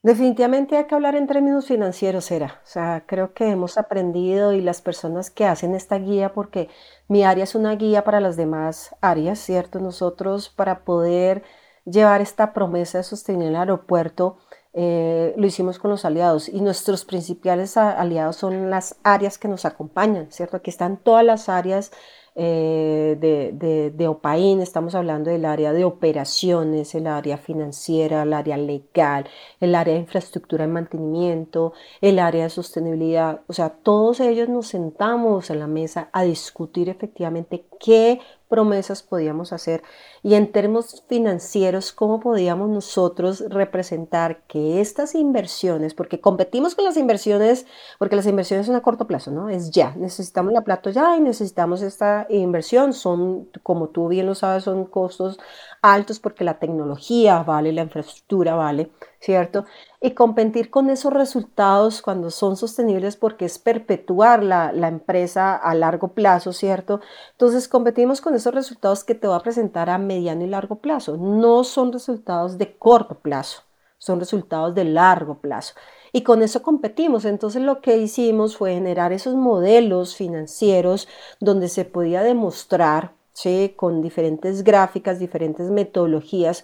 Definitivamente 0.03 0.77
hay 0.77 0.87
que 0.87 0.95
hablar 0.95 1.15
en 1.15 1.27
términos 1.27 1.67
financieros, 1.67 2.31
era. 2.31 2.59
O 2.63 2.67
sea, 2.67 3.03
creo 3.05 3.33
que 3.33 3.49
hemos 3.49 3.77
aprendido 3.77 4.51
y 4.51 4.61
las 4.61 4.81
personas 4.81 5.29
que 5.29 5.45
hacen 5.45 5.75
esta 5.75 5.97
guía, 5.99 6.33
porque 6.33 6.69
mi 7.07 7.23
área 7.23 7.43
es 7.43 7.53
una 7.53 7.75
guía 7.75 8.03
para 8.03 8.19
las 8.19 8.35
demás 8.35 8.95
áreas, 9.01 9.37
¿cierto? 9.37 9.79
Nosotros 9.79 10.49
para 10.49 10.83
poder 10.83 11.43
llevar 11.85 12.21
esta 12.21 12.53
promesa 12.53 12.97
de 12.97 13.03
sostenibilidad 13.03 13.61
al 13.61 13.69
aeropuerto, 13.69 14.37
eh, 14.73 15.33
lo 15.37 15.45
hicimos 15.45 15.77
con 15.77 15.91
los 15.91 16.05
aliados 16.05 16.47
y 16.47 16.61
nuestros 16.61 17.03
principales 17.05 17.75
aliados 17.75 18.37
son 18.37 18.69
las 18.69 18.95
áreas 19.03 19.37
que 19.37 19.49
nos 19.49 19.65
acompañan, 19.65 20.31
¿cierto? 20.31 20.57
Aquí 20.57 20.69
están 20.69 20.97
todas 20.97 21.25
las 21.25 21.47
áreas 21.47 21.91
eh, 22.35 23.17
de, 23.19 23.51
de, 23.53 23.91
de, 23.91 24.07
OPAIN, 24.07 24.61
estamos 24.61 24.95
hablando 24.95 25.29
del 25.29 25.43
área 25.43 25.73
de 25.73 25.83
operaciones, 25.83 26.95
el 26.95 27.07
área 27.07 27.37
financiera, 27.37 28.23
el 28.23 28.31
área 28.31 28.55
legal, 28.55 29.27
el 29.59 29.75
área 29.75 29.95
de 29.95 29.99
infraestructura 29.99 30.63
y 30.63 30.69
mantenimiento, 30.69 31.73
el 31.99 32.19
área 32.19 32.43
de 32.43 32.49
sostenibilidad. 32.49 33.41
O 33.47 33.53
sea, 33.53 33.69
todos 33.69 34.21
ellos 34.21 34.47
nos 34.47 34.67
sentamos 34.67 35.49
en 35.49 35.59
la 35.59 35.67
mesa 35.67 36.09
a 36.13 36.23
discutir 36.23 36.87
efectivamente 36.87 37.65
qué 37.79 38.21
promesas 38.51 39.01
podíamos 39.01 39.53
hacer 39.53 39.81
y 40.23 40.35
en 40.35 40.51
términos 40.51 41.05
financieros, 41.07 41.93
cómo 41.93 42.19
podíamos 42.19 42.69
nosotros 42.69 43.45
representar 43.49 44.43
que 44.43 44.81
estas 44.81 45.15
inversiones, 45.15 45.93
porque 45.93 46.19
competimos 46.19 46.75
con 46.75 46.83
las 46.83 46.97
inversiones, 46.97 47.65
porque 47.97 48.17
las 48.17 48.27
inversiones 48.27 48.65
son 48.67 48.75
a 48.75 48.81
corto 48.81 49.07
plazo, 49.07 49.31
¿no? 49.31 49.49
Es 49.49 49.71
ya, 49.71 49.95
necesitamos 49.95 50.51
la 50.51 50.65
plata 50.65 50.91
ya 50.91 51.15
y 51.15 51.21
necesitamos 51.21 51.81
esta 51.81 52.27
inversión, 52.29 52.91
son, 52.91 53.49
como 53.63 53.87
tú 53.87 54.09
bien 54.09 54.25
lo 54.25 54.35
sabes, 54.35 54.65
son 54.65 54.85
costos 54.85 55.39
altos 55.81 56.19
porque 56.19 56.43
la 56.43 56.59
tecnología 56.59 57.41
vale, 57.43 57.71
la 57.71 57.83
infraestructura 57.83 58.55
vale, 58.55 58.91
¿cierto? 59.19 59.65
Y 60.03 60.11
competir 60.11 60.71
con 60.71 60.89
esos 60.89 61.13
resultados 61.13 62.01
cuando 62.01 62.31
son 62.31 62.57
sostenibles 62.57 63.15
porque 63.17 63.45
es 63.45 63.59
perpetuar 63.59 64.43
la, 64.43 64.71
la 64.71 64.87
empresa 64.87 65.55
a 65.55 65.75
largo 65.75 66.09
plazo, 66.09 66.53
¿cierto? 66.53 67.01
Entonces 67.33 67.67
competimos 67.67 68.19
con 68.19 68.33
esos 68.33 68.53
resultados 68.53 69.03
que 69.03 69.13
te 69.13 69.27
va 69.27 69.35
a 69.35 69.43
presentar 69.43 69.91
a 69.91 69.99
mediano 69.99 70.43
y 70.43 70.47
largo 70.47 70.77
plazo. 70.77 71.17
No 71.17 71.63
son 71.63 71.93
resultados 71.93 72.57
de 72.57 72.75
corto 72.77 73.19
plazo, 73.19 73.61
son 73.99 74.19
resultados 74.19 74.73
de 74.73 74.85
largo 74.85 75.39
plazo. 75.39 75.75
Y 76.13 76.23
con 76.23 76.41
eso 76.41 76.61
competimos. 76.61 77.25
Entonces 77.25 77.61
lo 77.61 77.81
que 77.81 77.97
hicimos 77.97 78.57
fue 78.57 78.73
generar 78.73 79.13
esos 79.13 79.35
modelos 79.35 80.15
financieros 80.15 81.07
donde 81.39 81.69
se 81.69 81.85
podía 81.85 82.23
demostrar, 82.23 83.13
¿sí? 83.33 83.73
con 83.77 84.01
diferentes 84.01 84.63
gráficas, 84.63 85.19
diferentes 85.19 85.69
metodologías, 85.69 86.63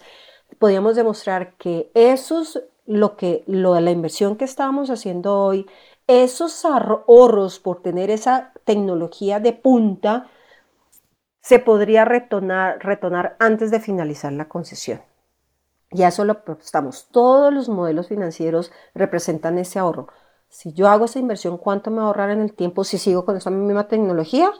podíamos 0.58 0.96
demostrar 0.96 1.54
que 1.56 1.90
esos, 1.94 2.62
lo 2.88 3.16
que, 3.16 3.44
lo 3.46 3.74
de 3.74 3.82
la 3.82 3.90
inversión 3.90 4.36
que 4.36 4.46
estábamos 4.46 4.88
haciendo 4.88 5.38
hoy, 5.38 5.66
esos 6.06 6.64
ahorros 6.64 7.60
por 7.60 7.82
tener 7.82 8.10
esa 8.10 8.52
tecnología 8.64 9.40
de 9.40 9.52
punta, 9.52 10.30
se 11.42 11.58
podría 11.58 12.06
retornar, 12.06 12.78
retornar 12.82 13.36
antes 13.38 13.70
de 13.70 13.80
finalizar 13.80 14.32
la 14.32 14.48
concesión. 14.48 15.02
Y 15.90 16.02
eso 16.02 16.24
lo. 16.24 16.42
Todos 17.10 17.52
los 17.52 17.68
modelos 17.68 18.08
financieros 18.08 18.72
representan 18.94 19.58
ese 19.58 19.78
ahorro. 19.78 20.08
Si 20.48 20.72
yo 20.72 20.88
hago 20.88 21.04
esa 21.04 21.18
inversión, 21.18 21.58
¿cuánto 21.58 21.90
me 21.90 22.00
ahorrar 22.00 22.30
en 22.30 22.40
el 22.40 22.54
tiempo 22.54 22.84
si 22.84 22.96
sigo 22.96 23.26
con 23.26 23.36
esa 23.36 23.50
misma 23.50 23.86
tecnología? 23.88 24.50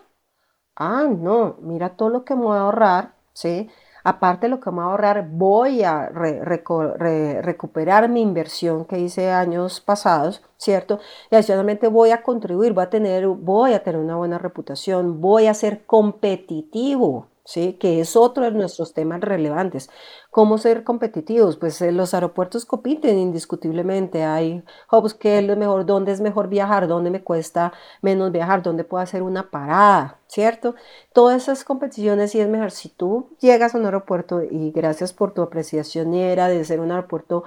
Ah, 0.77 1.09
no, 1.09 1.57
mira 1.61 1.97
todo 1.97 2.11
lo 2.11 2.25
que 2.25 2.35
me 2.35 2.43
voy 2.43 2.59
a 2.59 2.61
ahorrar, 2.61 3.15
¿sí? 3.33 3.71
Aparte 4.09 4.47
de 4.47 4.53
lo 4.53 4.59
que 4.59 4.71
me 4.71 4.77
voy 4.77 4.85
a 4.85 4.91
ahorrar, 4.91 5.29
voy 5.31 5.83
a 5.83 6.09
recuperar 6.09 8.09
mi 8.09 8.23
inversión 8.23 8.87
que 8.87 8.99
hice 8.99 9.31
años 9.31 9.83
pasados, 9.83 10.43
¿cierto? 10.57 10.99
Y 11.31 11.35
adicionalmente 11.35 11.89
voy 11.89 12.13
a 12.13 12.23
contribuir, 12.23 12.73
voy 12.73 12.85
a 12.85 12.89
tener, 12.89 13.27
voy 13.27 13.75
a 13.75 13.83
tener 13.83 14.01
una 14.01 14.17
buena 14.17 14.39
reputación, 14.39 15.21
voy 15.21 15.47
a 15.47 15.53
ser 15.53 15.85
competitivo, 15.85 17.27
¿sí? 17.49 17.79
que 17.81 18.01
es 18.01 18.15
otro 18.15 18.45
de 18.45 18.51
nuestros 18.51 18.93
temas 18.93 19.23
relevantes. 19.23 19.89
¿Cómo 20.31 20.59
ser 20.59 20.85
competitivos? 20.85 21.57
Pues 21.57 21.81
eh, 21.81 21.93
los 21.93 22.13
aeropuertos 22.13 22.67
compiten 22.67 23.19
indiscutiblemente. 23.19 24.25
Hay 24.25 24.63
hubs 24.93 25.15
que 25.15 25.39
es 25.39 25.57
mejor, 25.57 25.87
dónde 25.87 26.13
es 26.13 26.21
mejor 26.21 26.49
viajar, 26.49 26.87
dónde 26.89 27.11
me 27.11 27.25
cuesta 27.25 27.73
menos 28.03 28.33
viajar, 28.33 28.63
dónde 28.63 28.85
puedo 28.85 29.03
hacer 29.03 29.23
una 29.23 29.51
parada, 29.51 30.19
¿cierto? 30.27 30.75
Todas 31.15 31.45
esas 31.45 31.65
competiciones 31.65 32.35
y 32.35 32.41
es 32.41 32.49
mejor 32.49 32.71
si 32.71 32.91
tú 32.91 33.31
llegas 33.41 33.75
a 33.75 33.79
un 33.79 33.87
aeropuerto 33.87 34.43
y 34.43 34.71
gracias 34.73 35.15
por 35.15 35.33
tu 35.33 35.41
apreciación 35.41 36.13
era 36.13 36.49
de 36.49 36.63
ser 36.67 36.81
un 36.81 36.91
aeropuerto 36.91 37.45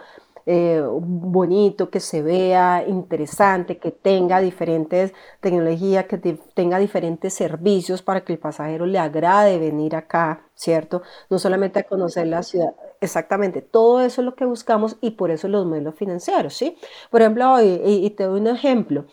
eh, 0.53 0.83
bonito, 0.85 1.89
que 1.89 2.01
se 2.01 2.21
vea 2.21 2.83
interesante, 2.85 3.77
que 3.77 3.91
tenga 3.91 4.41
diferentes 4.41 5.13
tecnologías, 5.39 6.07
que 6.07 6.17
tenga 6.17 6.77
diferentes 6.77 7.33
servicios 7.33 8.01
para 8.01 8.25
que 8.25 8.33
el 8.33 8.39
pasajero 8.39 8.85
le 8.85 8.99
agrade 8.99 9.57
venir 9.59 9.95
acá, 9.95 10.43
¿cierto? 10.53 11.03
No 11.29 11.39
solamente 11.39 11.79
a 11.79 11.83
conocer 11.83 12.27
la 12.27 12.43
ciudad, 12.43 12.75
exactamente, 12.99 13.61
todo 13.61 14.01
eso 14.01 14.19
es 14.19 14.25
lo 14.25 14.35
que 14.35 14.43
buscamos 14.43 14.97
y 14.99 15.11
por 15.11 15.31
eso 15.31 15.47
los 15.47 15.65
modelos 15.65 15.95
financieros, 15.95 16.53
¿sí? 16.53 16.77
Por 17.09 17.21
ejemplo, 17.21 17.53
hoy, 17.53 17.81
y, 17.85 18.09
te 18.09 18.25
doy 18.25 18.41
un 18.41 18.47
ejemplo. 18.47 19.05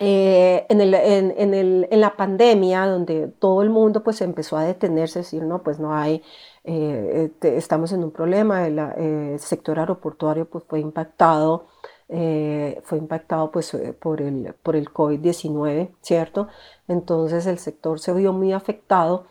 Eh, 0.00 0.66
en, 0.70 0.80
el, 0.80 0.94
en, 0.94 1.54
el, 1.54 1.88
en, 1.90 2.00
la 2.00 2.16
pandemia, 2.16 2.86
donde 2.86 3.28
todo 3.28 3.62
el 3.62 3.70
mundo 3.70 4.02
pues 4.02 4.22
empezó 4.22 4.56
a 4.56 4.64
detenerse, 4.64 5.20
decir, 5.20 5.42
no, 5.42 5.62
pues 5.62 5.78
no 5.78 5.94
hay 5.94 6.22
eh, 6.64 7.30
estamos 7.42 7.92
en 7.92 8.04
un 8.04 8.10
problema, 8.10 8.66
el, 8.66 8.78
eh, 8.78 9.36
sector 9.38 9.78
aeroportuario 9.78 10.46
pues, 10.46 10.64
fue 10.66 10.80
impactado, 10.80 11.66
eh, 12.08 12.80
fue 12.84 12.98
impactado 12.98 13.50
pues, 13.50 13.76
por 14.00 14.22
el, 14.22 14.54
por 14.62 14.76
el 14.76 14.88
COVID-19, 14.90 15.90
¿cierto? 16.00 16.48
Entonces 16.88 17.46
el 17.46 17.58
sector 17.58 18.00
se 18.00 18.12
vio 18.14 18.32
muy 18.32 18.52
afectado 18.52 19.26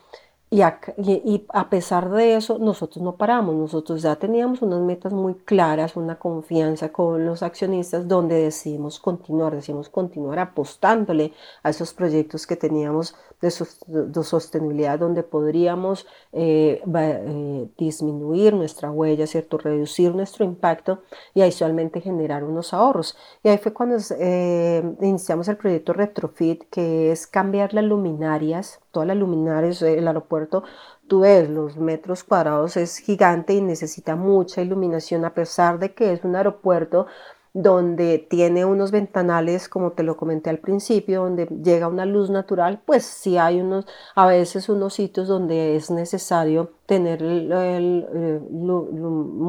y 0.53 0.61
a, 0.61 1.69
pesar 1.71 2.11
de 2.11 2.36
eso, 2.36 2.59
nosotros 2.59 3.03
no 3.03 3.15
paramos, 3.15 3.55
nosotros 3.55 4.03
ya 4.03 4.17
teníamos 4.17 4.61
unas 4.61 4.81
metas 4.81 5.11
muy 5.11 5.34
claras, 5.34 5.95
una 5.95 6.19
confianza 6.19 6.89
con 6.89 7.25
los 7.25 7.41
accionistas 7.41 8.07
donde 8.07 8.36
decidimos 8.36 8.99
continuar, 8.99 9.55
decidimos 9.55 9.89
continuar 9.89 10.38
apostándole 10.38 11.34
a 11.63 11.71
esos 11.71 11.95
proyectos 11.95 12.45
que 12.45 12.55
teníamos 12.55 13.15
de, 13.43 14.23
sostenibilidad, 14.23 14.97
donde 14.97 15.23
podríamos 15.23 16.07
eh, 16.31 16.81
eh, 16.95 17.67
disminuir 17.77 18.53
nuestra 18.53 18.89
huella, 18.89 19.27
¿cierto? 19.27 19.57
reducir 19.57 20.15
nuestro 20.15 20.45
impacto 20.45 21.01
y 21.33 21.41
adicionalmente 21.41 21.99
generar 21.99 22.43
unos 22.43 22.73
ahorros. 22.73 23.17
Y 23.43 23.49
ahí 23.49 23.57
fue 23.57 23.73
cuando 23.73 23.97
eh, 24.17 24.95
iniciamos 25.01 25.47
el 25.49 25.57
proyecto 25.57 25.91
Retrofit, 25.93 26.63
que 26.69 27.11
es 27.11 27.27
cambiar 27.27 27.73
las 27.73 27.83
luminarias 27.83 28.79
todas 28.93 29.07
las 29.07 29.17
luminarias, 29.17 29.81
el 29.81 30.07
aeropuerto, 30.07 30.63
tú 31.07 31.21
ves 31.21 31.49
los 31.49 31.77
metros 31.77 32.23
cuadrados, 32.23 32.77
es 32.77 32.99
gigante 32.99 33.53
y 33.53 33.61
necesita 33.61 34.15
mucha 34.15 34.61
iluminación, 34.61 35.25
a 35.25 35.33
pesar 35.33 35.79
de 35.79 35.93
que 35.95 36.13
es 36.13 36.23
un 36.23 36.35
aeropuerto 36.35 37.07
donde 37.54 38.18
tiene 38.18 38.66
unos 38.66 38.91
ventanales, 38.91 39.70
como 39.70 39.91
te 39.91 40.04
lo 40.04 40.18
comenté 40.18 40.49
al 40.49 40.60
principio, 40.60 41.22
donde 41.22 41.45
llega 41.45 41.88
una 41.88 42.06
luz 42.06 42.30
natural, 42.30 42.82
pues 42.86 43.06
sí 43.06 43.38
hay 43.38 43.62
unos, 43.62 43.86
a 44.16 44.26
veces 44.26 44.70
unos 44.70 44.95
sitios 44.95 45.28
donde 45.28 45.76
es 45.76 45.91
necesario 45.91 46.72
tener 46.88 47.24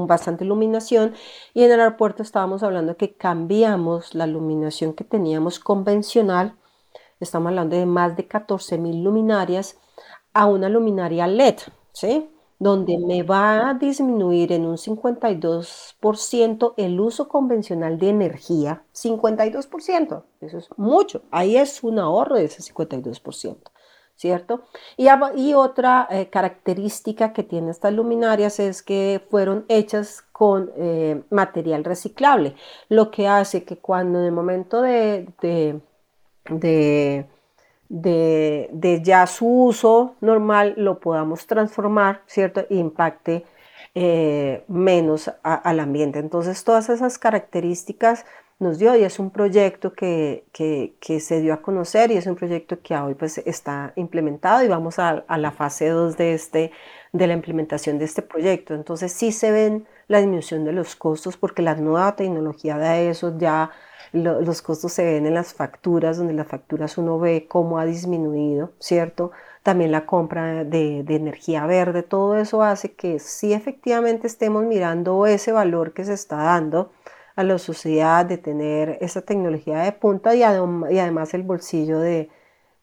bastante 0.07 0.45
iluminación 0.45 1.15
y 1.55 1.63
en 1.65 1.73
el 1.73 1.81
aeropuerto 1.81 2.23
estábamos 2.23 2.63
hablando 2.63 2.97
que 2.97 3.15
cambiamos 3.15 4.15
la 4.15 4.27
iluminación 4.27 4.93
que 4.93 5.05
teníamos 5.05 5.59
convencional 5.59 6.57
estamos 7.21 7.49
hablando 7.49 7.77
de 7.77 7.87
más 7.87 8.17
de 8.17 8.29
14.000 8.29 9.03
luminarias, 9.03 9.79
a 10.33 10.47
una 10.47 10.69
luminaria 10.69 11.27
LED, 11.27 11.57
¿sí? 11.93 12.29
Donde 12.59 12.99
me 12.99 13.23
va 13.23 13.71
a 13.71 13.75
disminuir 13.75 14.53
en 14.53 14.67
un 14.67 14.77
52% 14.77 16.75
el 16.77 17.01
uso 17.01 17.29
convencional 17.29 17.99
de 17.99 18.09
energía, 18.11 18.85
52%, 18.93 20.25
eso 20.41 20.59
es 20.59 20.69
mucho, 20.77 21.23
ahí 21.31 21.57
es 21.57 21.83
un 21.83 21.99
ahorro 21.99 22.37
de 22.37 22.45
ese 22.45 22.63
52%. 22.63 23.59
¿Cierto? 24.17 24.63
Y, 24.97 25.09
otra 25.55 26.07
eh, 26.09 26.31
característica 26.31 27.33
que 27.33 27.43
tienen 27.43 27.71
estas 27.71 27.93
luminarias 27.93 28.61
es 28.61 28.81
que 28.81 29.21
fueron 29.29 29.65
hechas 29.69 30.23
con 30.31 30.71
eh, 30.77 31.25
material 31.31 31.83
reciclable, 31.83 32.55
lo 32.89 33.11
que 33.11 33.27
hace 33.27 33.65
que 33.65 33.79
cuando 33.79 34.21
en 34.21 34.27
el 34.27 34.33
momento 34.33 34.83
de, 34.83 35.27
ya 39.03 39.27
su 39.27 39.47
uso 39.47 40.17
normal 40.21 40.75
lo 40.77 40.99
podamos 41.01 41.47
transformar, 41.47 42.23
¿cierto? 42.27 42.67
E 42.69 42.77
impacte 42.77 43.45
eh, 43.95 44.65
menos 44.69 45.31
al 45.43 45.81
ambiente. 45.81 46.19
Entonces, 46.19 46.65
todas 46.65 46.89
esas 46.89 47.19
características 47.19 48.25
nos 48.59 48.79
dio 48.79 48.97
y 48.97 49.05
es 49.05 49.19
un 49.19 49.31
proyecto 49.31 49.93
que, 49.93 50.45
se 51.21 51.41
dio 51.41 51.55
a 51.55 51.63
conocer 51.63 52.11
y 52.11 52.17
es 52.17 52.27
un 52.27 52.37
proyecto 52.37 52.81
que 52.83 52.97
hoy 52.97 53.15
pues 53.15 53.39
está 53.39 53.93
implementado 53.97 54.65
y 54.65 54.69
vamos 54.69 54.99
a, 54.99 55.25
a, 55.27 55.39
la 55.39 55.51
fase 55.51 55.89
2 55.89 56.17
de, 56.17 56.35
este, 56.35 56.73
de 57.13 57.27
la 57.27 57.35
implementación 57.35 57.99
de 57.99 58.05
este 58.07 58.23
proyecto. 58.23 58.75
Entonces 58.75 59.13
sí 59.13 59.33
se 59.33 59.51
ven 59.53 59.87
la 60.09 60.19
disminución 60.19 60.65
de 60.65 60.73
los 60.73 60.97
costos 60.97 61.37
porque 61.37 61.63
la 61.63 61.75
nueva 61.75 62.17
tecnología 62.17 62.79
de 62.79 63.11
eso 63.11 63.37
ya 63.39 63.71
los 64.15 64.63
costos 64.63 64.93
se 64.93 65.05
ven 65.05 65.27
en 65.27 65.35
las 65.35 65.55
facturas, 65.55 66.19
donde 66.19 66.35
las 66.35 66.47
facturas 66.47 66.97
uno 66.99 67.19
ve 67.19 67.47
cómo 67.49 67.79
ha 67.79 67.85
disminuido, 67.85 68.73
¿cierto? 68.79 69.33
También 69.65 69.91
la 69.91 70.07
compra 70.07 70.63
de, 70.65 71.01
energía 71.09 71.67
verde, 71.67 72.05
todo 72.05 72.37
eso 72.37 72.63
hace 72.63 72.93
que 72.95 73.19
sí 73.19 73.53
efectivamente 73.53 74.27
estemos 74.29 74.65
mirando 74.65 75.27
ese 75.27 75.51
valor 75.51 75.93
que 75.93 76.05
se 76.05 76.13
está 76.15 76.37
dando 76.37 76.93
a 77.35 77.43
la 77.43 77.59
sociedad 77.59 78.25
de 78.25 78.39
tener 78.39 78.99
esa 79.01 79.23
tecnología 79.23 79.79
de 79.79 79.91
punta 79.91 80.35
y, 80.37 80.45
además 80.45 81.35
el 81.35 81.43
bolsillo 81.43 81.99
de, 81.99 82.31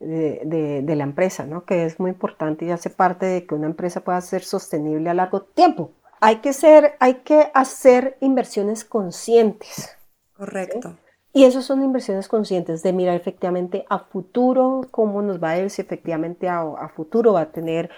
de, 0.02 0.96
la 0.96 1.04
empresa, 1.04 1.46
¿no? 1.46 1.64
que 1.64 1.86
es 1.86 1.98
muy 1.98 2.12
importante 2.12 2.66
y 2.66 2.72
hace 2.72 2.90
parte 2.90 3.26
de 3.26 3.46
que 3.46 3.56
una 3.56 3.68
empresa 3.68 4.04
pueda 4.04 4.20
ser 4.20 4.44
sostenible 4.44 5.10
a 5.10 5.14
largo 5.14 5.44
tiempo. 5.44 5.92
Hay 6.20 6.38
que, 6.38 6.52
ser, 6.52 6.96
hay 7.00 7.16
que 7.24 7.50
hacer 7.54 8.18
inversiones 8.20 8.84
conscientes. 8.84 9.98
Correcto. 10.36 10.98
Y 11.34 11.46
eso 11.46 11.62
son 11.62 11.82
inversiones 11.82 12.28
conscientes 12.28 12.84
de 12.84 12.92
mirar 12.92 13.16
efectivamente 13.16 13.86
a 13.90 14.00
futuro 14.00 14.82
cómo 14.92 15.22
nos 15.22 15.42
va 15.42 15.52
a 15.52 15.60
ir, 15.60 15.70
si 15.70 15.82
efectivamente 15.82 16.50
a, 16.50 16.90
futuro 16.94 17.34
va 17.34 17.42
a 17.42 17.52
tener 17.52 17.90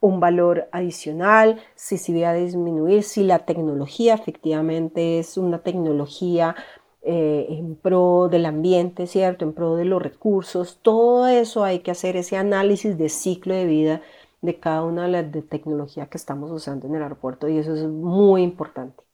un 0.00 0.20
valor 0.20 0.68
adicional, 0.72 1.60
si 1.74 1.98
se 1.98 2.18
va 2.18 2.30
a 2.30 2.34
disminuir, 2.34 3.02
si 3.02 3.24
la 3.24 3.40
tecnología 3.40 4.14
efectivamente 4.14 5.18
es 5.18 5.36
una 5.36 5.58
tecnología 5.58 6.56
eh, 7.02 7.46
en 7.50 7.76
pro 7.76 8.28
del 8.30 8.46
ambiente, 8.46 9.06
¿cierto? 9.06 9.44
En 9.44 9.52
pro 9.52 9.76
de 9.76 9.84
los 9.84 10.00
recursos. 10.02 10.78
Todo 10.80 11.26
eso 11.26 11.64
hay 11.64 11.80
que 11.80 11.90
hacer 11.90 12.16
ese 12.16 12.36
análisis 12.36 12.96
de 12.96 13.08
ciclo 13.10 13.54
de 13.54 13.66
vida 13.66 14.02
de 14.40 14.58
cada 14.60 14.84
una 14.84 15.04
de 15.04 15.08
las 15.08 15.32
de 15.32 15.42
tecnología 15.42 16.06
que 16.06 16.18
estamos 16.18 16.50
usando 16.50 16.86
en 16.86 16.94
el 16.94 17.02
aeropuerto 17.02 17.48
y 17.48 17.58
eso 17.58 17.74
es 17.74 17.84
muy 17.86 18.42
importante. 18.42 19.07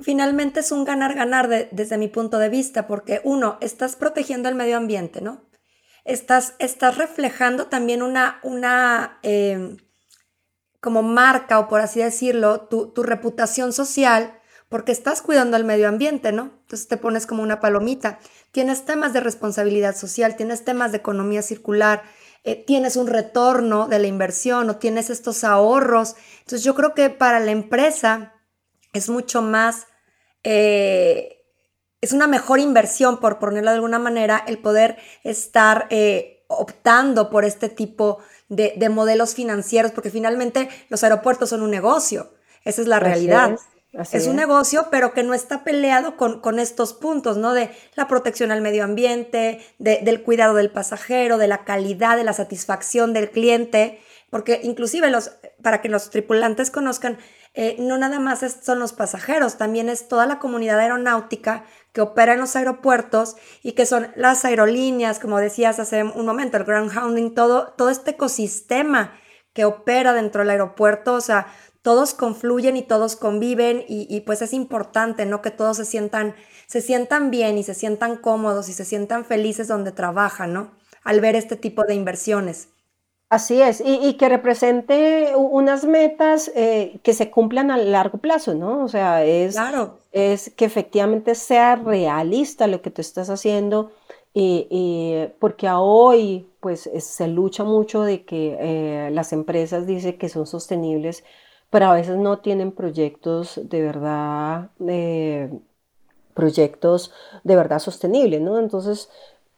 Finalmente 0.00 0.60
es 0.60 0.72
un 0.72 0.84
ganar-ganar 0.84 1.48
desde 1.70 1.98
mi 1.98 2.08
punto 2.08 2.38
de 2.38 2.48
vista, 2.48 2.86
porque 2.86 3.20
uno, 3.24 3.56
estás 3.60 3.96
protegiendo 3.96 4.48
el 4.48 4.54
medio 4.54 4.76
ambiente, 4.76 5.20
¿no? 5.20 5.44
Estás, 6.04 6.54
estás 6.58 6.98
reflejando 6.98 7.66
también 7.66 8.02
una, 8.02 8.40
una 8.42 9.18
em, 9.22 9.76
como 10.80 11.02
marca, 11.02 11.58
o 11.58 11.68
por 11.68 11.80
así 11.80 12.00
decirlo, 12.00 12.62
tu, 12.62 12.92
tu 12.92 13.02
reputación 13.02 13.72
social, 13.72 14.40
porque 14.68 14.92
estás 14.92 15.22
cuidando 15.22 15.56
el 15.56 15.64
medio 15.64 15.88
ambiente, 15.88 16.32
¿no? 16.32 16.52
Entonces 16.62 16.88
te 16.88 16.96
pones 16.96 17.26
como 17.26 17.42
una 17.42 17.60
palomita. 17.60 18.18
Tienes 18.50 18.84
temas 18.84 19.12
de 19.12 19.20
responsabilidad 19.20 19.96
social, 19.96 20.36
tienes 20.36 20.64
temas 20.64 20.90
de 20.90 20.98
economía 20.98 21.42
circular, 21.42 22.02
eh, 22.42 22.64
tienes 22.64 22.96
un 22.96 23.06
retorno 23.06 23.88
de 23.88 23.98
la 23.98 24.06
inversión 24.06 24.68
o 24.70 24.76
tienes 24.76 25.10
estos 25.10 25.44
ahorros. 25.44 26.16
Entonces 26.38 26.64
yo 26.64 26.74
creo 26.74 26.94
que 26.94 27.10
para 27.10 27.40
la 27.40 27.52
empresa 27.52 28.35
es 28.96 29.08
mucho 29.08 29.42
más, 29.42 29.86
eh, 30.42 31.44
es 32.00 32.12
una 32.12 32.26
mejor 32.26 32.60
inversión, 32.60 33.18
por 33.20 33.38
ponerlo 33.38 33.70
de 33.70 33.76
alguna 33.76 33.98
manera, 33.98 34.42
el 34.46 34.58
poder 34.58 34.96
estar 35.24 35.86
eh, 35.90 36.44
optando 36.48 37.30
por 37.30 37.44
este 37.44 37.68
tipo 37.68 38.18
de, 38.48 38.88
modelos 38.88 39.34
financieros, 39.34 39.92
porque 39.92 40.10
finalmente 40.10 40.68
los 40.88 41.02
aeropuertos 41.02 41.50
son 41.50 41.62
un 41.62 41.70
negocio, 41.70 42.32
esa 42.64 42.82
es 42.82 42.88
la 42.88 43.00
realidad. 43.00 43.56
Es, 44.12 44.26
un 44.26 44.36
negocio, 44.36 44.88
pero 44.90 45.14
que 45.14 45.22
no 45.22 45.32
está 45.32 45.64
peleado 45.64 46.18
con, 46.18 46.40
con, 46.40 46.58
estos 46.58 46.92
puntos, 46.92 47.38
¿no? 47.38 47.54
De 47.54 47.70
la 47.94 48.06
protección 48.08 48.50
al 48.50 48.60
medio 48.60 48.84
ambiente, 48.84 49.64
del 49.78 50.22
cuidado 50.22 50.52
del 50.54 50.70
pasajero, 50.70 51.38
de 51.38 51.48
la 51.48 51.64
calidad, 51.64 52.18
de 52.18 52.24
la 52.24 52.34
satisfacción 52.34 53.14
del 53.14 53.30
cliente, 53.30 54.02
porque 54.28 54.60
inclusive 54.62 55.10
los, 55.10 55.30
para 55.62 55.80
que 55.80 55.88
los 55.88 56.10
tripulantes 56.10 56.70
conozcan, 56.70 57.16
eh, 57.58 57.74
no 57.78 57.96
nada 57.96 58.20
más 58.20 58.44
son 58.62 58.78
los 58.78 58.92
pasajeros, 58.92 59.56
también 59.56 59.88
es 59.88 60.08
toda 60.08 60.26
la 60.26 60.38
comunidad 60.38 60.78
aeronáutica 60.78 61.64
que 61.94 62.02
opera 62.02 62.34
en 62.34 62.40
los 62.40 62.54
aeropuertos 62.54 63.36
y 63.62 63.72
que 63.72 63.86
son 63.86 64.08
las 64.14 64.44
aerolíneas, 64.44 65.18
como 65.18 65.38
decías 65.38 65.78
hace 65.78 66.04
un 66.04 66.26
momento, 66.26 66.58
el 66.58 66.64
ground 66.64 66.92
handling, 66.94 67.34
todo, 67.34 67.72
todo 67.78 67.88
este 67.88 68.10
ecosistema 68.12 69.14
que 69.54 69.64
opera 69.64 70.12
dentro 70.12 70.42
del 70.42 70.50
aeropuerto, 70.50 71.14
o 71.14 71.20
sea, 71.22 71.46
todos 71.80 72.12
confluyen 72.12 72.76
y 72.76 72.82
todos 72.82 73.16
conviven 73.16 73.84
y, 73.88 74.20
pues 74.26 74.42
es 74.42 74.52
importante, 74.52 75.24
¿no? 75.24 75.40
Que 75.40 75.50
todos 75.50 75.78
se 75.78 75.86
sientan, 75.86 76.34
se 76.66 76.82
sientan 76.82 77.30
bien 77.30 77.56
y 77.56 77.62
se 77.62 77.72
sientan 77.74 78.16
cómodos 78.16 78.68
y 78.68 78.74
se 78.74 78.84
sientan 78.84 79.24
felices 79.24 79.66
donde 79.66 79.92
trabajan, 79.92 80.52
¿no? 80.52 80.76
Al 81.04 81.20
ver 81.20 81.36
este 81.36 81.56
tipo 81.56 81.84
de 81.84 81.94
inversiones. 81.94 82.68
Así 83.28 83.60
es, 83.60 83.82
y, 83.84 84.14
que 84.14 84.28
represente 84.28 85.32
unas 85.34 85.84
metas 85.84 86.48
eh, 86.54 87.00
que 87.02 87.12
se 87.12 87.28
cumplan 87.28 87.72
a 87.72 87.76
largo 87.76 88.18
plazo, 88.18 88.54
¿no? 88.54 88.84
O 88.84 88.88
sea, 88.88 89.24
es, 89.24 89.56
es 90.12 90.52
que 90.54 90.64
efectivamente 90.64 91.34
sea 91.34 91.74
realista 91.74 92.68
lo 92.68 92.82
que 92.82 92.92
tú 92.92 93.00
estás 93.00 93.28
haciendo, 93.28 93.90
y, 94.38 95.28
porque 95.38 95.66
a 95.66 95.80
hoy 95.80 96.46
pues 96.60 96.90
se 96.98 97.26
lucha 97.26 97.64
mucho 97.64 98.02
de 98.02 98.24
que 98.26 98.56
eh, 98.60 99.10
las 99.10 99.32
empresas 99.32 99.86
dicen 99.86 100.18
que 100.18 100.28
son 100.28 100.46
sostenibles, 100.46 101.24
pero 101.70 101.86
a 101.86 101.94
veces 101.94 102.18
no 102.18 102.40
tienen 102.40 102.72
proyectos 102.72 103.58
de 103.64 103.82
verdad, 103.82 104.70
eh, 104.86 105.50
proyectos 106.34 107.12
de 107.44 107.56
verdad 107.56 107.78
sostenibles, 107.78 108.42
¿no? 108.42 108.58
Entonces, 108.58 109.08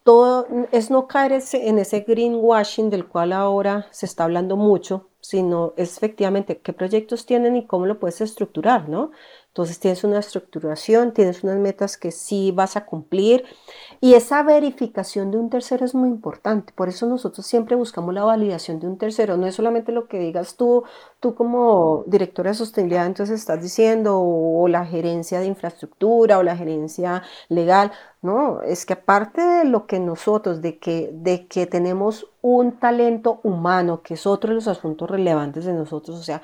todo 0.08 0.46
es 0.72 0.90
no 0.90 1.06
caer 1.06 1.38
en 1.52 1.78
ese 1.78 2.00
greenwashing 2.00 2.88
del 2.88 3.06
cual 3.06 3.30
ahora 3.30 3.88
se 3.90 4.06
está 4.06 4.24
hablando 4.24 4.56
mucho, 4.56 5.10
sino 5.20 5.74
es 5.76 5.98
efectivamente 5.98 6.62
qué 6.62 6.72
proyectos 6.72 7.26
tienen 7.26 7.56
y 7.56 7.66
cómo 7.66 7.84
lo 7.84 8.00
puedes 8.00 8.22
estructurar, 8.22 8.88
¿no? 8.88 9.10
Entonces 9.58 9.80
tienes 9.80 10.04
una 10.04 10.20
estructuración, 10.20 11.12
tienes 11.12 11.42
unas 11.42 11.56
metas 11.56 11.96
que 11.96 12.12
sí 12.12 12.52
vas 12.52 12.76
a 12.76 12.86
cumplir 12.86 13.44
y 14.00 14.14
esa 14.14 14.44
verificación 14.44 15.32
de 15.32 15.38
un 15.38 15.50
tercero 15.50 15.84
es 15.84 15.96
muy 15.96 16.08
importante. 16.08 16.72
Por 16.72 16.88
eso 16.88 17.06
nosotros 17.08 17.44
siempre 17.44 17.74
buscamos 17.74 18.14
la 18.14 18.22
validación 18.22 18.78
de 18.78 18.86
un 18.86 18.98
tercero. 18.98 19.36
No 19.36 19.48
es 19.48 19.56
solamente 19.56 19.90
lo 19.90 20.06
que 20.06 20.20
digas 20.20 20.54
tú, 20.54 20.84
tú 21.18 21.34
como 21.34 22.04
directora 22.06 22.50
de 22.50 22.54
sostenibilidad, 22.54 23.06
entonces 23.06 23.40
estás 23.40 23.60
diciendo, 23.60 24.20
o 24.20 24.68
la 24.68 24.86
gerencia 24.86 25.40
de 25.40 25.46
infraestructura 25.46 26.38
o 26.38 26.44
la 26.44 26.56
gerencia 26.56 27.24
legal. 27.48 27.90
No, 28.22 28.62
es 28.62 28.86
que 28.86 28.92
aparte 28.92 29.40
de 29.42 29.64
lo 29.64 29.88
que 29.88 29.98
nosotros, 29.98 30.62
de 30.62 30.78
que, 30.78 31.10
de 31.12 31.48
que 31.48 31.66
tenemos 31.66 32.30
un 32.42 32.78
talento 32.78 33.40
humano, 33.42 34.02
que 34.02 34.14
es 34.14 34.24
otro 34.24 34.50
de 34.50 34.54
los 34.54 34.68
asuntos 34.68 35.10
relevantes 35.10 35.64
de 35.64 35.72
nosotros, 35.72 36.18
o 36.20 36.22
sea, 36.22 36.42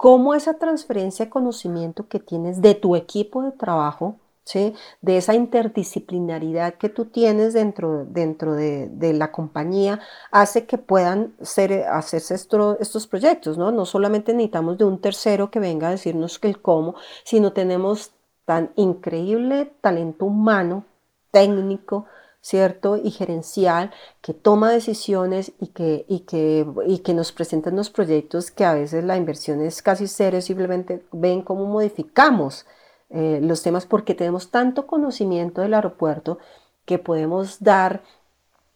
cómo 0.00 0.34
esa 0.34 0.54
transferencia 0.54 1.26
de 1.26 1.30
conocimiento 1.30 2.08
que 2.08 2.20
tienes 2.20 2.62
de 2.62 2.74
tu 2.74 2.96
equipo 2.96 3.42
de 3.42 3.52
trabajo, 3.52 4.16
¿sí? 4.44 4.72
de 5.02 5.18
esa 5.18 5.34
interdisciplinaridad 5.34 6.76
que 6.76 6.88
tú 6.88 7.04
tienes 7.04 7.52
dentro, 7.52 8.06
dentro 8.06 8.54
de, 8.54 9.12
la 9.12 9.30
compañía, 9.30 10.00
hace 10.30 10.64
que 10.64 10.78
puedan 10.78 11.34
ser, 11.42 11.84
hacerse 11.84 12.34
estos 12.34 13.06
proyectos. 13.08 13.58
¿no? 13.58 13.72
no 13.72 13.84
solamente 13.84 14.32
necesitamos 14.32 14.78
de 14.78 14.86
un 14.86 15.02
tercero 15.02 15.50
que 15.50 15.60
venga 15.60 15.88
a 15.88 15.90
decirnos 15.90 16.38
que 16.38 16.48
el 16.48 16.62
cómo, 16.62 16.94
sino 17.22 17.52
tenemos 17.52 18.12
tan 18.46 18.72
increíble 18.76 19.70
talento 19.82 20.24
humano, 20.24 20.86
técnico, 21.30 22.06
¿cierto? 22.40 22.96
Y 22.96 23.10
gerencial, 23.10 23.90
que 24.22 24.34
toma 24.34 24.70
decisiones 24.70 25.52
y 25.60 25.68
que, 25.68 26.04
y 26.08 26.20
que, 26.20 26.66
y 26.86 26.98
que 26.98 27.14
nos 27.14 27.32
presentan 27.32 27.76
los 27.76 27.90
proyectos 27.90 28.50
que 28.50 28.64
a 28.64 28.74
veces 28.74 29.04
la 29.04 29.16
inversión 29.16 29.60
es 29.60 29.82
casi 29.82 30.06
cero, 30.08 30.40
simplemente 30.40 31.04
ven 31.12 31.42
cómo 31.42 31.66
modificamos 31.66 32.66
eh, 33.10 33.40
los 33.42 33.62
temas 33.62 33.86
porque 33.86 34.14
tenemos 34.14 34.50
tanto 34.50 34.86
conocimiento 34.86 35.60
del 35.60 35.74
aeropuerto 35.74 36.38
que 36.84 36.98
podemos 36.98 37.62
dar 37.62 38.02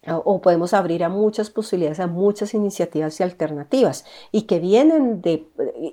o 0.06 0.42
podemos 0.42 0.74
abrir 0.74 1.02
a 1.02 1.08
muchas 1.08 1.48
posibilidades, 1.48 2.00
a 2.00 2.06
muchas 2.06 2.52
iniciativas 2.52 3.18
y 3.18 3.22
alternativas 3.22 4.04
y 4.32 4.42
que 4.42 4.58
vienen 4.58 5.22
de, 5.22 5.48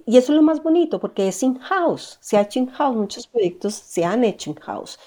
y 0.06 0.18
eso 0.18 0.34
es 0.34 0.36
lo 0.36 0.42
más 0.42 0.62
bonito 0.62 1.00
porque 1.00 1.30
es 1.30 1.42
in-house, 1.44 2.18
se 2.20 2.36
ha 2.36 2.42
hecho 2.42 2.60
in-house, 2.60 2.96
muchos 2.96 3.28
proyectos 3.28 3.74
se 3.76 4.04
han 4.04 4.26
hecho 4.26 4.50
in-house 4.50 5.00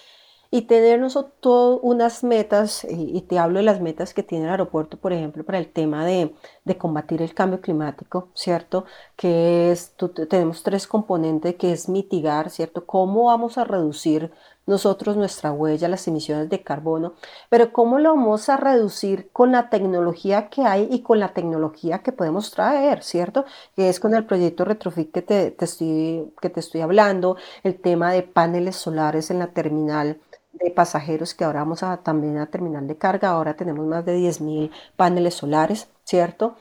y 0.54 0.62
tener 0.62 1.00
nosotros 1.00 1.80
unas 1.82 2.22
metas, 2.22 2.86
y, 2.88 3.20
te 3.22 3.40
hablo 3.40 3.58
de 3.58 3.64
las 3.64 3.80
metas 3.80 4.14
que 4.14 4.22
tiene 4.22 4.44
el 4.44 4.52
aeropuerto, 4.52 4.96
por 4.96 5.12
ejemplo, 5.12 5.42
para 5.42 5.58
el 5.58 5.66
tema 5.66 6.06
de, 6.06 6.32
combatir 6.78 7.22
el 7.22 7.34
cambio 7.34 7.60
climático, 7.60 8.28
¿cierto? 8.34 8.84
Que 9.16 9.72
es, 9.72 9.94
tenemos 10.30 10.62
tres 10.62 10.86
componentes, 10.86 11.56
que 11.56 11.72
es 11.72 11.88
mitigar, 11.88 12.50
¿cierto? 12.50 12.86
¿Cómo 12.86 13.24
vamos 13.24 13.58
a 13.58 13.64
reducir 13.64 14.30
nosotros 14.66 15.16
nuestra 15.16 15.52
huella, 15.52 15.88
las 15.88 16.06
emisiones 16.08 16.48
de 16.48 16.62
carbono, 16.62 17.14
pero 17.50 17.72
cómo 17.72 17.98
lo 17.98 18.14
vamos 18.14 18.48
a 18.48 18.56
reducir 18.56 19.28
con 19.32 19.52
la 19.52 19.68
tecnología 19.68 20.48
que 20.48 20.62
hay 20.62 20.88
y 20.90 21.00
con 21.00 21.20
la 21.20 21.34
tecnología 21.34 21.98
que 21.98 22.12
podemos 22.12 22.50
traer, 22.50 23.02
¿cierto? 23.02 23.44
Que 23.76 23.88
es 23.88 24.00
con 24.00 24.14
el 24.14 24.24
proyecto 24.24 24.64
Retrofit 24.64 25.12
que 25.12 25.22
te, 25.22 25.54
estoy, 25.58 26.32
que 26.40 26.50
te 26.50 26.60
estoy 26.60 26.80
hablando, 26.80 27.36
el 27.62 27.78
tema 27.78 28.12
de 28.12 28.22
paneles 28.22 28.76
solares 28.76 29.30
en 29.30 29.38
la 29.38 29.48
terminal 29.48 30.18
de 30.54 30.70
pasajeros 30.70 31.34
que 31.34 31.44
ahora 31.44 31.60
vamos 31.60 31.82
a, 31.82 31.98
también 32.02 32.38
a 32.38 32.50
terminal 32.50 32.86
de 32.86 32.98
carga. 32.98 33.30
Ahora 33.30 33.56
tenemos 33.56 33.86
más 33.86 34.04
de 34.04 34.16
10.000 34.16 34.70
paneles 34.96 35.34
solares, 35.34 35.88
¿cierto? 36.04 36.56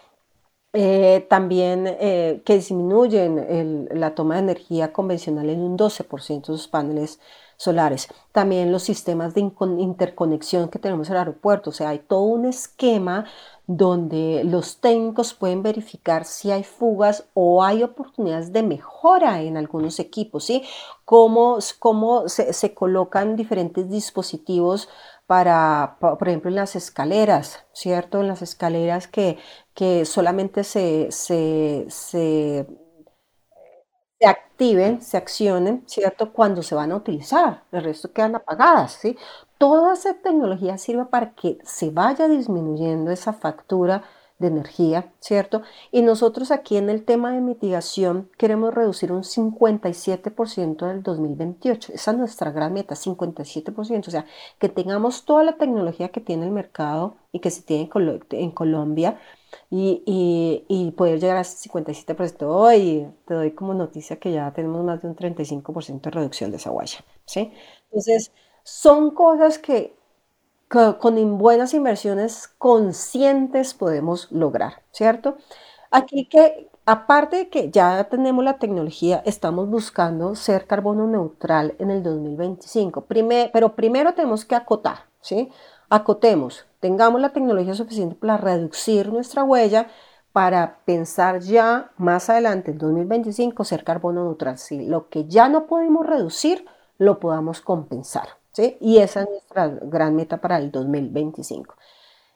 Eh, 0.76 1.28
también 1.30 1.86
eh, 1.88 2.42
que 2.46 2.56
disminuyen 2.56 3.88
la 3.92 4.16
toma 4.16 4.36
de 4.36 4.42
energía 4.42 4.92
convencional 4.92 5.50
en 5.50 5.62
un 5.62 5.78
12% 5.78 6.52
de 6.54 6.58
sus 6.58 6.68
paneles 6.68 7.20
solares. 7.64 8.10
También 8.32 8.72
los 8.72 8.84
sistemas 8.84 9.34
de 9.34 9.42
interconexión 9.42 10.70
que 10.70 10.80
tenemos 10.80 11.08
en 11.08 11.14
el 11.14 11.20
aeropuerto. 11.20 11.70
O 11.70 11.74
sea, 11.74 11.90
hay 11.90 12.00
todo 12.00 12.24
un 12.24 12.46
esquema 12.46 13.26
donde 13.66 14.44
los 14.44 14.82
técnicos 14.82 15.34
pueden 15.34 15.64
verificar 15.64 16.26
si 16.26 16.52
hay 16.52 16.64
fugas 16.64 17.26
o 17.34 17.64
hay 17.64 17.82
oportunidades 17.82 18.52
de 18.52 18.64
mejora 18.64 19.42
en 19.42 19.56
algunos 19.56 20.00
equipos, 20.00 20.44
¿sí? 20.44 20.64
Cómo, 21.06 21.60
cómo 21.80 22.28
se, 22.28 22.74
colocan 22.74 23.36
diferentes 23.38 23.90
dispositivos 23.90 24.90
para, 25.28 25.98
por 26.00 26.28
ejemplo, 26.28 26.50
en 26.50 26.56
las 26.56 26.76
escaleras, 26.76 27.66
¿cierto? 27.72 28.20
En 28.20 28.28
las 28.28 28.42
escaleras 28.42 29.08
que, 29.08 29.38
que 29.74 30.04
solamente 30.06 30.66
se, 30.66 31.08
se, 31.12 31.86
se 31.88 32.68
se 34.24 34.30
activen, 34.30 35.02
se 35.02 35.18
accionen, 35.18 35.84
¿cierto? 35.86 36.32
Cuando 36.32 36.64
se 36.64 36.76
van 36.76 36.94
a 36.94 36.96
utilizar, 36.96 37.64
el 37.74 37.84
resto 37.84 38.14
quedan 38.14 38.36
apagadas, 38.36 38.94
¿sí? 38.94 39.18
Toda 39.58 39.96
esa 39.96 40.14
tecnología 40.14 40.78
sirve 40.78 41.04
para 41.06 41.34
que 41.36 41.58
se 41.66 41.90
vaya 41.90 42.30
disminuyendo 42.30 43.12
esa 43.12 43.34
factura 43.34 44.04
de 44.40 44.48
energía, 44.48 45.12
¿cierto? 45.20 45.64
Y 45.92 46.04
nosotros 46.04 46.52
aquí 46.52 46.78
en 46.78 46.90
el 46.90 47.04
tema 47.04 47.32
de 47.34 47.42
mitigación 47.42 48.30
queremos 48.38 48.74
reducir 48.74 49.12
un 49.12 49.24
57% 49.24 50.88
del 50.88 51.04
2028. 51.04 51.92
Esa 51.94 52.12
es 52.12 52.18
nuestra 52.18 52.52
gran 52.52 52.72
meta, 52.72 52.96
57%. 52.96 54.08
O 54.08 54.12
sea, 54.12 54.26
que 54.58 54.70
tengamos 54.70 55.26
toda 55.26 55.44
la 55.44 55.58
tecnología 55.58 56.10
que 56.10 56.22
tiene 56.22 56.46
el 56.46 56.52
mercado 56.52 57.18
y 57.34 57.40
que 57.40 57.52
se 57.52 57.62
tiene 57.62 57.90
en 58.32 58.52
Colombia 58.52 59.20
y, 59.70 60.64
y, 60.68 60.92
poder 60.92 61.20
llegar 61.20 61.38
a 61.38 61.42
ese 61.42 61.70
57% 61.70 62.46
hoy, 62.48 63.08
te 63.26 63.34
doy 63.34 63.52
como 63.52 63.74
noticia 63.74 64.20
que 64.20 64.32
ya 64.32 64.52
tenemos 64.54 64.84
más 64.84 65.02
de 65.02 65.08
un 65.08 65.16
35% 65.16 66.02
de 66.02 66.12
reducción 66.12 66.52
de 66.52 66.58
esa 66.58 66.72
huella, 66.72 67.04
¿sí? 67.26 67.52
Entonces, 67.86 68.32
son 68.64 69.12
cosas 69.12 69.60
que, 69.60 69.96
con 70.68 71.38
buenas 71.38 71.74
inversiones 71.74 72.48
conscientes 72.58 73.74
podemos 73.74 74.32
lograr, 74.32 74.82
¿cierto? 74.92 75.38
Aquí 75.92 76.26
que, 76.26 76.70
aparte 76.86 77.36
de 77.38 77.50
que 77.50 77.70
ya 77.70 78.06
tenemos 78.06 78.44
la 78.44 78.58
tecnología, 78.58 79.22
estamos 79.26 79.70
buscando 79.70 80.36
ser 80.36 80.66
carbono 80.66 81.08
neutral 81.08 81.76
en 81.80 81.92
el 81.92 82.02
2025, 82.02 83.06
pero 83.54 83.76
primero 83.76 84.14
tenemos 84.14 84.46
que 84.46 84.56
acotar, 84.56 85.13
Acotemos, 85.90 86.66
tengamos 86.80 87.22
la 87.22 87.30
tecnología 87.30 87.74
suficiente 87.76 88.16
para 88.16 88.38
reducir 88.38 89.12
nuestra 89.12 89.44
huella, 89.44 89.88
para 90.32 90.80
pensar 90.86 91.40
ya 91.40 91.92
más 91.98 92.30
adelante, 92.30 92.72
en 92.72 92.80
2025, 92.80 93.64
ser 93.64 93.84
carbono 93.84 94.24
neutral. 94.24 94.58
Si 94.58 94.86
lo 94.86 95.10
que 95.10 95.26
ya 95.26 95.48
no 95.50 95.68
podemos 95.68 96.06
reducir, 96.06 96.66
lo 96.98 97.20
podamos 97.20 97.62
compensar. 97.62 98.30
¿sí? 98.52 98.78
Y 98.82 98.98
esa 98.98 99.22
es 99.22 99.30
nuestra 99.30 99.68
gran 99.68 100.16
meta 100.16 100.42
para 100.42 100.58
el 100.58 100.72
2025. 100.72 101.76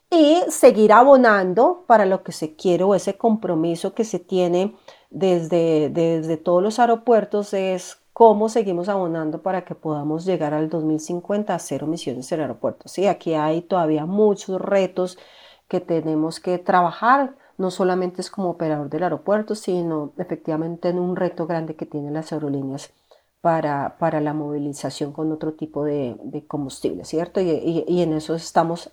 Y 0.09 0.41
seguir 0.49 0.93
abonando 0.93 1.83
para 1.87 2.05
lo 2.05 2.23
que 2.23 2.31
se 2.31 2.55
quiere 2.55 2.83
o 2.83 2.95
ese 2.95 3.17
compromiso 3.17 3.93
que 3.93 4.05
se 4.05 4.19
tiene 4.19 4.75
desde, 5.09 5.89
desde 5.89 6.37
todos 6.37 6.63
los 6.63 6.79
aeropuertos 6.79 7.53
es 7.53 7.97
cómo 8.17 8.49
seguimos 8.49 8.89
abonando 8.89 9.43
para 9.43 9.63
que 9.63 9.75
podamos 9.75 10.25
llegar 10.25 10.55
al 10.55 10.69
2050 10.69 11.53
a 11.53 11.59
cero 11.59 11.85
emisiones 11.85 12.31
en 12.31 12.39
aeropuertos. 12.39 12.91
Sí, 12.91 13.05
aquí 13.05 13.35
hay 13.35 13.61
todavía 13.61 14.07
muchos 14.07 14.59
retos 14.59 15.19
que 15.67 15.81
tenemos 15.81 16.39
que 16.39 16.57
trabajar, 16.57 17.35
no 17.59 17.69
solamente 17.69 18.21
es 18.21 18.31
como 18.31 18.49
operador 18.49 18.89
del 18.89 19.03
aeropuerto, 19.03 19.53
sino 19.53 20.13
efectivamente 20.17 20.89
en 20.89 20.97
un 20.97 21.15
reto 21.15 21.45
grande 21.45 21.75
que 21.75 21.85
tienen 21.85 22.15
las 22.15 22.33
aerolíneas 22.33 22.91
para, 23.39 23.99
para 23.99 24.19
la 24.19 24.33
movilización 24.33 25.11
con 25.13 25.31
otro 25.31 25.53
tipo 25.53 25.83
de, 25.83 26.17
combustible, 26.47 27.05
¿cierto? 27.05 27.39
Y, 27.39 28.01
en 28.01 28.13
eso 28.13 28.33
estamos 28.33 28.91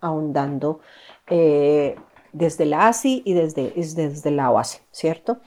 ahondando 0.00 0.80
eh, 1.28 1.94
desde 2.32 2.66
la 2.66 2.88
ASI 2.88 3.22
y 3.24 3.34
desde, 3.34 3.70
desde 3.76 4.30
la 4.32 4.50
OASI, 4.50 4.80
¿cierto? 4.90 5.38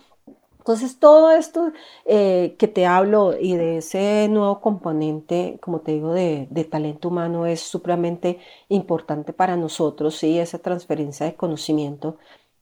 Entonces, 0.61 0.99
todo 0.99 1.31
esto 1.31 1.73
eh, 2.05 2.55
que 2.59 2.67
te 2.67 2.85
hablo 2.85 3.35
y 3.37 3.55
de 3.55 3.77
ese 3.77 4.27
nuevo 4.29 4.61
componente, 4.61 5.57
como 5.59 5.81
te 5.81 5.93
digo, 5.93 6.13
de, 6.13 6.47
talento 6.69 7.07
humano 7.07 7.47
es 7.47 7.61
supremamente 7.61 8.39
importante 8.69 9.33
para 9.33 9.57
nosotros, 9.57 10.17
¿sí? 10.17 10.37
esa 10.37 10.59
transferencia 10.59 11.25
de 11.25 11.33
conocimiento, 11.33 12.17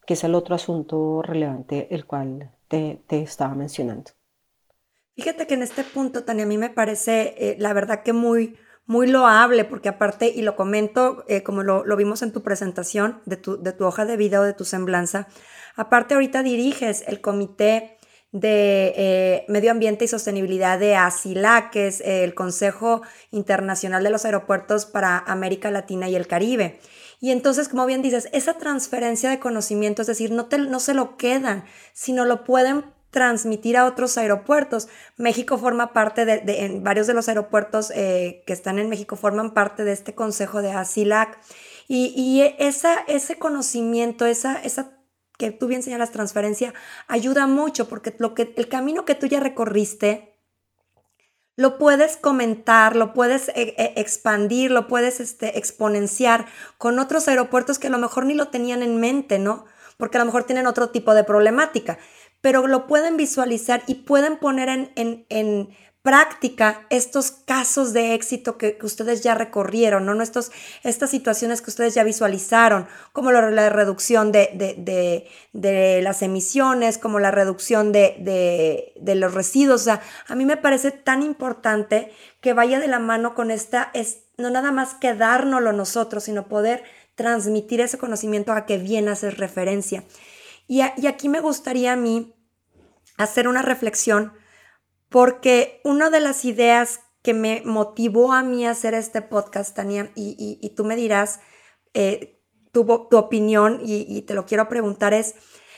que 0.08 0.14
es 0.14 0.24
el 0.24 0.34
otro 0.34 0.56
asunto 0.56 1.22
relevante, 1.22 1.94
el 1.94 2.06
cual 2.06 2.52
te, 2.70 3.02
estaba 3.10 3.54
mencionando. 3.54 4.12
Fíjate 5.18 5.46
que 5.46 5.56
en 5.56 5.64
este 5.64 5.84
punto, 5.84 6.24
Tania, 6.24 6.46
a 6.46 6.48
mí 6.48 6.58
me 6.58 6.70
parece, 6.70 7.36
eh, 7.38 7.58
la 7.60 7.74
verdad 7.74 8.04
que 8.04 8.14
muy, 8.14 8.58
muy 8.86 9.08
loable, 9.08 9.66
porque 9.66 9.90
aparte, 9.90 10.30
y 10.34 10.42
lo 10.42 10.56
comento 10.56 11.26
eh, 11.28 11.44
como 11.44 11.64
lo, 11.64 11.84
lo, 11.86 11.98
vimos 11.98 12.22
en 12.22 12.32
tu 12.32 12.44
presentación 12.44 13.22
de 13.26 13.36
tu, 13.36 13.62
de 13.62 13.74
tu 13.74 13.84
hoja 13.84 14.06
de 14.06 14.16
vida 14.16 14.40
o 14.40 14.44
de 14.44 14.54
tu 14.54 14.64
semblanza, 14.64 15.28
Aparte, 15.80 16.14
ahorita 16.14 16.44
diriges 16.44 17.06
el 17.08 17.22
Comité 17.22 17.98
de 18.34 18.94
eh, 18.98 19.46
Medio 19.48 19.72
Ambiente 19.72 20.04
y 20.04 20.10
Sostenibilidad 20.10 20.78
de 20.78 20.98
ASILA, 20.98 21.70
que 21.72 21.88
es 21.88 22.02
el 22.02 22.36
Consejo 22.36 23.02
Internacional 23.32 24.04
de 24.04 24.10
los 24.10 24.26
Aeropuertos 24.26 24.86
para 24.86 25.18
América 25.20 25.72
Latina 25.72 26.10
y 26.10 26.18
el 26.18 26.28
Caribe. 26.28 26.82
Y 27.22 27.32
entonces, 27.32 27.70
como 27.70 27.86
bien 27.86 28.02
dices, 28.02 28.28
esa 28.34 28.56
transferencia 28.56 29.30
de 29.30 29.40
conocimiento, 29.40 30.02
es 30.02 30.10
decir, 30.10 30.32
no, 30.32 30.50
no 30.52 30.80
se 30.82 30.94
lo 30.94 31.16
quedan, 31.16 31.64
sino 31.94 32.26
lo 32.26 32.44
pueden 32.44 32.84
transmitir 33.10 33.78
a 33.78 33.86
otros 33.86 34.18
aeropuertos. 34.18 34.90
México 35.16 35.58
forma 35.58 35.94
parte 35.94 36.26
de, 36.26 36.80
varios 36.82 37.08
de 37.08 37.14
los 37.14 37.30
aeropuertos 37.30 37.90
eh, 37.96 38.44
que 38.46 38.52
están 38.52 38.80
en 38.80 38.90
México 38.90 39.16
forman 39.16 39.54
parte 39.54 39.86
de 39.86 39.94
este 39.94 40.14
consejo 40.14 40.62
de 40.62 40.74
ASILAC. 40.74 41.40
Y, 41.88 42.14
y 42.18 42.54
esa, 42.60 42.96
ese 43.08 43.40
conocimiento, 43.40 44.26
esa, 44.26 44.62
esa 44.62 44.99
que 45.40 45.52
tú 45.52 45.68
bien 45.68 45.82
señalas, 45.82 46.12
transferencia, 46.12 46.74
ayuda 47.08 47.48
mucho 47.48 47.88
porque 47.88 48.14
lo 48.20 48.36
que, 48.36 48.54
el 48.58 48.68
camino 48.68 49.06
que 49.06 49.16
tú 49.16 49.26
ya 49.26 49.40
recorriste, 49.40 50.36
lo 51.56 51.78
puedes 51.78 52.18
comentar, 52.18 52.98
lo 52.98 53.14
puedes 53.14 53.48
eh, 53.50 53.74
eh, 53.78 53.94
expandir, 53.96 54.70
lo 54.70 54.88
puedes 54.88 55.22
este, 55.22 55.58
exponenciar 55.58 56.46
con 56.78 57.00
otros 57.00 57.30
aeropuertos 57.30 57.80
que 57.80 57.88
a 57.88 57.90
lo 57.90 57.98
mejor 57.98 58.26
ni 58.26 58.34
lo 58.34 58.50
tenían 58.50 58.84
en 58.84 59.00
mente, 59.00 59.40
¿no? 59.40 59.66
Porque 59.96 60.18
a 60.18 60.20
lo 60.20 60.26
mejor 60.26 60.44
tienen 60.44 60.68
otro 60.68 60.90
tipo 60.90 61.14
de 61.14 61.24
problemática, 61.24 61.98
pero 62.42 62.68
lo 62.68 62.86
pueden 62.86 63.16
visualizar 63.16 63.84
y 63.88 63.96
pueden 63.96 64.38
poner 64.38 64.68
en, 64.68 64.92
en, 64.96 65.26
en 65.30 65.70
práctica 66.02 66.86
estos 66.90 67.32
casos 67.32 67.92
de 67.92 68.14
éxito 68.14 68.58
que, 68.58 68.78
ustedes 68.82 69.22
ya 69.22 69.36
recorrieron, 69.36 70.06
¿no? 70.06 70.22
Estos, 70.22 70.52
estas 70.84 71.10
situaciones 71.10 71.62
que 71.62 71.70
ustedes 71.70 71.94
ya 71.94 72.04
visualizaron, 72.04 72.88
como 73.12 73.32
la, 73.32 73.70
reducción 73.70 74.32
de, 74.32 75.28
las 76.02 76.22
emisiones, 76.22 76.98
como 76.98 77.20
la 77.20 77.32
reducción 77.32 77.92
de, 77.92 78.94
los 79.04 79.34
residuos. 79.34 79.88
A 79.88 80.02
mí 80.36 80.46
me 80.46 80.58
parece 80.58 80.92
tan 80.92 81.22
importante 81.22 82.14
que 82.40 82.54
vaya 82.54 82.80
de 82.80 82.88
la 82.88 83.00
mano 83.00 83.36
con 83.36 83.52
esta, 83.52 83.92
es, 83.94 84.20
no 84.38 84.50
nada 84.50 84.72
más 84.72 84.94
quedárnoslo 84.94 85.74
nosotros, 85.74 86.24
sino 86.24 86.48
poder 86.48 86.84
transmitir 87.16 87.82
ese 87.82 87.98
conocimiento 87.98 88.54
a 88.54 88.66
que 88.66 88.78
bien 88.78 89.10
haces 89.10 89.38
referencia. 89.38 90.06
Y, 90.66 90.82
y 90.96 91.08
aquí 91.08 91.28
me 91.28 91.42
gustaría 91.42 91.92
a 91.94 91.98
mí 91.98 92.34
hacer 93.18 93.50
una 93.50 93.62
reflexión 93.62 94.32
porque 95.10 95.82
una 95.84 96.10
de 96.10 96.20
las 96.20 96.46
ideas 96.46 97.02
que 97.22 97.34
me 97.34 97.62
motivó 97.66 98.32
a 98.34 98.44
mí 98.44 98.66
a 98.66 98.72
hacer 98.72 98.94
este 98.94 99.22
podcast, 99.22 99.76
Tania, 99.76 100.12
y, 100.16 100.74
tú 100.76 100.86
me 100.86 100.96
dirás 100.96 101.42
eh, 101.94 102.42
tu, 102.72 102.82
opinión 102.92 103.82
y, 103.84 104.22
te 104.22 104.34
lo 104.34 104.46
quiero 104.46 104.70
preguntar, 104.70 105.14
es, 105.14 105.36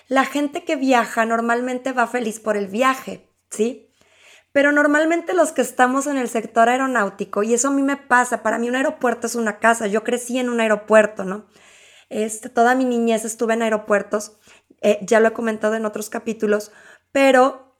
la 0.08 0.26
gente 0.26 0.66
que 0.66 0.76
viaja 0.76 1.26
normalmente 1.26 1.94
va 1.94 2.06
feliz 2.08 2.40
por 2.40 2.58
el 2.58 2.68
viaje, 2.68 3.30
¿sí? 3.50 3.88
Pero 4.52 4.74
normalmente 4.74 5.34
los 5.34 5.54
que 5.54 5.62
estamos 5.62 6.08
en 6.08 6.18
el 6.18 6.28
sector 6.28 6.68
aeronáutico, 6.68 7.42
y 7.44 7.54
eso 7.54 7.70
a 7.70 7.72
mí 7.72 7.82
me 7.82 7.96
pasa, 7.96 8.44
para 8.44 8.60
mí 8.60 8.68
un 8.68 8.76
aeropuerto 8.76 9.28
es 9.28 9.36
una 9.36 9.60
casa, 9.60 9.88
yo 9.88 10.04
crecí 10.04 10.38
en 10.38 10.50
un 10.50 10.60
aeropuerto, 10.60 11.24
¿no? 11.24 11.48
Este, 12.10 12.50
toda 12.50 12.76
mi 12.76 12.84
niñez 12.84 13.24
estuve 13.24 13.54
en 13.54 13.62
aeropuertos, 13.62 14.38
eh, 14.82 15.00
ya 15.02 15.22
lo 15.22 15.30
he 15.30 15.34
comentado 15.34 15.76
en 15.76 15.86
otros 15.86 16.10
capítulos, 16.10 16.74
pero 17.14 17.71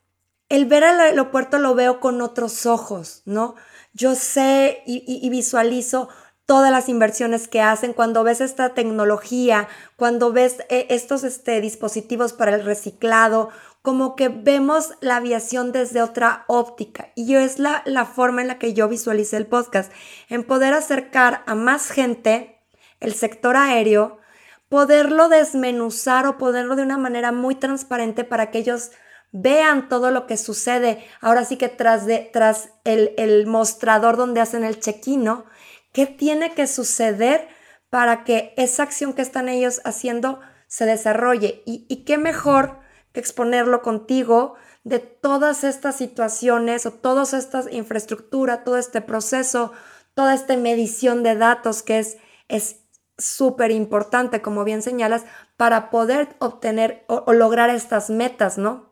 el 0.52 0.66
ver 0.66 0.84
al 0.84 1.00
aeropuerto 1.00 1.60
lo 1.60 1.76
veo 1.76 2.02
con 2.02 2.22
otros 2.22 2.66
ojos, 2.66 3.22
¿no? 3.24 3.56
Yo 3.94 4.16
sé 4.16 4.84
y, 4.86 5.30
visualizo 5.30 6.10
todas 6.46 6.72
las 6.72 6.90
inversiones 6.90 7.48
que 7.48 7.62
hacen, 7.62 7.94
cuando 7.94 8.26
ves 8.26 8.42
esta 8.42 8.74
tecnología, 8.74 9.70
cuando 9.96 10.34
ves 10.34 10.58
eh, 10.68 10.88
estos 10.90 11.24
este, 11.24 11.62
dispositivos 11.62 12.34
para 12.34 12.54
el 12.54 12.66
reciclado, 12.66 13.50
como 13.82 14.18
que 14.18 14.28
vemos 14.28 14.92
la 15.00 15.16
aviación 15.16 15.72
desde 15.72 16.02
otra 16.02 16.44
óptica. 16.48 17.08
Y 17.16 17.34
es 17.36 17.58
la, 17.58 17.82
forma 18.14 18.42
en 18.42 18.50
la 18.50 18.60
que 18.60 18.74
yo 18.74 18.90
visualicé 18.90 19.38
el 19.38 19.48
podcast, 19.48 19.90
en 20.28 20.44
poder 20.44 20.74
acercar 20.74 21.44
a 21.46 21.56
más 21.56 21.90
gente 21.90 22.60
el 23.00 23.14
sector 23.14 23.56
aéreo, 23.56 24.20
poderlo 24.68 25.30
desmenuzar 25.30 26.28
o 26.28 26.38
poderlo 26.38 26.76
de 26.76 26.84
una 26.84 26.98
manera 26.98 27.32
muy 27.32 27.56
transparente 27.56 28.26
para 28.26 28.52
que 28.52 28.60
ellos 28.60 28.92
vean 29.32 29.90
todo 29.90 30.12
lo 30.12 30.28
que 30.28 30.38
sucede, 30.38 31.06
ahora 31.22 31.46
sí 31.46 31.58
que 31.58 31.70
tras, 31.70 32.06
de, 32.06 32.30
tras 32.32 32.70
el, 32.84 33.48
mostrador 33.48 34.18
donde 34.18 34.42
hacen 34.42 34.64
el 34.64 34.80
check-in, 34.80 35.24
¿no? 35.24 35.46
¿Qué 35.94 36.06
tiene 36.06 36.54
que 36.54 36.68
suceder 36.68 37.48
para 37.90 38.24
que 38.24 38.54
esa 38.58 38.84
acción 38.84 39.14
que 39.14 39.22
están 39.22 39.50
ellos 39.50 39.82
haciendo 39.84 40.40
se 40.68 40.86
desarrolle? 40.86 41.64
Y, 41.66 41.86
y 41.90 42.04
qué 42.04 42.18
mejor 42.18 42.80
que 43.14 43.20
exponerlo 43.20 43.82
contigo 43.82 44.56
de 44.84 45.00
todas 45.00 45.64
estas 45.64 45.96
situaciones 45.96 46.86
o 46.86 46.92
toda 46.92 47.24
esta 47.24 47.64
infraestructura, 47.72 48.64
todo 48.64 48.78
este 48.78 49.02
proceso, 49.02 49.72
toda 50.14 50.34
esta 50.34 50.56
medición 50.58 51.24
de 51.24 51.36
datos 51.36 51.84
que 51.84 52.00
es 52.00 52.18
es 52.52 52.82
súper 53.18 53.72
importante, 53.72 54.42
como 54.42 54.64
bien 54.64 54.82
señalas, 54.82 55.24
para 55.56 55.90
poder 55.90 56.36
obtener 56.40 57.06
o 57.08 57.32
lograr 57.34 57.70
estas 57.70 58.10
metas, 58.10 58.58
¿no? 58.58 58.91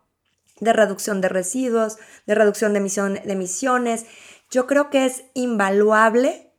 De 0.60 0.74
reducción 0.74 1.22
de 1.22 1.30
residuos, 1.30 1.98
de 2.26 2.36
reducción 2.36 2.74
de, 2.74 2.80
de 2.80 3.34
emisiones. 3.34 4.06
Yo 4.50 4.68
creo 4.68 4.90
que 4.90 5.06
es 5.06 5.24
invaluable 5.34 6.54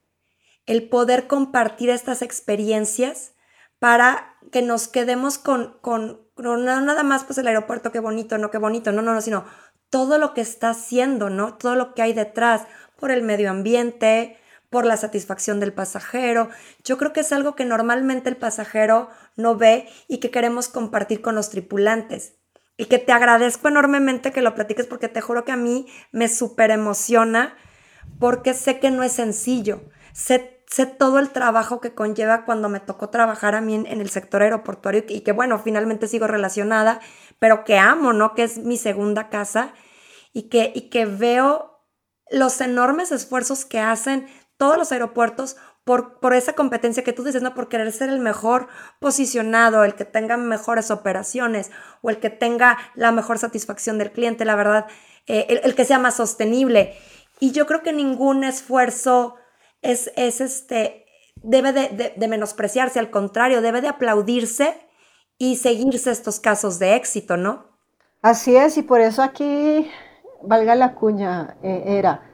el 0.66 0.88
poder 0.88 1.26
compartir 1.26 1.90
estas 1.90 2.22
experiencias 2.22 3.32
para 3.78 4.36
que 4.53 4.62
nos 4.62 4.88
quedemos 4.88 5.38
con, 5.38 5.78
con, 5.80 6.20
no 6.36 6.57
nada 6.57 7.03
más 7.03 7.24
pues 7.24 7.38
el 7.38 7.48
aeropuerto, 7.48 7.92
qué 7.92 7.98
bonito, 7.98 8.38
no, 8.38 8.51
qué 8.51 8.59
bonito, 8.59 8.92
no, 8.92 9.03
no, 9.03 9.14
no, 9.14 9.20
sino 9.20 9.44
todo 9.90 10.18
lo 10.18 10.34
que 10.34 10.40
está 10.40 10.70
haciendo, 10.70 11.30
¿no? 11.30 11.57
Todo 11.57 11.74
lo 11.74 11.94
que 11.94 12.03
hay 12.03 12.12
detrás 12.12 12.62
por 12.98 13.11
el 13.11 13.22
medio 13.22 13.51
ambiente, 13.51 14.38
por 14.70 14.86
la 14.86 14.96
satisfacción 14.96 15.59
del 15.61 15.72
pasajero. 15.72 16.48
Yo 16.84 16.96
creo 16.96 17.12
que 17.12 17.20
es 17.20 17.32
algo 17.32 17.57
que 17.57 17.64
normalmente 17.64 18.28
el 18.28 18.36
pasajero 18.36 19.09
no 19.36 19.57
ve 19.57 19.88
y 20.07 20.18
que 20.18 20.30
queremos 20.30 20.68
compartir 20.68 21.20
con 21.20 21.34
los 21.34 21.51
tripulantes. 21.51 22.39
Y 22.80 22.86
que 22.86 22.98
te 22.98 23.12
agradezco 23.12 23.68
enormemente 23.68 24.32
que 24.32 24.40
lo 24.40 24.54
platiques 24.54 24.86
porque 24.86 25.10
te 25.10 25.20
juro 25.20 25.44
que 25.44 25.52
a 25.52 25.56
mí 25.56 25.86
me 26.12 26.28
súper 26.28 26.70
emociona 26.70 27.54
porque 28.18 28.54
sé 28.54 28.80
que 28.80 28.90
no 28.90 29.02
es 29.02 29.12
sencillo. 29.12 29.82
Sé, 30.14 30.64
sé, 30.66 30.86
todo 30.86 31.18
el 31.18 31.28
trabajo 31.28 31.82
que 31.82 31.92
conlleva 31.92 32.46
cuando 32.46 32.70
me 32.70 32.80
tocó 32.80 33.10
trabajar 33.10 33.54
a 33.54 33.60
mí 33.60 33.74
en, 33.74 33.84
en 33.84 34.00
el 34.00 34.08
sector 34.08 34.40
aeroportuario 34.40 35.04
y 35.06 35.20
que 35.20 35.32
bueno, 35.32 35.58
finalmente 35.58 36.08
sigo 36.08 36.26
relacionada, 36.26 37.00
pero 37.38 37.64
que 37.64 37.76
amo, 37.76 38.14
¿no? 38.14 38.34
Que 38.34 38.44
es 38.44 38.56
mi 38.56 38.78
segunda 38.78 39.28
casa 39.28 39.74
y 40.32 40.44
que, 40.48 40.72
y 40.74 40.88
que 40.88 41.04
veo 41.04 41.84
los 42.30 42.62
enormes 42.62 43.12
esfuerzos 43.12 43.66
que 43.66 43.80
hacen 43.80 44.26
todos 44.61 44.76
los 44.76 44.92
aeropuertos 44.92 45.56
por, 45.84 46.20
por, 46.20 46.34
esa 46.34 46.52
competencia 46.52 47.02
que 47.02 47.14
tú 47.14 47.24
dices, 47.24 47.40
¿no? 47.40 47.54
Por 47.54 47.70
querer 47.70 47.90
ser 47.92 48.11
el 48.11 48.20
mejor 48.20 48.68
posicionado, 49.00 49.84
el 49.84 49.94
que 49.94 50.04
tenga 50.04 50.36
mejores 50.36 50.90
operaciones 50.90 51.70
o 52.02 52.11
el 52.11 52.20
que 52.20 52.28
tenga 52.28 52.76
la 52.94 53.11
mejor 53.11 53.38
satisfacción 53.38 53.96
del 53.96 54.12
cliente, 54.12 54.44
la 54.44 54.56
verdad, 54.56 54.86
eh, 55.26 55.62
el, 55.64 55.74
que 55.74 55.86
sea 55.86 55.98
más 55.98 56.16
sostenible. 56.16 56.94
Y 57.40 57.52
yo 57.52 57.66
creo 57.66 57.82
que 57.82 57.94
ningún 57.94 58.44
esfuerzo 58.44 59.36
es, 59.80 60.12
es 60.14 60.42
este, 60.42 61.06
debe 61.36 61.72
de, 61.72 62.12
de 62.14 62.28
menospreciarse, 62.28 62.98
al 62.98 63.11
contrario, 63.11 63.62
debe 63.62 63.80
de 63.80 63.88
aplaudirse 63.88 64.76
y 65.38 65.56
seguirse 65.56 66.11
estos 66.11 66.38
casos 66.38 66.78
de 66.78 66.96
éxito, 66.96 67.38
¿no? 67.38 67.64
Así 68.20 68.54
es, 68.54 68.76
y 68.76 68.82
por 68.82 69.00
eso 69.00 69.22
aquí 69.22 69.90
valga 70.42 70.74
la 70.74 70.94
cuña, 70.94 71.56
eh, 71.62 71.82
era, 71.86 72.29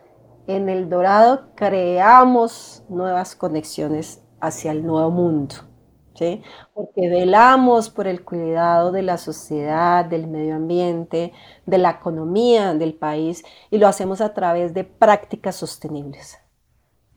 en 0.47 0.68
el 0.68 0.88
Dorado 0.88 1.51
creamos 1.55 2.84
nuevas 2.88 3.34
conexiones 3.34 4.22
hacia 4.40 4.72
el 4.72 4.86
nuevo 4.86 5.11
mundo, 5.11 5.55
¿sí? 6.14 6.42
Porque 6.74 7.09
velamos 7.09 7.90
por 7.90 8.07
el 8.07 8.24
cuidado 8.24 8.92
de 8.92 9.03
la 9.03 9.18
sociedad, 9.18 10.05
del 10.05 10.26
medio 10.26 10.57
ambiente, 10.57 11.32
de 11.64 11.78
la 11.78 11.90
economía 11.90 12.74
del 12.74 12.94
país 12.94 13.44
y 13.70 13.78
lo 13.78 13.88
hacemos 13.88 14.20
a 14.20 14.34
través 14.34 14.74
de 14.74 14.84
prácticas 14.84 15.57
sostenibles. 15.57 16.38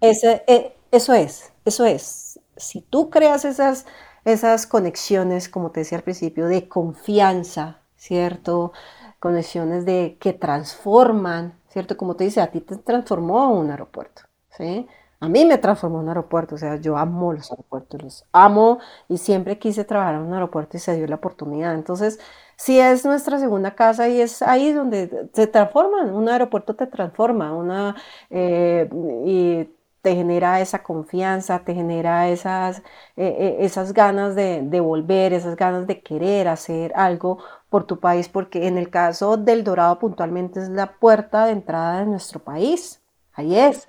Ese, 0.02 0.44
eh, 0.48 0.76
eso 0.92 1.14
es, 1.14 1.54
eso 1.66 1.86
es. 1.86 2.40
Si 2.56 2.82
tú 2.82 3.10
creas 3.10 3.46
esas, 3.46 3.86
esas 4.26 4.66
conexiones, 4.66 5.50
como 5.50 5.72
te 5.72 5.82
decía 5.82 5.98
al 5.98 6.04
principio, 6.04 6.48
de 6.48 6.68
confianza, 6.68 7.82
¿cierto? 7.96 8.72
conexiones 9.20 9.86
de, 9.86 10.18
que 10.20 10.34
transforman, 10.34 11.59
¿cierto? 11.70 11.98
Como 11.98 12.16
te 12.16 12.26
dice, 12.26 12.42
a 12.42 12.52
ti 12.52 12.62
te 12.62 12.78
transformó 12.78 13.52
un 13.54 13.72
aeropuerto, 13.72 14.24
¿sí? 14.50 14.88
A 15.22 15.28
mí 15.28 15.46
me 15.46 15.58
transformó 15.58 16.00
un 16.00 16.08
aeropuerto, 16.08 16.56
o 16.56 16.58
sea, 16.58 16.78
yo 16.78 16.98
amo 16.98 17.34
los 17.34 17.52
aeropuertos, 17.52 18.02
los 18.02 18.26
amo 18.32 18.80
y 19.10 19.18
siempre 19.18 19.60
quise 19.60 19.84
trabajar 19.84 20.16
en 20.16 20.22
un 20.22 20.34
aeropuerto 20.34 20.78
y 20.78 20.80
se 20.80 20.96
dio 20.96 21.08
la 21.08 21.16
oportunidad. 21.16 21.76
Entonces, 21.76 22.20
sí 22.56 22.80
es 22.80 23.06
nuestra 23.06 23.38
segunda 23.40 23.76
casa 23.76 24.08
y 24.08 24.22
es 24.22 24.42
ahí 24.42 24.72
donde 24.72 25.30
se 25.34 25.48
transforman, 25.48 26.14
un 26.14 26.30
aeropuerto 26.30 26.76
te 26.76 26.88
transforma, 26.88 27.54
una, 27.54 27.96
eh, 28.30 28.90
y 29.26 29.70
te 30.02 30.16
genera 30.16 30.62
esa 30.62 30.84
confianza, 30.84 31.60
te 31.66 31.74
genera 31.76 32.30
esas, 32.30 32.80
eh, 32.80 32.84
eh, 33.18 33.58
esas 33.60 33.94
ganas 33.94 34.36
de, 34.36 34.62
de, 34.64 34.80
volver, 34.80 35.34
esas 35.34 35.56
ganas 35.56 35.88
de 35.88 36.02
querer 36.02 36.48
hacer 36.48 36.94
algo 36.96 37.40
por 37.70 37.86
tu 37.86 38.00
país, 38.00 38.30
porque 38.30 38.68
en 38.68 38.78
el 38.78 38.90
caso 38.90 39.38
del 39.38 39.64
Dorado 39.64 40.00
puntualmente 40.00 40.60
es 40.62 40.70
la 40.70 40.94
puerta 41.00 41.46
de 41.46 41.52
entrada 41.54 42.00
de 42.00 42.06
nuestro 42.06 42.40
país. 42.40 43.02
Ahí 43.34 43.58
es. 43.58 43.88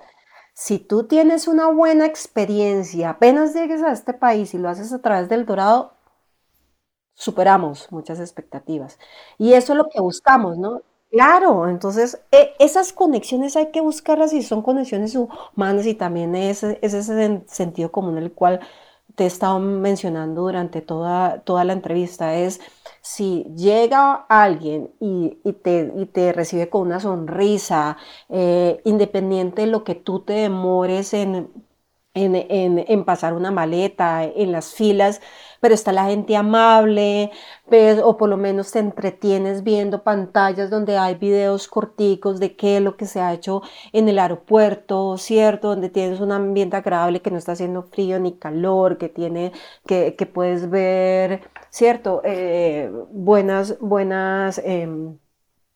Si 0.53 0.79
tú 0.79 1.05
tienes 1.05 1.47
una 1.47 1.67
buena 1.67 2.05
experiencia, 2.05 3.11
apenas 3.11 3.53
llegues 3.53 3.81
a 3.83 3.91
este 3.91 4.13
país 4.13 4.53
y 4.53 4.57
lo 4.59 4.69
haces 4.69 4.93
a 4.93 5.01
través 5.01 5.29
del 5.29 5.45
Dorado, 5.45 5.93
superamos 7.15 7.91
muchas 7.91 8.19
expectativas. 8.19 8.99
Y 9.37 9.53
eso 9.53 9.73
es 9.73 9.77
lo 9.77 9.89
que 9.89 10.01
buscamos, 10.01 10.57
¿no? 10.57 10.81
Claro, 11.11 11.67
entonces 11.67 12.21
e, 12.31 12.53
esas 12.59 12.93
conexiones 12.93 13.57
hay 13.57 13.71
que 13.71 13.81
buscarlas 13.81 14.31
y 14.31 14.41
son 14.43 14.61
conexiones 14.61 15.13
humanas 15.15 15.85
y 15.85 15.93
también 15.93 16.35
es, 16.35 16.63
ese 16.63 17.43
sentido 17.47 17.91
común 17.91 18.17
el 18.17 18.31
cual 18.31 18.61
te 19.15 19.25
he 19.25 19.27
estado 19.27 19.59
mencionando 19.59 20.43
durante 20.43 20.81
toda, 20.81 21.41
toda 21.41 21.65
la 21.65 21.73
entrevista, 21.73 22.35
es 22.35 22.61
si 23.01 23.43
llega 23.57 24.25
alguien 24.29 24.91
y, 25.01 25.37
te, 25.63 25.85
te, 26.13 26.31
recibe 26.31 26.69
con 26.69 26.83
una 26.83 27.01
sonrisa, 27.01 27.97
eh, 28.29 28.81
independiente 28.85 29.63
de 29.63 29.67
lo 29.67 29.83
que 29.83 29.95
tú 29.95 30.21
te 30.21 30.31
demores 30.33 31.13
en, 31.13 31.51
en 32.13 33.05
pasar 33.05 33.33
una 33.33 33.51
maleta, 33.51 34.23
en 34.25 34.51
las 34.51 34.73
filas, 34.73 35.21
pero 35.61 35.73
está 35.75 35.91
la 35.93 36.05
gente 36.05 36.35
amable, 36.35 37.31
o 38.03 38.17
por 38.17 38.29
lo 38.29 38.37
menos 38.37 38.71
te 38.71 38.79
entretienes 38.79 39.63
viendo 39.63 40.03
pantallas 40.03 40.69
donde 40.69 40.97
hay 40.97 41.15
videos 41.15 41.67
corticos 41.67 42.39
de 42.39 42.55
qué 42.55 42.77
es 42.77 42.83
lo 42.83 42.97
que 42.97 43.05
se 43.05 43.21
ha 43.21 43.33
hecho 43.33 43.61
en 43.93 44.09
el 44.09 44.19
aeropuerto, 44.19 45.17
¿cierto? 45.17 45.69
Donde 45.69 45.89
tienes 45.89 46.19
un 46.19 46.31
ambiente 46.31 46.75
agradable 46.77 47.21
que 47.21 47.31
no 47.31 47.37
está 47.37 47.53
haciendo 47.53 47.83
frío 47.83 48.19
ni 48.19 48.37
calor, 48.37 48.97
que 48.97 49.09
tiene, 49.09 49.51
que, 49.85 50.15
que 50.15 50.25
puedes 50.25 50.69
ver, 50.69 51.41
¿cierto? 51.69 52.21
Eh, 52.25 52.91
buenas, 53.11 53.79
buenas... 53.79 54.59
Em, 54.65 55.17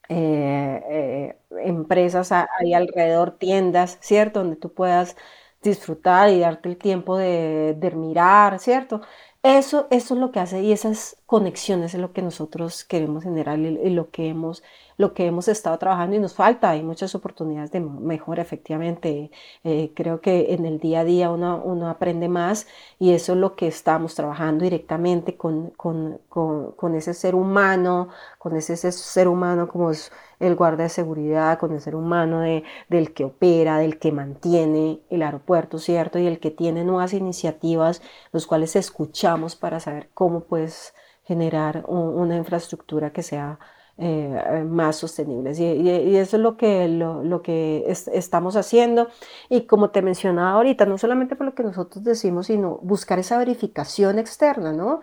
eh, 0.09 0.81
eh, 0.89 1.39
empresas 1.65 2.31
ahí 2.31 2.73
alrededor, 2.73 3.37
tiendas, 3.37 3.97
¿cierto? 4.01 4.39
Donde 4.41 4.55
tú 4.57 4.73
puedas 4.73 5.15
disfrutar 5.61 6.29
y 6.29 6.39
darte 6.39 6.69
el 6.69 6.77
tiempo 6.77 7.17
de, 7.17 7.75
de 7.77 7.91
mirar, 7.91 8.59
¿cierto? 8.59 9.01
Eso, 9.45 9.85
eso 9.91 10.15
es 10.15 10.19
lo 10.19 10.31
que 10.31 10.39
hace 10.39 10.63
y 10.63 10.71
esas 10.71 11.17
conexiones 11.27 11.93
es 11.93 12.01
lo 12.01 12.13
que 12.13 12.23
nosotros 12.23 12.83
queremos 12.83 13.23
generar 13.23 13.59
y, 13.59 13.91
lo, 13.91 14.09
que 14.09 14.27
hemos, 14.27 14.63
lo 14.97 15.13
que 15.13 15.27
hemos 15.27 15.47
estado 15.47 15.77
trabajando 15.77 16.15
y 16.15 16.19
nos 16.19 16.33
falta. 16.33 16.71
Hay 16.71 16.81
muchas 16.81 17.13
oportunidades 17.13 17.71
de 17.71 17.79
mejora, 17.79 18.41
efectivamente. 18.41 19.29
Eh, 19.63 19.91
creo 19.95 20.19
que 20.19 20.55
en 20.55 20.65
el 20.65 20.79
día 20.79 21.01
a 21.01 21.03
día 21.03 21.29
uno, 21.29 21.61
uno, 21.63 21.89
aprende 21.89 22.27
más 22.27 22.65
y 22.97 23.11
eso 23.11 23.33
es 23.33 23.37
lo 23.37 23.55
que 23.55 23.67
estamos 23.67 24.15
trabajando 24.15 24.63
directamente 24.63 25.37
con, 25.37 25.69
con, 25.77 26.19
con, 26.27 26.71
con 26.71 26.95
ese 26.95 27.13
ser 27.13 27.35
humano, 27.35 28.09
con 28.39 28.55
ese 28.55 28.75
ser 28.75 29.27
humano 29.27 29.67
como 29.67 29.91
es 29.91 30.11
el 30.39 30.55
guardia 30.55 30.83
de 30.83 30.89
seguridad, 30.89 31.59
con 31.59 31.73
el 31.73 31.81
ser 31.81 31.95
humano 31.95 32.41
de, 32.41 32.63
del 32.89 33.13
que 33.13 33.25
opera, 33.25 33.77
del 33.77 33.99
que 33.99 34.11
mantiene 34.11 35.01
el 35.09 35.23
aeropuerto, 35.23 35.79
¿cierto? 35.79 36.19
Y 36.19 36.27
el 36.27 36.39
que 36.39 36.51
tiene 36.51 36.83
nuevas 36.83 37.13
iniciativas, 37.13 38.01
los 38.31 38.47
cuales 38.47 38.75
escuchamos 38.75 39.55
para 39.55 39.79
saber 39.79 40.09
cómo 40.13 40.41
puedes 40.41 40.93
generar 41.23 41.83
una 41.87 42.35
infraestructura 42.37 43.11
que 43.11 43.23
sea 43.23 43.59
eh, 43.97 44.65
más 44.67 44.97
sostenible. 44.97 45.53
Y, 45.57 46.17
eso 46.17 46.35
es 46.35 46.43
lo 46.43 46.57
que, 46.57 46.87
lo, 46.89 47.41
que 47.41 47.85
estamos 47.87 48.57
haciendo. 48.57 49.07
Y 49.49 49.61
como 49.61 49.89
te 49.89 50.01
mencionaba 50.01 50.51
ahorita, 50.51 50.85
no 50.85 50.97
solamente 50.97 51.35
por 51.37 51.45
lo 51.45 51.55
que 51.55 51.63
nosotros 51.63 52.03
decimos, 52.03 52.47
sino 52.47 52.77
buscar 52.81 53.19
esa 53.19 53.37
verificación 53.37 54.19
externa, 54.19 54.73
¿no? 54.73 54.99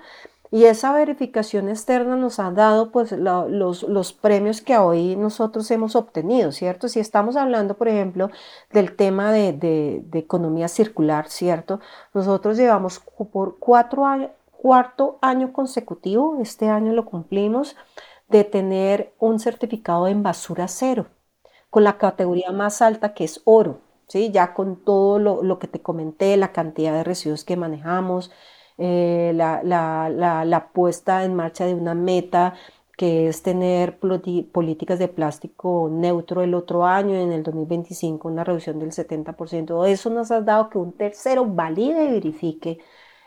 Y 0.53 0.67
esa 0.67 0.93
verificación 0.93 1.71
externa 1.71 2.15
nos 2.15 2.39
ha 2.39 2.51
dado 2.51 2.91
pues 2.91 3.11
los, 3.13 3.83
los, 3.85 4.13
premios 4.13 4.61
que 4.61 4.77
hoy 4.77 5.17
nosotros 5.17 5.71
hemos 5.71 5.97
obtenido, 5.97 6.53
¿cierto? 6.53 6.89
Si 6.89 7.01
estamos 7.01 7.37
hablando, 7.37 7.79
por 7.79 7.89
ejemplo, 7.89 8.29
del 8.71 8.95
tema 8.95 9.33
de, 9.33 9.55
de, 9.55 10.19
economía 10.19 10.69
circular, 10.69 11.31
¿cierto? 11.31 11.81
Nosotros 12.13 12.59
llevamos 12.59 13.01
por 13.33 13.59
cuatro 13.59 14.05
cuarto 14.51 15.19
año 15.23 15.55
consecutivo, 15.55 16.37
este 16.43 16.69
año 16.69 16.93
lo 16.93 17.07
cumplimos, 17.07 17.75
de 18.29 18.45
tener 18.45 19.15
un 19.19 19.41
certificado 19.41 20.07
en 20.07 20.23
basura 20.23 20.69
cero, 20.69 21.07
con 21.71 21.83
la 21.83 21.97
categoría 21.97 22.53
más 22.53 22.83
alta 22.83 23.15
que 23.15 23.25
es 23.25 23.41
oro, 23.47 23.81
¿sí? 24.07 24.31
Ya 24.31 24.53
con 24.53 24.77
todo 24.85 25.19
lo, 25.19 25.43
lo 25.43 25.59
que 25.59 25.67
te 25.67 25.81
comenté, 25.81 26.37
la 26.37 26.53
cantidad 26.53 26.93
de 26.93 27.05
residuos 27.05 27.43
que 27.43 27.57
manejamos, 27.57 28.31
eh, 28.79 29.33
la, 29.35 29.63
la, 29.63 30.69
puesta 30.73 31.25
en 31.25 31.35
marcha 31.35 31.67
de 31.67 31.75
una 31.75 31.95
meta 31.95 32.55
que 32.97 33.29
es 33.29 33.43
tener 33.43 33.99
políticas 33.99 34.99
de 34.99 35.09
plástico 35.09 35.89
neutro 35.91 36.43
el 36.43 36.55
otro 36.55 36.85
año, 36.87 37.15
en 37.17 37.33
el 37.33 37.43
2025 37.43 38.29
una 38.29 38.45
reducción 38.45 38.79
del 38.79 38.93
70%. 38.93 39.87
Eso 39.89 40.11
nos 40.11 40.31
ha 40.31 40.41
dado 40.41 40.69
que 40.71 40.79
un 40.79 40.93
tercero 40.93 41.47
valide 41.47 42.05
y 42.05 42.13
verifique 42.13 42.79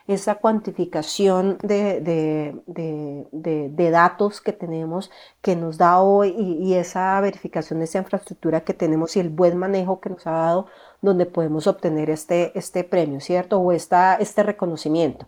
esa 0.08 0.36
cuantificación 0.36 1.58
de, 1.62 2.00
de, 2.66 3.90
datos 3.90 4.40
que 4.40 4.52
tenemos 4.52 5.10
que 5.40 5.56
nos 5.56 5.78
da 5.78 6.00
hoy 6.00 6.34
y, 6.38 6.74
esa 6.74 7.20
verificación 7.20 7.80
de 7.80 7.86
esa 7.86 7.98
infraestructura 7.98 8.62
que 8.62 8.74
tenemos 8.74 9.16
y 9.16 9.20
el 9.20 9.30
buen 9.30 9.56
manejo 9.56 10.00
que 10.00 10.10
nos 10.10 10.26
ha 10.26 10.32
dado 10.32 10.66
donde 11.02 11.26
podemos 11.26 11.66
obtener 11.66 12.10
este, 12.10 12.56
este 12.58 12.84
premio, 12.84 13.20
¿cierto? 13.20 13.58
O 13.60 13.72
esta, 13.72 14.14
este 14.16 14.42
reconocimiento. 14.42 15.26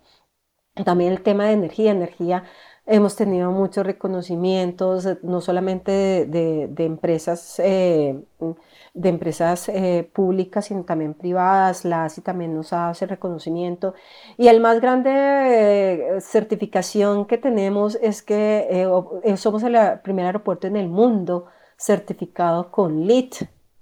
También 0.85 1.13
el 1.13 1.23
tema 1.23 1.47
de 1.47 1.53
energía, 1.53 1.91
energía 1.91 2.45
Hemos 2.91 3.17
tenido 3.17 3.51
muchos 3.53 3.85
reconocimientos, 3.85 5.07
no 5.23 5.43
solamente 5.43 6.25
de, 6.25 6.85
empresas, 6.87 7.59
eh, 7.59 8.19
de 8.99 9.09
empresas 9.09 9.69
eh, 9.69 10.09
públicas, 10.13 10.67
sino 10.67 10.85
también 10.85 11.15
privadas. 11.15 11.85
La 11.85 12.05
ASI 12.05 12.21
también 12.21 12.55
nos 12.55 12.73
hace 12.73 13.07
reconocimiento. 13.07 13.95
Y 14.37 14.49
el 14.49 14.61
más 14.61 14.81
grande 14.81 16.19
certificación 16.21 17.27
que 17.27 17.39
tenemos 17.39 17.97
es 18.03 18.23
que 18.23 18.87
somos 19.37 19.63
el 19.63 19.77
primer 20.03 20.27
aeropuerto 20.27 20.67
en 20.67 20.77
el 20.77 20.89
mundo 20.89 21.47
certificado 21.77 22.71
con 22.71 23.07
LEED, 23.07 23.33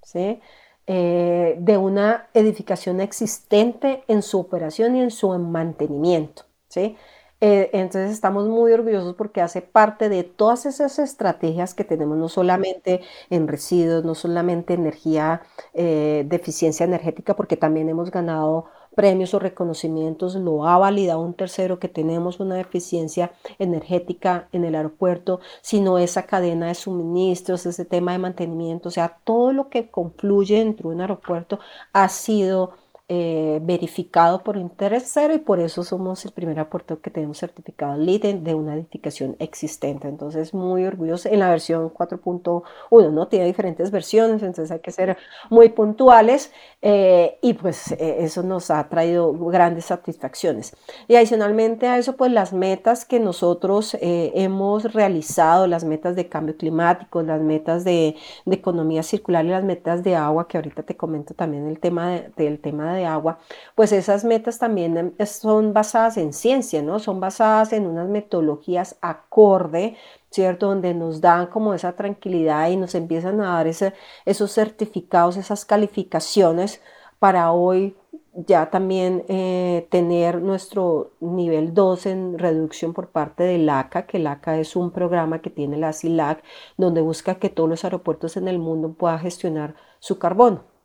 ¿sí? 0.03 0.41
de 0.87 1.79
una 1.79 2.29
edificación 2.35 3.01
existente 3.01 4.05
en 4.09 4.23
su 4.23 4.39
operación 4.39 4.97
y 4.97 5.03
en 5.03 5.11
su 5.11 5.37
mantenimiento. 5.39 6.45
¿sí? 6.69 6.97
Eh, 7.43 7.69
entonces 7.75 8.13
estamos 8.13 8.49
muy 8.49 8.73
orgullosos 8.73 9.15
porque 9.15 9.43
hace 9.43 9.61
parte 9.61 10.09
de 10.09 10.25
todas 10.25 10.65
esas 10.65 10.99
estrategias 10.99 11.75
que 11.75 11.85
tenemos, 11.85 12.17
no 12.17 12.29
solamente 12.29 13.03
en 13.29 13.47
residuos, 13.47 14.05
no 14.05 14.15
solamente 14.15 14.73
energía 14.73 15.43
eh, 15.75 16.25
de 16.27 16.85
energética, 16.85 17.37
porque 17.37 17.57
también 17.57 17.91
hemos 17.91 18.11
ganado 18.11 18.67
premios 18.95 19.35
o 19.35 19.39
reconocimientos, 19.39 20.35
lo 20.37 20.67
ha 20.67 20.79
validado 20.79 21.21
un 21.21 21.35
tercero 21.35 21.79
que 21.79 21.89
tenemos 21.89 22.41
una 22.41 22.59
eficiencia 22.59 23.33
energética 23.59 24.49
en 24.53 24.65
el 24.65 24.75
aeropuerto, 24.75 25.41
sino 25.61 25.99
esa 25.99 26.23
cadena 26.25 26.69
de 26.69 26.75
suministros, 26.75 27.67
ese 27.67 27.85
tema 27.85 28.13
de 28.13 28.19
mantenimiento, 28.19 28.89
o 28.89 28.93
sea, 28.93 29.19
todo 29.25 29.53
lo 29.53 29.69
que 29.69 29.91
confluye 29.91 30.59
dentro 30.59 30.89
de 30.89 30.97
un 30.97 31.03
aeropuerto 31.03 31.61
ha 31.93 32.09
sido 32.09 32.73
eh, 33.09 33.61
verificado 33.63 34.43
por 34.43 34.57
un 34.57 34.69
tercero 34.69 35.33
y 35.33 35.39
por 35.39 35.61
eso 35.61 35.85
somos 35.85 36.25
el 36.25 36.33
primer 36.33 36.59
aeropuerto 36.59 37.01
que 37.01 37.09
tenemos 37.09 37.39
certificado 37.39 37.97
LEED 37.97 38.35
de 38.41 38.55
una 38.57 38.75
edificación 38.75 39.37
existente. 39.39 40.09
Entonces, 40.09 40.53
muy 40.53 40.85
orgulloso 40.85 41.29
en 41.29 41.39
la 41.39 41.49
versión 41.49 41.89
4.1, 41.89 43.13
¿no? 43.13 43.29
Tiene 43.29 43.47
diferentes 43.47 43.93
versiones, 43.93 44.43
entonces 44.43 44.73
hay 44.73 44.81
que 44.81 44.91
ser 44.91 45.17
muy 45.51 45.69
puntuales 45.69 46.51
eh, 46.83 47.39
y 47.43 47.55
pues 47.55 47.93
eh, 47.93 48.17
eso 48.25 48.43
nos 48.43 48.73
ha 48.73 48.89
traído 48.89 49.33
grandes 49.35 49.85
satisfacciones. 49.85 50.77
Y 51.07 51.15
adicionalmente 51.15 51.87
a 51.87 51.99
eso, 51.99 52.17
pues 52.17 52.33
las 52.33 52.53
metas 52.53 53.05
que 53.05 53.21
nosotros 53.21 53.97
hemos 54.01 54.93
realizado, 54.93 55.69
las 55.69 55.85
metas 55.85 56.17
de 56.17 56.29
cambio 56.29 56.57
climático, 56.57 57.23
las 57.23 57.41
metas 57.41 57.85
de, 57.85 58.17
economía 58.47 59.03
circular 59.03 59.45
y 59.45 59.51
las 59.51 59.63
metas 59.63 60.03
de 60.03 60.17
agua, 60.17 60.49
que 60.49 60.57
ahorita 60.57 60.83
te 60.83 60.97
comento 60.97 61.35
también 61.35 61.67
el 61.69 61.79
tema 61.79 62.23
del 62.37 62.59
tema 62.59 62.95
de 62.95 62.96
de 62.97 63.07
agua, 63.07 63.39
pues 63.75 63.93
esas 63.93 64.25
metas 64.25 64.59
también 64.59 64.97
em, 64.97 65.27
son 65.27 65.73
basadas 65.73 66.17
en 66.17 66.33
ciencia, 66.33 66.83
¿no? 66.83 66.99
Son 66.99 67.21
basadas 67.21 67.73
en 67.73 67.87
unas 67.87 68.09
metodologías 68.09 68.97
acorde, 69.01 69.97
¿cierto? 70.31 70.67
Donde 70.69 70.95
nos 70.95 71.21
dan 71.21 71.47
como 71.47 71.75
esa 71.75 71.95
tranquilidad 71.95 72.69
y 72.71 72.77
nos 72.77 72.95
empiezan 72.95 73.41
a 73.41 73.55
dar 73.55 73.67
esos 73.67 74.53
certificados, 74.53 75.37
esas 75.37 75.65
calificaciones 75.65 76.81
para 77.19 77.53
hoy 77.53 77.97
ya 78.37 78.71
también 78.71 79.25
eh, 79.29 79.87
tener 79.91 80.43
nuestro 80.43 81.13
nivel 81.21 81.73
2 81.75 82.07
en 82.07 82.39
reducción 82.39 82.93
por 82.93 83.09
parte 83.09 83.45
del 83.45 83.69
ACA, 83.69 84.07
que 84.07 84.19
el 84.19 84.27
ACA 84.27 84.59
es 84.59 84.77
un 84.77 84.91
programa 84.91 85.41
que 85.41 85.51
tiene 85.51 85.79
la 85.79 85.93
CILAC, 85.93 86.43
donde 86.77 87.01
busca 87.01 87.37
que 87.37 87.49
todos 87.49 87.69
los 87.69 87.85
aeropuertos 87.85 88.37
en 88.37 88.49
el 88.49 88.59
mundo 88.59 88.93
puedan 88.93 89.21
gestionar 89.21 89.75
su 90.01 90.19
carbono. 90.19 90.76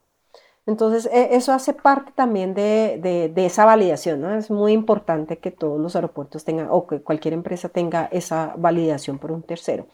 Entonces, 0.72 1.08
e, 1.12 1.36
eso 1.36 1.52
hace 1.54 1.74
parte 1.74 2.12
también 2.14 2.54
de, 2.54 3.34
esa 3.36 3.66
validación, 3.66 4.22
¿no? 4.22 4.34
Es 4.36 4.50
muy 4.50 4.72
importante 4.74 5.38
que 5.40 5.52
todos 5.52 5.80
los 5.80 5.96
aeropuertos 5.96 6.46
tengan, 6.46 6.68
o 6.72 6.88
que 6.88 7.02
cualquier 7.02 7.34
empresa 7.34 7.70
tenga 7.70 8.06
esa 8.12 8.54
validación 8.58 9.20
por 9.20 9.32
un 9.32 9.44
tercero. 9.44 9.88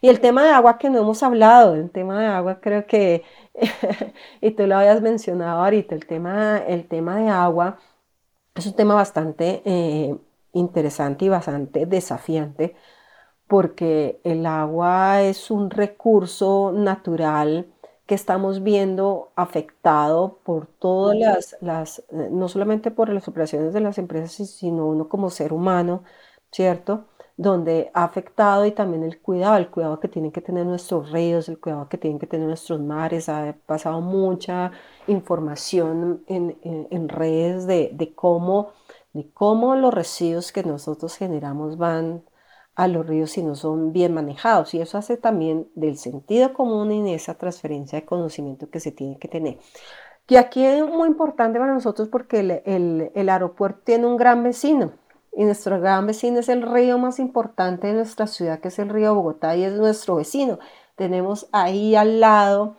Y 0.00 0.08
el 0.08 0.20
tema 0.20 0.44
de 0.44 0.50
agua 0.50 0.78
que 0.78 0.90
no 0.90 0.98
hemos 1.00 1.22
hablado, 1.22 1.74
el 1.76 1.90
tema 1.90 2.20
de 2.20 2.26
agua 2.26 2.60
creo 2.60 2.86
que, 2.86 3.22
y 4.40 4.50
tú 4.52 4.66
lo 4.66 4.76
habías 4.76 5.00
mencionado 5.02 5.62
ahorita, 5.64 5.94
el 5.94 6.06
tema, 6.06 6.58
el 6.58 6.88
tema 6.88 7.16
de 7.18 7.28
agua 7.30 7.78
es 8.54 8.66
un 8.66 8.74
tema 8.74 8.94
bastante 8.94 9.62
eh, 9.64 10.16
interesante 10.52 11.26
y 11.26 11.28
bastante 11.28 11.86
desafiante, 11.86 12.76
porque 13.48 14.20
el 14.24 14.46
agua 14.46 15.22
es 15.22 15.50
un 15.50 15.70
recurso 15.70 16.72
natural 16.72 17.73
que 18.06 18.14
estamos 18.14 18.62
viendo 18.62 19.32
afectado 19.34 20.38
por 20.44 20.66
todas 20.66 21.16
las, 21.16 21.56
las, 21.60 21.98
eh, 22.10 22.28
no 22.30 22.48
solamente 22.48 22.90
por 22.90 23.08
las 23.08 23.28
operaciones 23.28 23.72
de 23.72 23.80
las 23.80 23.98
empresas, 23.98 24.50
sino 24.50 24.86
uno 24.86 25.08
como 25.08 25.30
ser 25.30 25.52
humano, 25.52 26.04
¿cierto? 26.52 27.06
Donde 27.36 27.90
ha 27.94 28.04
afectado 28.04 28.66
y 28.66 28.72
también 28.72 29.02
el 29.04 29.20
cuidado, 29.20 29.56
el 29.56 29.70
cuidado 29.70 30.00
que 30.00 30.08
tienen 30.08 30.32
que 30.32 30.42
tener 30.42 30.66
nuestros 30.66 31.10
ríos, 31.12 31.48
el 31.48 31.58
cuidado 31.58 31.88
que 31.88 31.98
tienen 31.98 32.18
que 32.18 32.26
tener 32.26 32.46
nuestros 32.46 32.80
mares. 32.80 33.28
Ha 33.28 33.56
pasado 33.66 34.00
mucha 34.02 34.72
información 35.06 36.22
en, 36.26 36.58
en, 36.62 37.08
redes 37.08 37.66
de, 37.66 37.90
de, 37.94 38.14
cómo, 38.14 38.72
de 39.14 39.30
cómo 39.32 39.74
los 39.76 39.94
residuos 39.94 40.52
que 40.52 40.62
nosotros 40.62 41.16
generamos 41.16 41.78
van 41.78 42.22
a 42.76 42.88
los 42.88 43.06
ríos 43.06 43.30
si 43.30 43.42
no 43.42 43.54
son 43.54 43.92
bien 43.92 44.14
manejados 44.14 44.74
y 44.74 44.80
eso 44.80 44.98
hace 44.98 45.16
también 45.16 45.68
del 45.74 45.96
sentido 45.96 46.52
común 46.52 46.88
de 47.04 47.14
esa 47.14 47.34
transferencia 47.34 48.00
de 48.00 48.06
conocimiento 48.06 48.68
que 48.70 48.80
se 48.80 48.92
tiene 48.92 49.18
que 49.18 49.28
tener. 49.28 49.58
Y 50.28 50.36
aquí 50.36 50.64
es 50.64 50.82
muy 50.84 51.08
importante 51.08 51.58
para 51.58 51.74
nosotros 51.74 52.08
porque 52.08 52.40
el, 52.40 53.10
el, 53.14 53.28
aeropuerto 53.28 53.80
tiene 53.84 54.06
un 54.06 54.16
gran 54.16 54.42
vecino 54.42 54.92
y 55.36 55.44
nuestro 55.44 55.80
gran 55.80 56.06
vecino 56.06 56.40
es 56.40 56.48
el 56.48 56.62
río 56.62 56.98
más 56.98 57.18
importante 57.18 57.88
de 57.88 57.94
nuestra 57.94 58.26
ciudad 58.26 58.60
que 58.60 58.68
es 58.68 58.78
el 58.78 58.88
río 58.88 59.14
Bogotá 59.14 59.56
y 59.56 59.64
es 59.64 59.74
nuestro 59.74 60.16
vecino. 60.16 60.58
Tenemos 60.96 61.48
ahí 61.52 61.94
al 61.96 62.20
lado 62.20 62.76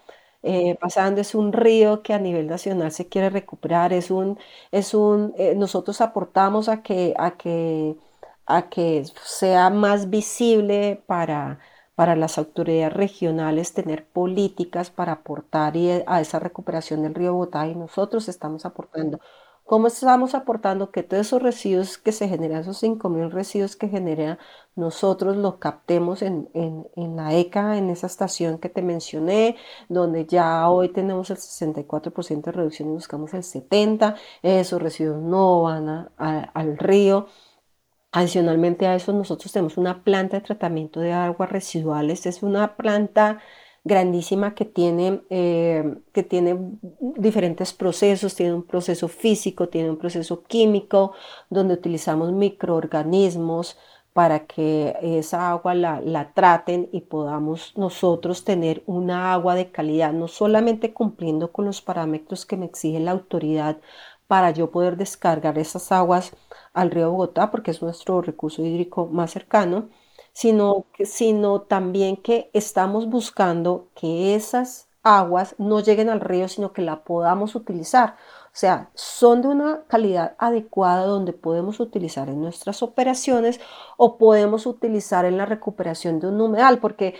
eh, 0.47 0.77
pasando, 0.79 1.21
es 1.21 1.35
un 1.35 1.53
río 1.53 2.03
que 2.03 2.13
a 2.13 2.19
nivel 2.19 2.47
nacional 2.47 2.91
se 2.91 3.07
quiere 3.07 3.29
recuperar, 3.31 3.93
es 3.93 4.11
un, 4.11 4.37
es 4.71 4.93
un, 4.93 5.33
eh, 5.37 5.55
nosotros 5.55 6.01
aportamos 6.01 6.69
a 6.69 6.83
que, 6.83 7.15
a 7.17 7.31
que 7.31 7.97
a 8.45 8.69
que 8.69 9.05
sea 9.23 9.69
más 9.69 10.09
visible 10.09 11.03
para, 11.07 11.59
para 11.95 12.15
las 12.15 12.37
autoridades 12.37 12.93
regionales 12.93 13.73
tener 13.73 14.07
políticas 14.07 14.91
para 14.91 15.13
aportar 15.13 15.73
a 16.07 16.21
esa 16.21 16.39
recuperación 16.39 17.03
del 17.03 17.15
río 17.15 17.33
Bogotá 17.33 17.67
y 17.67 17.75
nosotros 17.75 18.29
estamos 18.29 18.65
aportando. 18.65 19.19
¿Cómo 19.65 19.87
estamos 19.87 20.35
aportando 20.35 20.91
que 20.91 21.01
todos 21.01 21.25
esos 21.25 21.41
residuos 21.41 21.97
que 21.97 22.11
se 22.11 22.27
generan, 22.27 22.61
esos 22.61 22.83
5.000 22.83 23.31
residuos 23.31 23.75
que 23.75 23.87
generan, 23.87 24.37
nosotros 24.75 25.37
los 25.37 25.55
captemos 25.55 26.21
en, 26.21 26.49
en, 26.53 27.15
la 27.15 27.33
ECA, 27.33 27.75
en 27.77 27.89
esa 27.89 28.05
estación 28.05 28.59
que 28.59 28.69
te 28.69 28.83
mencioné, 28.83 29.55
donde 29.89 30.27
ya 30.27 30.69
hoy 30.69 30.89
tenemos 30.89 31.31
el 31.31 31.37
64% 31.37 32.43
de 32.43 32.51
reducción 32.51 32.89
y 32.89 32.91
buscamos 32.93 33.33
el 33.33 33.41
70%, 33.41 34.15
esos 34.43 34.79
residuos 34.79 35.23
no 35.23 35.63
van 35.63 36.11
al 36.17 36.77
río. 36.77 37.25
Adicionalmente 38.15 38.87
a 38.87 38.95
eso, 38.95 39.11
nosotros 39.11 39.51
tenemos 39.51 39.75
una 39.75 40.01
planta 40.05 40.37
de 40.37 40.41
tratamiento 40.41 41.01
de 41.01 41.11
aguas 41.11 41.51
residuales. 41.51 42.25
Es 42.25 42.43
una 42.43 42.77
planta 42.77 43.39
grandísima 43.83 44.55
que 44.55 44.63
tiene, 44.63 45.21
eh, 45.29 45.97
que 46.13 46.23
tiene 46.23 46.57
diferentes 47.17 47.73
procesos, 47.73 48.33
tiene 48.33 48.53
un 48.53 48.63
proceso 48.63 49.09
físico, 49.09 49.67
tiene 49.67 49.89
un 49.89 49.97
proceso 49.97 50.43
químico, 50.43 51.11
donde 51.49 51.73
utilizamos 51.73 52.31
microorganismos 52.31 53.77
para 54.13 54.45
que 54.47 54.95
esa 55.01 55.49
agua 55.49 55.75
la, 55.75 55.99
la 55.99 56.31
traten 56.33 56.87
y 56.93 57.01
podamos 57.01 57.73
nosotros 57.75 58.45
tener 58.45 58.81
una 58.85 59.33
agua 59.33 59.55
de 59.55 59.71
calidad, 59.71 60.13
no 60.13 60.29
solamente 60.29 60.93
cumpliendo 60.93 61.51
con 61.51 61.65
los 61.65 61.81
parámetros 61.81 62.45
que 62.45 62.55
me 62.55 62.65
exige 62.65 63.01
la 63.01 63.11
autoridad 63.11 63.77
para 64.27 64.51
yo 64.51 64.71
poder 64.71 64.97
descargar 64.97 65.57
esas 65.57 65.91
aguas 65.91 66.31
al 66.73 66.91
río 66.91 67.11
Bogotá, 67.11 67.51
porque 67.51 67.71
es 67.71 67.81
nuestro 67.81 68.21
recurso 68.21 68.63
hídrico 68.63 69.07
más 69.07 69.31
cercano, 69.31 69.89
sino, 70.33 70.85
sino 71.03 71.61
también 71.61 72.17
que 72.17 72.49
estamos 72.53 73.07
buscando 73.09 73.89
que 73.95 74.35
esas 74.35 74.89
aguas 75.03 75.55
no 75.59 75.79
lleguen 75.79 76.09
al 76.09 76.19
río, 76.19 76.47
sino 76.49 76.73
que 76.73 76.81
la 76.81 77.03
podamos 77.03 77.55
utilizar. 77.55 78.15
O 78.47 78.57
sea, 78.57 78.89
son 78.95 79.41
de 79.41 79.49
una 79.49 79.83
calidad 79.87 80.35
adecuada 80.39 81.05
donde 81.05 81.33
podemos 81.33 81.79
utilizar 81.79 82.29
en 82.29 82.41
nuestras 82.41 82.81
operaciones 82.81 83.59
o 83.97 84.17
podemos 84.17 84.65
utilizar 84.65 85.25
en 85.25 85.37
la 85.37 85.45
recuperación 85.45 86.19
de 86.19 86.27
un 86.27 86.41
humedal, 86.41 86.79
porque 86.79 87.15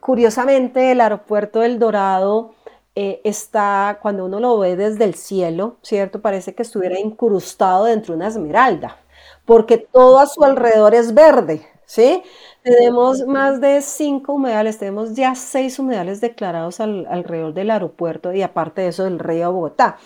curiosamente 0.00 0.92
el 0.92 1.00
aeropuerto 1.00 1.60
del 1.60 1.78
Dorado 1.78 2.54
eh, 2.94 3.20
está, 3.24 3.98
cuando 4.02 4.24
uno 4.26 4.40
lo 4.40 4.58
ve 4.58 4.76
desde 4.76 5.04
el 5.04 5.14
cielo, 5.14 5.78
¿cierto? 5.82 6.20
Parece 6.20 6.54
que 6.54 6.62
estuviera 6.62 6.98
incrustado 6.98 7.84
dentro 7.86 8.12
de 8.12 8.18
una 8.18 8.28
esmeralda, 8.28 8.98
porque 9.46 9.78
todo 9.78 10.18
a 10.18 10.26
su 10.26 10.44
alrededor 10.44 10.94
es 10.94 11.14
verde, 11.14 11.66
¿sí? 11.86 12.22
Tenemos 12.62 13.26
más 13.26 13.60
de 13.60 13.80
cinco 13.82 14.34
humedales, 14.34 14.78
tenemos 14.78 15.14
ya 15.14 15.34
seis 15.34 15.78
humedales 15.78 16.20
declarados 16.20 16.80
alrededor 16.80 17.54
del 17.54 17.70
aeropuerto 17.70 18.32
y 18.32 18.42
aparte 18.42 18.82
de 18.82 18.88
eso 18.88 19.04
del 19.04 19.18
río 19.18 19.52
Bogotá. 19.52 19.98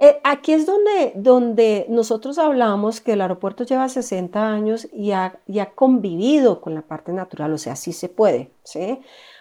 Eh, 0.00 0.20
aquí 0.22 0.52
es 0.52 0.64
donde, 0.64 1.12
donde 1.16 1.86
nosotros 1.88 2.38
hablamos 2.38 3.00
que 3.00 3.14
el 3.14 3.20
aeropuerto 3.20 3.64
lleva 3.64 3.88
60 3.88 4.48
años 4.52 4.88
y 4.92 5.10
ha, 5.10 5.40
y 5.46 5.58
ha 5.58 5.74
convivido 5.74 6.60
con 6.60 6.74
la 6.74 6.82
parte 6.82 7.12
natural, 7.12 7.52
o 7.52 7.58
sea, 7.58 7.74
sí 7.74 7.92
se 7.92 8.08
puede, 8.08 8.52
¿sí? 8.62 9.00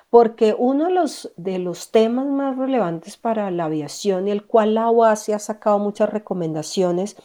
Porque 0.09 0.55
uno 0.57 0.85
de 0.85 0.93
los, 0.93 1.33
de 1.37 1.59
los 1.59 1.91
temas 1.91 2.25
más 2.27 2.57
relevantes 2.57 3.17
para 3.17 3.51
la 3.51 3.65
aviación 3.65 4.27
y 4.27 4.31
el 4.31 4.45
cual 4.45 4.73
la 4.75 4.89
OASI 4.89 5.33
ha 5.33 5.39
sacado 5.39 5.79
muchas 5.79 6.09
recomendaciones 6.09 7.17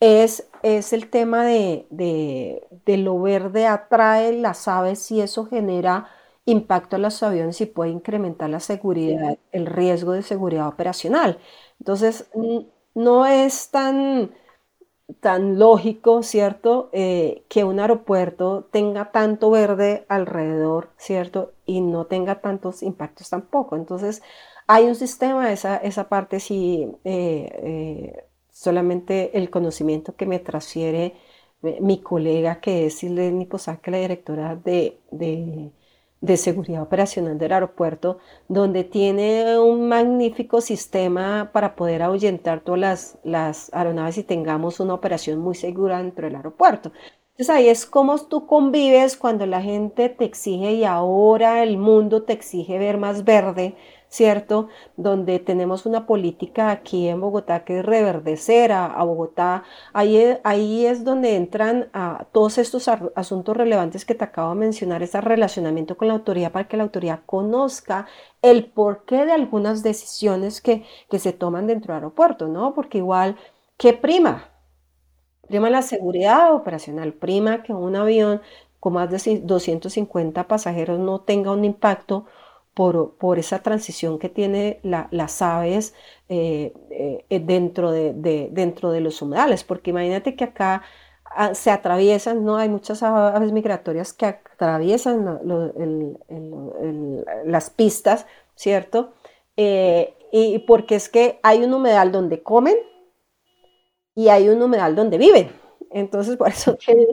es, 0.00 0.48
es 0.62 0.92
el 0.92 1.10
tema 1.10 1.44
de, 1.44 1.86
de, 1.90 2.66
de 2.86 2.96
lo 2.98 3.20
verde 3.20 3.66
atrae 3.66 4.32
las 4.32 4.68
aves 4.68 5.10
y 5.10 5.20
eso 5.20 5.46
genera 5.46 6.08
impacto 6.44 6.96
a 6.96 6.98
los 6.98 7.22
aviones 7.22 7.60
y 7.60 7.66
puede 7.66 7.90
incrementar 7.90 8.50
la 8.50 8.60
seguridad, 8.60 9.38
el 9.52 9.66
riesgo 9.66 10.12
de 10.12 10.22
seguridad 10.22 10.68
operacional. 10.68 11.38
Entonces, 11.78 12.30
no 12.94 13.26
es 13.26 13.70
tan, 13.70 14.32
tan 15.20 15.58
lógico, 15.58 16.22
¿cierto?, 16.22 16.90
eh, 16.92 17.44
que 17.48 17.64
un 17.64 17.80
aeropuerto 17.80 18.68
tenga 18.70 19.10
tanto 19.12 19.50
verde 19.50 20.04
alrededor, 20.08 20.90
¿cierto?, 20.96 21.52
y 21.66 21.80
no 21.80 22.06
tenga 22.06 22.40
tantos 22.40 22.82
impactos 22.82 23.30
tampoco. 23.30 23.76
Entonces, 23.76 24.22
hay 24.66 24.86
un 24.86 24.94
sistema, 24.94 25.52
esa, 25.52 25.76
esa 25.78 26.08
parte 26.08 26.40
sí, 26.40 26.86
eh, 27.04 27.48
eh, 27.62 28.24
solamente 28.50 29.36
el 29.38 29.50
conocimiento 29.50 30.14
que 30.16 30.26
me 30.26 30.38
transfiere 30.40 31.14
mi 31.80 32.00
colega, 32.02 32.60
que 32.60 32.86
es 32.86 32.98
Silene 32.98 33.46
Posake, 33.46 33.90
la 33.90 33.98
directora 33.98 34.56
de 34.56 35.00
de 35.10 35.72
seguridad 36.36 36.82
operacional 36.82 37.38
del 37.38 37.52
aeropuerto, 37.52 38.18
donde 38.48 38.84
tiene 38.84 39.58
un 39.58 39.88
magnífico 39.88 40.60
sistema 40.60 41.50
para 41.52 41.76
poder 41.76 42.02
ahuyentar 42.02 42.60
todas 42.60 42.80
las, 42.80 43.18
las 43.24 43.74
aeronaves 43.74 44.18
y 44.18 44.24
tengamos 44.24 44.80
una 44.80 44.94
operación 44.94 45.38
muy 45.38 45.54
segura 45.54 45.98
dentro 45.98 46.26
del 46.26 46.36
aeropuerto. 46.36 46.92
Entonces 47.38 47.54
ahí 47.54 47.68
es 47.68 47.86
como 47.86 48.18
tú 48.26 48.46
convives 48.46 49.16
cuando 49.16 49.46
la 49.46 49.62
gente 49.62 50.08
te 50.08 50.24
exige 50.24 50.72
y 50.72 50.84
ahora 50.84 51.62
el 51.62 51.76
mundo 51.78 52.24
te 52.24 52.32
exige 52.32 52.78
ver 52.78 52.98
más 52.98 53.24
verde, 53.24 53.76
¿cierto? 54.08 54.68
Donde 54.96 55.38
tenemos 55.38 55.86
una 55.86 56.06
política 56.06 56.70
aquí 56.70 57.08
en 57.08 57.20
Bogotá 57.20 57.64
que 57.64 57.80
es 57.80 57.84
reverdecer 57.84 58.72
a, 58.72 59.02
Bogotá. 59.04 59.64
Ahí, 59.92 60.16
e, 60.16 60.40
ahí, 60.44 60.86
es 60.86 61.04
donde 61.04 61.36
entran 61.36 61.88
a 61.92 62.26
todos 62.32 62.58
estos 62.58 62.88
asuntos 62.88 63.56
relevantes 63.56 64.04
que 64.04 64.14
te 64.14 64.24
acabo 64.24 64.54
de 64.54 64.60
mencionar, 64.60 65.02
ese 65.02 65.20
relacionamiento 65.20 65.96
con 65.96 66.08
la 66.08 66.14
autoridad 66.14 66.52
para 66.52 66.68
que 66.68 66.76
la 66.76 66.84
autoridad 66.84 67.20
conozca 67.26 68.06
el 68.42 68.66
porqué 68.66 69.26
de 69.26 69.32
algunas 69.32 69.82
decisiones 69.82 70.60
que, 70.60 70.84
que 71.10 71.18
se 71.18 71.32
toman 71.32 71.66
dentro 71.66 71.92
del 71.94 72.02
aeropuerto, 72.02 72.48
¿no? 72.48 72.74
Porque 72.74 72.98
igual, 72.98 73.36
¿qué 73.76 73.92
prima? 73.92 74.50
Prima 75.48 75.70
la 75.70 75.82
seguridad 75.82 76.54
operacional, 76.54 77.14
prima 77.14 77.62
que 77.62 77.72
un 77.72 77.96
avión 77.96 78.42
con 78.80 78.92
más 78.92 79.10
de 79.10 79.40
250 79.40 80.46
pasajeros 80.46 80.98
no 80.98 81.20
tenga 81.20 81.52
un 81.52 81.64
impacto 81.64 82.26
por, 82.78 83.40
esa 83.40 83.60
transición 83.60 84.20
que 84.20 84.28
tiene 84.28 84.78
las 84.84 85.42
aves 85.42 85.94
eh, 86.28 86.72
eh, 87.28 87.40
dentro, 87.40 87.90
de, 87.90 88.12
dentro 88.52 88.92
de 88.92 89.00
los 89.00 89.20
humedales, 89.20 89.64
porque 89.64 89.90
imagínate 89.90 90.36
que 90.36 90.44
acá 90.44 90.84
ah, 91.24 91.56
se 91.56 91.72
atraviesan, 91.72 92.44
¿no? 92.44 92.56
Hay 92.56 92.68
muchas 92.68 93.02
aves 93.02 93.50
migratorias 93.50 94.12
que 94.12 94.26
atraviesan 94.26 95.40
las 97.46 97.70
pistas, 97.70 98.26
¿cierto? 98.54 99.12
Eh, 99.56 100.14
y 100.30 100.60
porque 100.60 100.94
es 100.94 101.08
que 101.08 101.40
hay 101.42 101.64
un 101.64 101.74
humedal 101.74 102.12
donde 102.12 102.44
comen 102.44 102.76
y 104.14 104.28
hay 104.28 104.50
un 104.50 104.62
humedal 104.62 104.94
donde 104.94 105.18
viven. 105.18 105.50
Entonces, 105.90 106.36
por 106.36 106.50
eso 106.50 106.76
tienen 106.86 107.08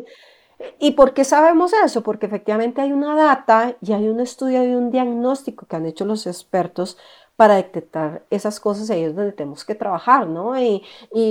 ¿Y 0.80 0.91
por 0.91 1.14
qué 1.14 1.23
sabemos 1.23 1.73
eso? 1.73 2.02
Porque 2.03 2.26
efectivamente 2.26 2.82
hay 2.82 2.94
una 2.94 3.15
data 3.15 3.76
y 3.82 3.94
hay 3.94 4.07
un 4.07 4.19
estudio 4.19 4.64
y 4.64 4.76
un 4.76 4.91
diagnóstico 4.91 5.65
que 5.65 5.76
han 5.76 5.86
hecho 5.86 6.06
los 6.06 6.27
expertos 6.27 6.98
para 7.36 7.56
detectar 7.56 8.26
esas 8.30 8.60
cosas 8.60 8.90
ahí 8.90 9.03
es 9.03 9.15
donde 9.15 9.34
tenemos 9.34 9.65
que 9.65 9.76
trabajar, 9.76 10.27
¿no? 10.27 10.60
Y, 10.60 10.84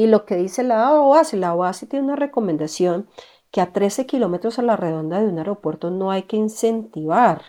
lo 0.06 0.26
que 0.26 0.36
dice 0.36 0.62
la 0.62 1.00
OASI, 1.00 1.36
la 1.38 1.54
OASI 1.54 1.86
tiene 1.86 2.04
una 2.06 2.16
recomendación 2.16 3.08
que 3.50 3.60
a 3.60 3.72
13 3.72 4.06
kilómetros 4.06 4.58
a 4.58 4.62
la 4.62 4.76
redonda 4.76 5.20
de 5.20 5.28
un 5.28 5.38
aeropuerto 5.38 5.90
no 5.90 6.10
hay 6.10 6.24
que 6.24 6.36
incentivar, 6.36 7.42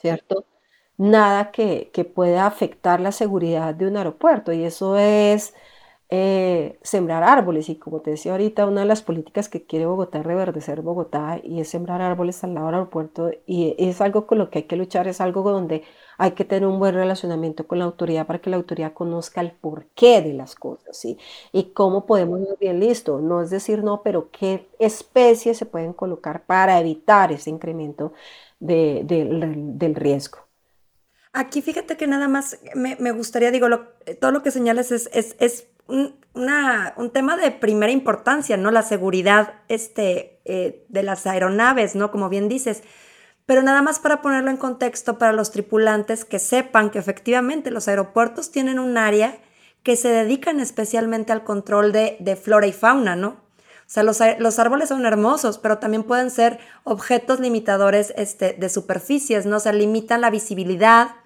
¿cierto? 0.00 0.44
Nada 0.98 1.50
que, 1.52 1.90
que 1.92 2.04
pueda 2.04 2.46
afectar 2.46 3.00
la 3.00 3.12
seguridad 3.12 3.74
de 3.74 3.86
un 3.88 3.96
aeropuerto 3.96 4.52
y 4.52 4.64
eso 4.64 4.98
es 4.98 5.54
eh, 6.14 6.78
sembrar 6.82 7.22
árboles. 7.22 7.70
Y 7.70 7.76
como 7.76 8.00
te 8.00 8.10
decía 8.10 8.32
ahorita, 8.32 8.66
una 8.66 8.82
de 8.82 8.86
las 8.86 9.00
políticas 9.00 9.48
que 9.48 9.64
quiere 9.64 9.86
Bogotá 9.86 10.18
es 10.18 10.26
reverdecer 10.26 10.82
Bogotá 10.82 11.40
y 11.42 11.58
es 11.58 11.70
sembrar 11.70 12.02
árboles 12.02 12.44
al 12.44 12.52
lado 12.52 12.66
del 12.66 12.74
aeropuerto. 12.74 13.30
Y 13.46 13.74
es 13.78 14.02
algo 14.02 14.26
con 14.26 14.36
lo 14.36 14.50
que 14.50 14.58
hay 14.58 14.64
que 14.64 14.76
luchar, 14.76 15.08
es 15.08 15.22
algo 15.22 15.40
donde 15.42 15.84
hay 16.18 16.32
que 16.32 16.44
tener 16.44 16.68
un 16.68 16.78
buen 16.78 16.94
relacionamiento 16.94 17.66
con 17.66 17.78
la 17.78 17.86
autoridad 17.86 18.26
para 18.26 18.40
que 18.40 18.50
la 18.50 18.56
autoridad 18.56 18.92
conozca 18.92 19.40
el 19.40 19.52
porqué 19.52 20.20
de 20.20 20.34
las 20.34 20.54
cosas, 20.54 20.98
¿sí? 20.98 21.16
Y 21.50 21.72
cómo 21.72 22.04
podemos 22.04 22.40
ir 22.42 22.58
bien 22.60 22.78
listo. 22.78 23.18
No 23.18 23.40
es 23.40 23.48
decir 23.48 23.82
no, 23.82 24.02
pero 24.02 24.28
qué 24.30 24.68
especies 24.78 25.56
se 25.56 25.64
pueden 25.64 25.94
colocar 25.94 26.44
para 26.44 26.78
evitar 26.78 27.32
ese 27.32 27.48
incremento 27.48 28.12
del 28.60 29.94
riesgo. 29.94 30.40
Aquí 31.32 31.62
fíjate 31.62 31.96
que 31.96 32.06
nada 32.06 32.28
más 32.28 32.58
me, 32.74 33.12
gustaría, 33.12 33.50
digo, 33.50 33.66
todo 34.20 34.30
lo 34.30 34.42
que 34.42 34.50
señales 34.50 34.92
es, 34.92 35.08
es, 35.14 35.34
es 35.38 35.71
un, 35.86 36.16
un, 36.34 37.10
tema 37.10 37.36
de 37.36 37.50
primera 37.50 37.92
importancia, 37.92 38.56
¿no? 38.56 38.70
La 38.70 38.82
seguridad 38.82 39.54
este, 39.68 40.40
eh, 40.44 40.84
de 40.88 41.02
las 41.02 41.26
aeronaves, 41.26 41.94
¿no? 41.94 42.10
Como 42.10 42.28
bien 42.28 42.48
dices. 42.48 42.82
Pero 43.46 43.62
nada 43.62 43.82
más 43.82 43.98
para 43.98 44.22
ponerlo 44.22 44.50
en 44.50 44.56
contexto 44.56 45.18
para 45.18 45.32
los 45.32 45.50
tripulantes 45.50 46.24
que 46.24 46.38
sepan 46.38 46.90
que 46.90 46.98
efectivamente 46.98 47.70
los 47.70 47.88
aeropuertos 47.88 48.50
tienen 48.50 48.78
un 48.78 48.96
área 48.96 49.36
que 49.82 49.96
se 49.96 50.08
dedican 50.08 50.60
especialmente 50.60 51.32
al 51.32 51.44
control 51.44 51.92
de, 51.92 52.16
de 52.20 52.36
flora 52.36 52.66
y 52.66 52.72
fauna, 52.72 53.16
¿no? 53.16 53.42
O 53.92 53.94
sea, 53.94 54.04
los, 54.04 54.20
los, 54.38 54.58
árboles 54.58 54.88
son 54.88 55.04
hermosos, 55.04 55.58
pero 55.58 55.78
también 55.78 56.04
pueden 56.04 56.30
ser 56.30 56.60
objetos 56.84 57.40
limitadores 57.40 58.14
este, 58.16 58.54
de 58.54 58.68
superficies, 58.70 59.44
¿no? 59.44 59.56
O 59.56 59.60
sea, 59.60 59.72
limitan 59.72 60.22
la 60.22 60.30
visibilidad, 60.30 61.16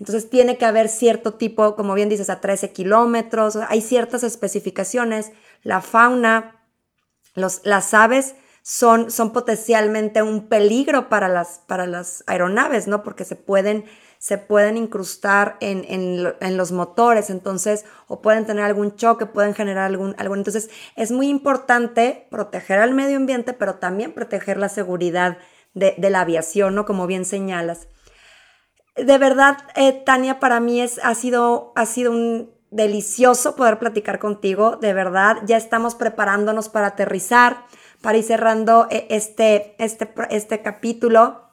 entonces 0.00 0.30
tiene 0.30 0.56
que 0.56 0.64
haber 0.64 0.88
cierto 0.88 1.34
tipo, 1.34 1.76
como 1.76 1.92
bien 1.92 2.08
dices, 2.08 2.30
a 2.30 2.40
13 2.40 2.72
kilómetros, 2.72 3.56
hay 3.68 3.82
ciertas 3.82 4.24
especificaciones. 4.24 5.30
La 5.62 5.82
fauna, 5.82 6.64
los, 7.34 7.60
las 7.64 7.92
aves 7.92 8.34
son, 8.62 9.10
son 9.10 9.34
potencialmente 9.34 10.22
un 10.22 10.48
peligro 10.48 11.10
para 11.10 11.28
las, 11.28 11.60
para 11.66 11.86
las 11.86 12.24
aeronaves, 12.26 12.88
¿no? 12.88 13.02
Porque 13.02 13.26
se 13.26 13.36
pueden, 13.36 13.84
se 14.16 14.38
pueden 14.38 14.78
incrustar 14.78 15.58
en, 15.60 15.84
en, 16.40 16.56
los 16.56 16.72
motores, 16.72 17.28
entonces, 17.28 17.84
o 18.06 18.22
pueden 18.22 18.46
tener 18.46 18.64
algún 18.64 18.96
choque, 18.96 19.26
pueden 19.26 19.52
generar 19.52 19.84
algún, 19.84 20.14
algún. 20.16 20.38
Entonces, 20.38 20.70
es 20.96 21.12
muy 21.12 21.28
importante 21.28 22.26
proteger 22.30 22.78
al 22.78 22.94
medio 22.94 23.18
ambiente, 23.18 23.52
pero 23.52 23.74
también 23.74 24.14
proteger 24.14 24.56
la 24.56 24.70
seguridad 24.70 25.36
de, 25.74 25.94
de 25.98 26.08
la 26.08 26.22
aviación, 26.22 26.74
¿no? 26.74 26.86
Como 26.86 27.06
bien 27.06 27.26
señalas 27.26 27.86
de 28.96 29.18
verdad, 29.18 29.58
eh, 29.76 29.92
Tania, 29.92 30.40
para 30.40 30.60
mí 30.60 30.80
es, 30.80 31.00
ha, 31.02 31.14
sido, 31.14 31.72
ha 31.76 31.86
sido 31.86 32.12
un 32.12 32.50
delicioso 32.70 33.56
poder 33.56 33.78
platicar 33.78 34.18
contigo, 34.18 34.76
de 34.76 34.92
verdad. 34.92 35.38
Ya 35.44 35.56
estamos 35.56 35.94
preparándonos 35.94 36.68
para 36.68 36.88
aterrizar, 36.88 37.64
para 38.00 38.18
ir 38.18 38.24
cerrando 38.24 38.88
eh, 38.90 39.06
este, 39.10 39.74
este, 39.78 40.12
este 40.30 40.62
capítulo. 40.62 41.48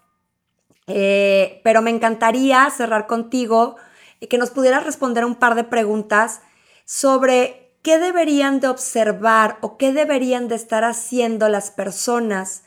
Eh, 0.88 1.62
pero 1.64 1.82
me 1.82 1.90
encantaría 1.90 2.70
cerrar 2.70 3.08
contigo 3.08 3.76
y 4.22 4.28
que 4.28 4.38
nos 4.38 4.52
pudieras 4.52 4.86
responder 4.86 5.26
un 5.26 5.36
par 5.36 5.56
de 5.56 5.66
preguntas 5.66 6.42
sobre 6.86 7.74
qué 7.82 8.00
deberían 8.00 8.62
de 8.62 8.70
observar 8.70 9.58
o 9.60 9.78
qué 9.78 9.92
deberían 9.92 10.48
de 10.48 10.56
estar 10.56 10.86
haciendo 10.86 11.50
las 11.50 11.72
personas 11.72 12.64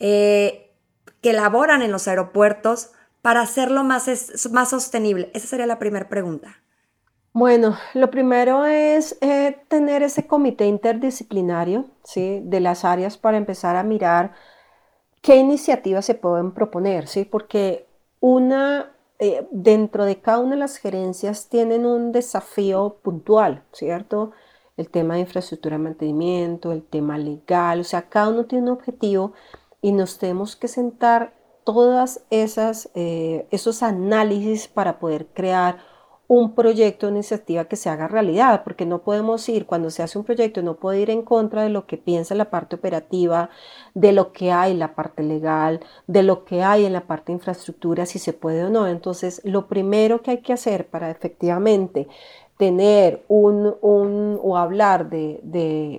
que 0.00 1.32
laboran 1.32 1.82
en 1.82 1.92
los 1.92 2.08
aeropuertos 2.08 2.90
para 3.22 3.40
hacerlo 3.40 3.84
más, 3.84 4.08
más 4.50 4.70
sostenible? 4.70 5.30
Esa 5.32 5.46
sería 5.46 5.66
la 5.66 5.78
primera 5.78 6.08
pregunta. 6.08 6.62
Bueno, 7.34 7.78
lo 7.94 8.10
primero 8.10 8.66
es 8.66 9.16
eh, 9.22 9.56
tener 9.68 10.02
ese 10.02 10.26
comité 10.26 10.66
interdisciplinario 10.66 11.86
¿sí? 12.04 12.42
de 12.44 12.60
las 12.60 12.84
áreas 12.84 13.16
para 13.16 13.38
empezar 13.38 13.76
a 13.76 13.82
mirar 13.82 14.32
qué 15.22 15.36
iniciativas 15.36 16.04
se 16.04 16.14
pueden 16.14 16.52
proponer, 16.52 17.08
¿sí? 17.08 17.24
porque 17.24 17.86
una, 18.20 18.94
eh, 19.18 19.46
dentro 19.50 20.04
de 20.04 20.20
cada 20.20 20.40
una 20.40 20.50
de 20.50 20.56
las 20.58 20.76
gerencias 20.76 21.48
tienen 21.48 21.86
un 21.86 22.12
desafío 22.12 22.98
puntual, 23.02 23.62
¿cierto? 23.72 24.32
El 24.76 24.90
tema 24.90 25.14
de 25.14 25.20
infraestructura 25.20 25.78
de 25.78 25.84
mantenimiento, 25.84 26.72
el 26.72 26.82
tema 26.82 27.16
legal, 27.16 27.80
o 27.80 27.84
sea, 27.84 28.10
cada 28.10 28.28
uno 28.28 28.44
tiene 28.44 28.64
un 28.64 28.76
objetivo 28.76 29.32
y 29.80 29.92
nos 29.92 30.18
tenemos 30.18 30.54
que 30.54 30.68
sentar 30.68 31.32
todas 31.64 32.24
esas 32.30 32.90
eh, 32.94 33.46
esos 33.50 33.82
análisis 33.82 34.68
para 34.68 34.98
poder 34.98 35.26
crear 35.32 35.92
un 36.34 36.54
proyecto, 36.54 37.08
una 37.08 37.16
iniciativa 37.16 37.66
que 37.66 37.76
se 37.76 37.90
haga 37.90 38.08
realidad, 38.08 38.62
porque 38.64 38.86
no 38.86 39.02
podemos 39.02 39.46
ir, 39.50 39.66
cuando 39.66 39.90
se 39.90 40.02
hace 40.02 40.18
un 40.18 40.24
proyecto, 40.24 40.62
no 40.62 40.76
puede 40.76 41.00
ir 41.00 41.10
en 41.10 41.22
contra 41.22 41.62
de 41.62 41.68
lo 41.68 41.86
que 41.86 41.98
piensa 41.98 42.34
la 42.34 42.48
parte 42.48 42.76
operativa, 42.76 43.50
de 43.92 44.12
lo 44.12 44.32
que 44.32 44.50
hay 44.50 44.72
en 44.72 44.78
la 44.78 44.94
parte 44.94 45.22
legal, 45.22 45.80
de 46.06 46.22
lo 46.22 46.46
que 46.46 46.62
hay 46.62 46.86
en 46.86 46.94
la 46.94 47.06
parte 47.06 47.32
de 47.32 47.34
infraestructura, 47.34 48.06
si 48.06 48.18
se 48.18 48.32
puede 48.32 48.64
o 48.64 48.70
no. 48.70 48.86
Entonces, 48.86 49.42
lo 49.44 49.68
primero 49.68 50.22
que 50.22 50.30
hay 50.30 50.38
que 50.38 50.54
hacer 50.54 50.88
para 50.88 51.10
efectivamente 51.10 52.08
tener 52.58 53.24
un, 53.28 53.74
o 53.82 54.56
hablar 54.56 55.08
de, 55.08 55.40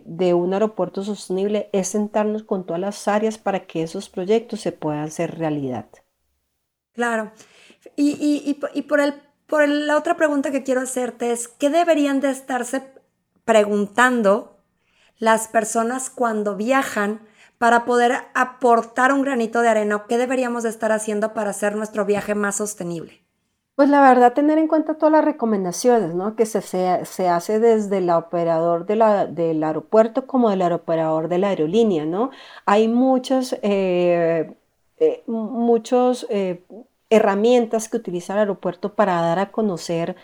de, 0.05 0.33
un 0.33 0.53
aeropuerto 0.53 1.03
sostenible 1.03 1.69
es 1.73 1.89
sentarnos 1.89 2.43
con 2.43 2.65
todas 2.65 2.79
las 2.79 3.07
áreas 3.07 3.37
para 3.37 3.65
que 3.65 3.83
esos 3.83 4.09
proyectos 4.09 4.61
se 4.61 4.71
puedan 4.71 5.03
hacer 5.03 5.37
realidad. 5.37 5.87
Claro. 6.93 7.31
Y, 7.95 8.11
y, 8.11 8.57
y, 8.73 8.81
por 8.83 9.01
el 9.01 9.13
por 9.47 9.67
la 9.67 9.97
otra 9.97 10.15
pregunta 10.15 10.51
que 10.51 10.63
quiero 10.63 10.81
hacerte 10.81 11.31
es, 11.31 11.47
¿qué 11.47 11.69
deberían 11.69 12.21
de 12.21 12.31
estarse 12.31 12.91
preguntando 13.45 14.57
las 15.17 15.47
personas 15.47 16.09
cuando 16.09 16.55
viajan 16.55 17.21
para 17.57 17.85
poder 17.85 18.13
aportar 18.33 19.13
un 19.13 19.21
granito 19.21 19.61
de 19.61 19.69
arena? 19.69 20.05
¿Qué 20.07 20.17
deberíamos 20.17 20.63
de 20.63 20.69
estar 20.69 20.91
haciendo 20.91 21.33
para 21.33 21.51
hacer 21.51 21.75
nuestro 21.75 22.05
viaje 22.05 22.35
más 22.35 22.55
sostenible? 22.55 23.22
Pues 23.75 23.89
la 23.89 24.01
verdad, 24.01 24.33
tener 24.33 24.59
en 24.59 24.67
cuenta 24.67 24.97
todas 24.99 25.11
las 25.11 25.25
recomendaciones, 25.25 26.13
¿no? 26.13 26.35
Que 26.35 26.45
se, 26.45 26.61
se, 26.61 27.27
hace 27.27 27.59
desde 27.59 27.97
el 27.97 28.09
operador 28.11 28.85
de 28.85 28.95
del 29.33 29.63
aeropuerto 29.63 30.27
como 30.27 30.51
del 30.51 30.61
operador 30.71 31.27
de 31.27 31.39
la 31.39 31.49
aerolínea, 31.49 32.05
¿no? 32.05 32.29
Hay 32.67 32.87
muchos, 32.87 33.53
eh, 33.63 34.53
eh, 34.97 35.23
muchos 35.25 36.27
eh, 36.29 36.63
herramientas 37.09 37.89
que 37.89 37.97
utiliza 37.97 38.33
el 38.33 38.39
aeropuerto 38.39 38.93
para 38.93 39.21
dar 39.21 39.39
a 39.39 39.51
conocer 39.51 40.15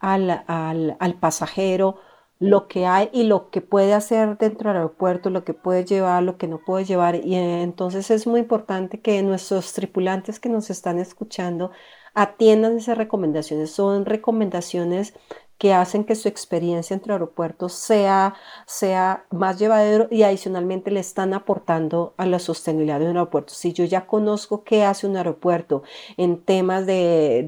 al, 0.00 0.44
al, 0.48 1.14
pasajero 1.20 2.00
lo 2.40 2.68
que 2.68 2.86
hay 2.86 3.08
y 3.12 3.24
lo 3.24 3.50
que 3.50 3.60
puede 3.60 3.94
hacer 3.94 4.36
dentro 4.38 4.70
del 4.70 4.78
aeropuerto, 4.78 5.30
lo 5.30 5.44
que 5.44 5.54
puede 5.54 5.84
llevar, 5.84 6.22
lo 6.24 6.38
que 6.38 6.48
no 6.48 6.58
puede 6.58 6.84
llevar. 6.84 7.14
Y 7.24 7.36
entonces 7.36 8.10
es 8.10 8.26
muy 8.26 8.40
importante 8.40 9.00
que 9.00 9.22
nuestros 9.22 9.72
tripulantes 9.74 10.40
que 10.40 10.48
nos 10.48 10.70
están 10.70 10.98
escuchando 10.98 11.70
atiendan 12.16 12.78
esas 12.78 12.96
recomendaciones. 12.98 13.70
Son 13.70 14.06
recomendaciones 14.06 15.12
que 15.58 15.72
hacen 15.72 16.04
que 16.04 16.14
su 16.14 16.28
experiencia 16.28 16.94
entre 16.94 17.12
aeropuertos 17.12 17.72
sea, 17.72 18.34
sea 18.66 19.24
más 19.30 19.58
llevadero 19.58 20.06
y 20.10 20.22
adicionalmente 20.22 20.90
le 20.90 21.00
están 21.00 21.32
aportando 21.32 22.14
a 22.18 22.26
la 22.26 22.38
sostenibilidad 22.38 23.00
de 23.00 23.06
un 23.06 23.16
aeropuerto. 23.16 23.54
Si 23.54 23.72
yo 23.72 23.84
ya 23.84 24.06
conozco 24.06 24.64
qué 24.64 24.84
hace 24.84 25.06
un 25.06 25.16
aeropuerto 25.16 25.82
en 26.16 26.42
temas 26.42 26.84
de, 26.84 27.44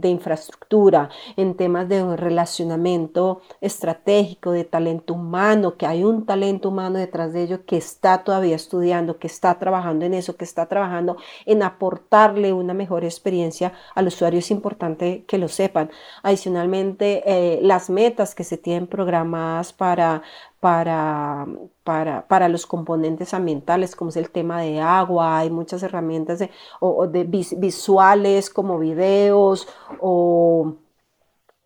de, 0.00 0.08
infraestructura, 0.08 1.10
en 1.36 1.54
temas 1.54 1.88
de 1.88 2.16
relacionamiento 2.16 3.42
estratégico, 3.60 4.52
de 4.52 4.64
talento 4.64 5.14
humano, 5.14 5.76
que 5.76 5.86
hay 5.86 6.04
un 6.04 6.24
talento 6.24 6.70
humano 6.70 6.98
detrás 6.98 7.32
de 7.32 7.42
ello 7.42 7.64
que 7.66 7.76
está 7.76 8.24
todavía 8.24 8.56
estudiando, 8.56 9.18
que 9.18 9.26
está 9.26 9.58
trabajando 9.58 10.06
en 10.06 10.14
eso, 10.14 10.36
que 10.36 10.44
está 10.44 10.66
trabajando 10.66 11.16
en 11.44 11.62
aportarle 11.62 12.52
una 12.52 12.74
mejor 12.74 13.04
experiencia 13.04 13.72
al 13.94 14.06
usuario, 14.06 14.38
es 14.38 14.50
importante 14.50 15.24
que 15.26 15.38
lo 15.38 15.48
sepan. 15.48 15.90
Adicionalmente, 16.22 17.22
eh, 17.26 17.41
las 17.62 17.90
metas 17.90 18.34
que 18.34 18.44
se 18.44 18.56
tienen 18.56 18.86
programadas 18.86 19.72
para, 19.72 20.22
para, 20.60 21.46
para, 21.84 22.48
los 22.48 22.66
componentes 22.66 23.34
ambientales, 23.34 23.96
como 23.96 24.10
es 24.10 24.16
el 24.16 24.30
tema 24.30 24.60
de 24.62 24.80
agua, 24.80 25.38
hay 25.38 25.50
muchas 25.50 25.82
herramientas 25.82 26.38
de, 26.38 26.50
o, 26.80 27.06
de 27.06 27.24
visuales 27.24 28.50
como 28.50 28.78
videos 28.78 29.68
o, 30.00 30.76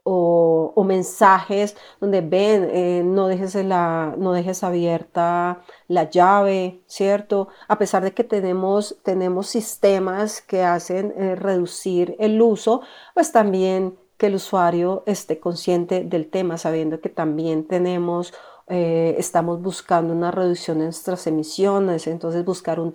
o, 0.09 0.85
mensajes 0.85 1.77
donde 2.01 2.21
ven, 2.21 2.69
eh, 2.73 3.03
no, 3.05 3.27
dejes 3.27 3.57
la, 3.57 4.15
no 4.17 4.33
dejes 4.33 4.63
abierta 4.63 5.63
la 5.89 6.09
llave, 6.09 6.81
¿cierto? 6.87 7.49
A 7.67 7.77
pesar 7.77 8.05
de 8.05 8.15
que 8.15 8.23
tenemos, 8.23 8.97
tenemos 9.03 9.49
sistemas 9.49 10.41
que 10.41 10.63
hacen 10.63 11.13
eh, 11.17 11.35
reducir 11.35 12.15
el 12.21 12.41
uso, 12.41 12.83
pues 13.15 13.33
también 13.33 13.99
que 14.19 14.27
el 14.27 14.37
usuario 14.37 15.03
esté 15.07 15.39
consciente 15.41 16.05
del 16.05 16.29
tema, 16.31 16.59
sabiendo 16.59 17.01
que 17.01 17.09
también 17.09 17.67
tenemos, 17.67 18.33
eh, 18.69 19.15
estamos 19.19 19.63
buscando 19.63 20.13
una 20.13 20.33
reducción 20.33 20.79
en 20.79 20.85
nuestras 20.85 21.27
emisiones, 21.29 22.07
entonces 22.09 22.45
buscar 22.45 22.81
un, 22.81 22.93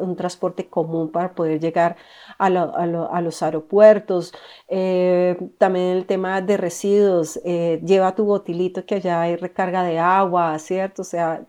un 0.00 0.16
transporte 0.16 0.68
común 0.68 1.12
para 1.12 1.34
poder 1.34 1.60
llegar 1.60 1.96
a, 2.38 2.50
los 2.50 3.42
aeropuertos. 3.42 4.32
Eh, 4.68 5.36
también 5.58 5.96
el 5.98 6.06
tema 6.06 6.40
de 6.40 6.56
residuos, 6.56 7.38
eh, 7.44 7.80
lleva 7.84 8.14
tu 8.14 8.24
botilito 8.24 8.84
que 8.86 8.96
allá 8.96 9.20
hay 9.22 9.36
recarga 9.36 9.84
de 9.84 9.98
agua, 9.98 10.58
¿cierto? 10.58 11.02
O 11.02 11.04
sea, 11.04 11.44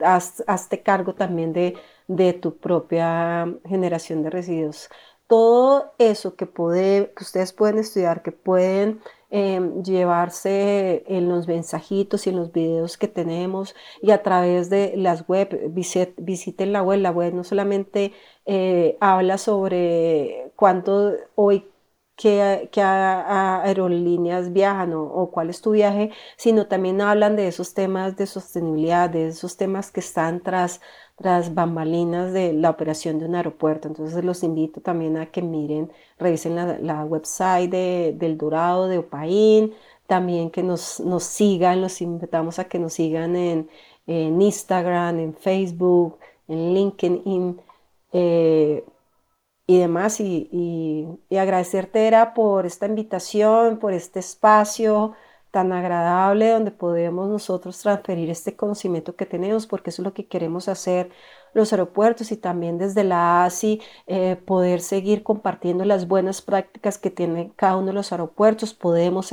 hazte 0.48 0.82
cargo 0.84 1.16
también 1.16 1.54
de, 1.54 1.76
de 2.08 2.34
tu 2.34 2.58
propia 2.58 3.48
generación 3.66 4.24
de 4.24 4.30
residuos 4.30 4.90
todo 5.28 5.94
eso 5.98 6.36
que, 6.36 6.46
puede, 6.46 7.12
que 7.16 7.24
ustedes 7.24 7.54
pueden 7.54 7.80
estudiar, 7.80 8.22
que 8.22 8.32
pueden 8.32 9.02
em, 9.30 9.84
llevarse 9.84 11.04
en 11.08 11.30
los 11.30 11.48
mensajitos 11.48 12.28
y 12.28 12.30
en 12.30 12.38
los 12.38 12.52
videos 12.52 12.98
que 12.98 13.08
tenemos 13.08 13.76
y 14.02 14.12
a 14.12 14.22
través 14.24 14.70
de 14.70 14.94
las 14.98 15.28
web, 15.28 15.72
visiten 16.18 16.74
la 16.74 16.84
web, 16.84 17.00
la 17.02 17.12
web 17.12 17.34
no 17.34 17.44
solamente 17.44 18.14
eh, 18.46 18.98
habla 19.02 19.38
sobre 19.38 20.52
cuánto 20.56 21.14
hoy 21.36 21.68
qué, 22.16 22.82
aerolíneas 22.84 24.54
viajan 24.54 24.94
o, 24.94 25.04
o, 25.04 25.32
cuál 25.32 25.50
es 25.50 25.62
tu 25.62 25.72
viaje, 25.72 26.12
sino 26.38 26.68
también 26.68 27.02
hablan 27.02 27.36
de 27.36 27.48
esos 27.48 27.74
temas 27.74 28.16
de 28.18 28.26
sostenibilidad, 28.28 29.10
de 29.10 29.28
esos 29.28 29.58
temas 29.58 29.92
que 29.92 30.00
están 30.00 30.42
tras 30.42 30.82
tras 31.16 31.54
bambalinas 31.54 32.34
de 32.34 32.54
la 32.54 32.70
operación 32.70 33.20
de 33.20 33.26
un 33.26 33.36
aeropuerto. 33.36 33.88
Entonces 33.88 34.24
los 34.24 34.44
invito 34.44 34.82
también 34.82 35.18
a 35.18 35.28
que 35.28 35.42
miren, 35.42 35.92
revisen 36.20 36.56
la, 36.56 37.06
website 37.06 37.72
de, 37.72 38.16
del 38.18 38.38
Dorado, 38.38 38.88
de 38.88 39.00
Opaín, 39.00 39.74
también 40.08 40.52
que 40.52 40.64
nos, 40.64 41.00
nos 41.00 41.24
sigan, 41.24 41.82
los 41.82 42.02
invitamos 42.02 42.60
a 42.60 42.66
que 42.66 42.80
nos 42.80 42.94
sigan 42.94 43.36
en, 43.36 43.70
Instagram, 44.08 45.20
en 45.20 45.34
Facebook, 45.34 46.20
en 46.48 46.74
LinkedIn 46.74 47.62
eh, 48.14 48.84
y 49.68 49.78
demás. 49.80 50.20
Y, 50.20 50.50
y, 50.52 51.08
y 51.30 51.38
agradecerte, 51.38 52.08
Era, 52.08 52.34
por 52.34 52.66
esta 52.66 52.86
invitación, 52.88 53.80
por 53.80 53.94
este 53.94 54.20
espacio 54.20 55.16
tan 55.56 55.72
agradable 55.72 56.50
donde 56.50 56.72
podemos 56.72 57.30
nosotros 57.30 57.80
transferir 57.80 58.30
este 58.30 58.58
conocimiento 58.58 59.16
que 59.16 59.26
tenemos, 59.26 59.68
porque 59.68 59.90
eso 59.90 60.02
es 60.02 60.04
lo 60.04 60.14
que 60.14 60.28
queremos 60.28 60.68
hacer 60.68 61.12
los 61.54 61.72
aeropuertos 61.72 62.34
y 62.34 62.36
también 62.36 62.78
desde 62.78 63.06
la 63.06 63.46
ASI 63.46 63.82
eh, 64.06 64.36
poder 64.36 64.82
seguir 64.82 65.24
compartiendo 65.24 65.86
las 65.86 66.10
buenas 66.10 66.42
prácticas 66.42 66.98
que 66.98 67.10
tiene 67.10 67.54
cada 67.56 67.78
uno 67.78 67.88
de 67.88 67.94
los 67.94 68.12
aeropuertos. 68.12 68.74
Podemos 68.74 69.32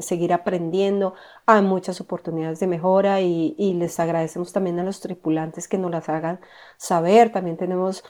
seguir 0.00 0.34
aprendiendo, 0.34 1.14
hay 1.46 1.62
muchas 1.62 2.02
oportunidades 2.02 2.60
de 2.60 2.66
mejora 2.66 3.22
y 3.22 3.72
les 3.72 3.98
agradecemos 4.00 4.52
también 4.52 4.78
a 4.80 4.84
los 4.84 5.00
tripulantes 5.00 5.66
que 5.66 5.78
nos 5.78 5.90
las 5.90 6.10
hagan 6.10 6.40
saber. 6.76 7.32
También 7.32 7.56
tenemos 7.56 8.04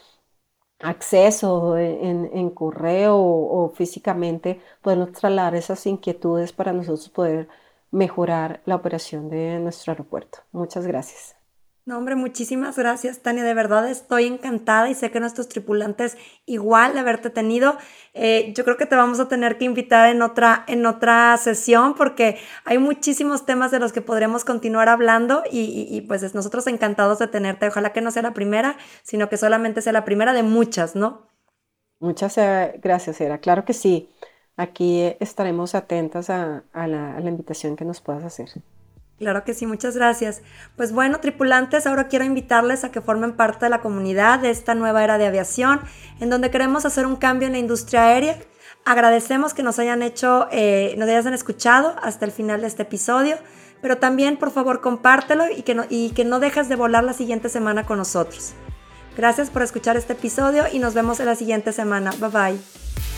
acceso 0.80 1.76
en, 1.78 2.50
correo 2.50 3.16
o, 3.18 3.70
físicamente, 3.74 4.60
podemos 4.82 5.12
trasladar 5.12 5.54
esas 5.54 5.86
inquietudes 5.86 6.52
para 6.52 6.72
nosotros 6.72 7.08
poder 7.08 7.48
mejorar 7.90 8.60
la 8.66 8.76
operación 8.76 9.30
de 9.30 9.58
nuestro 9.60 9.92
aeropuerto. 9.92 10.40
Muchas 10.52 10.86
gracias. 10.86 11.37
No, 11.88 11.96
hombre, 11.96 12.16
muchísimas 12.16 12.76
gracias, 12.76 13.20
Tania. 13.20 13.44
De 13.44 13.54
verdad 13.54 13.88
estoy 13.88 14.26
encantada 14.26 14.90
y 14.90 14.94
sé 14.94 15.10
que 15.10 15.20
nuestros 15.20 15.48
tripulantes 15.48 16.18
igual 16.44 16.92
de 16.92 17.00
haberte 17.00 17.30
tenido. 17.30 17.78
Eh, 18.12 18.52
yo 18.54 18.62
creo 18.64 18.76
que 18.76 18.84
te 18.84 18.94
vamos 18.94 19.20
a 19.20 19.28
tener 19.28 19.56
que 19.56 19.64
invitar 19.64 20.10
en 20.10 20.20
otra, 20.20 20.64
en 20.68 20.84
otra 20.84 21.34
sesión 21.38 21.94
porque 21.94 22.36
hay 22.66 22.76
muchísimos 22.76 23.46
temas 23.46 23.70
de 23.70 23.78
los 23.78 23.94
que 23.94 24.02
podremos 24.02 24.44
continuar 24.44 24.90
hablando 24.90 25.44
y, 25.50 26.02
pues 26.02 26.34
nosotros 26.34 26.66
encantados 26.66 27.20
de 27.20 27.26
tenerte. 27.26 27.68
Ojalá 27.68 27.94
que 27.94 28.02
no 28.02 28.10
sea 28.10 28.20
la 28.20 28.34
primera, 28.34 28.76
sino 29.02 29.30
que 29.30 29.38
solamente 29.38 29.80
sea 29.80 29.94
la 29.94 30.04
primera 30.04 30.34
de 30.34 30.42
muchas, 30.42 30.94
¿no? 30.94 31.26
Muchas 32.00 32.36
eh, 32.36 32.78
gracias, 32.82 33.18
Era. 33.22 33.38
Claro 33.38 33.64
que 33.64 33.72
sí. 33.72 34.10
Aquí 34.58 35.10
estaremos 35.20 35.74
atentas 35.74 36.28
a 36.28 36.64
la 36.74 37.18
invitación 37.22 37.76
que 37.76 37.86
nos 37.86 38.02
puedas 38.02 38.24
hacer. 38.24 38.50
Claro 39.18 39.42
que 39.42 39.52
sí, 39.52 39.66
muchas 39.66 39.96
gracias. 39.96 40.42
Pues 40.76 40.92
bueno, 40.92 41.18
tripulantes, 41.18 41.86
ahora 41.86 42.06
quiero 42.06 42.24
invitarles 42.24 42.84
a 42.84 42.92
que 42.92 43.00
formen 43.00 43.32
parte 43.32 43.66
de 43.66 43.70
la 43.70 43.80
comunidad 43.80 44.38
de 44.38 44.50
esta 44.50 44.76
nueva 44.76 45.02
era 45.02 45.18
de 45.18 45.26
aviación, 45.26 45.80
en 46.20 46.30
donde 46.30 46.50
queremos 46.50 46.84
hacer 46.84 47.04
un 47.04 47.16
cambio 47.16 47.46
en 47.46 47.52
la 47.52 47.58
industria 47.58 48.04
aérea. 48.04 48.38
Agradecemos 48.84 49.54
que 49.54 49.64
nos 49.64 49.80
hayan 49.80 50.02
hecho, 50.02 50.46
eh, 50.52 50.94
nos 50.98 51.08
hayan 51.08 51.34
escuchado 51.34 51.96
hasta 52.00 52.26
el 52.26 52.30
final 52.30 52.60
de 52.60 52.68
este 52.68 52.82
episodio, 52.84 53.36
pero 53.82 53.98
también 53.98 54.36
por 54.36 54.52
favor 54.52 54.80
compártelo 54.80 55.50
y 55.50 55.62
que, 55.62 55.74
no, 55.74 55.84
y 55.88 56.10
que 56.10 56.24
no 56.24 56.38
dejes 56.38 56.68
de 56.68 56.76
volar 56.76 57.02
la 57.02 57.12
siguiente 57.12 57.48
semana 57.48 57.84
con 57.84 57.98
nosotros. 57.98 58.52
Gracias 59.16 59.50
por 59.50 59.62
escuchar 59.62 59.96
este 59.96 60.12
episodio 60.12 60.64
y 60.72 60.78
nos 60.78 60.94
vemos 60.94 61.18
en 61.18 61.26
la 61.26 61.34
siguiente 61.34 61.72
semana. 61.72 62.12
Bye 62.20 62.30
bye. 62.30 63.17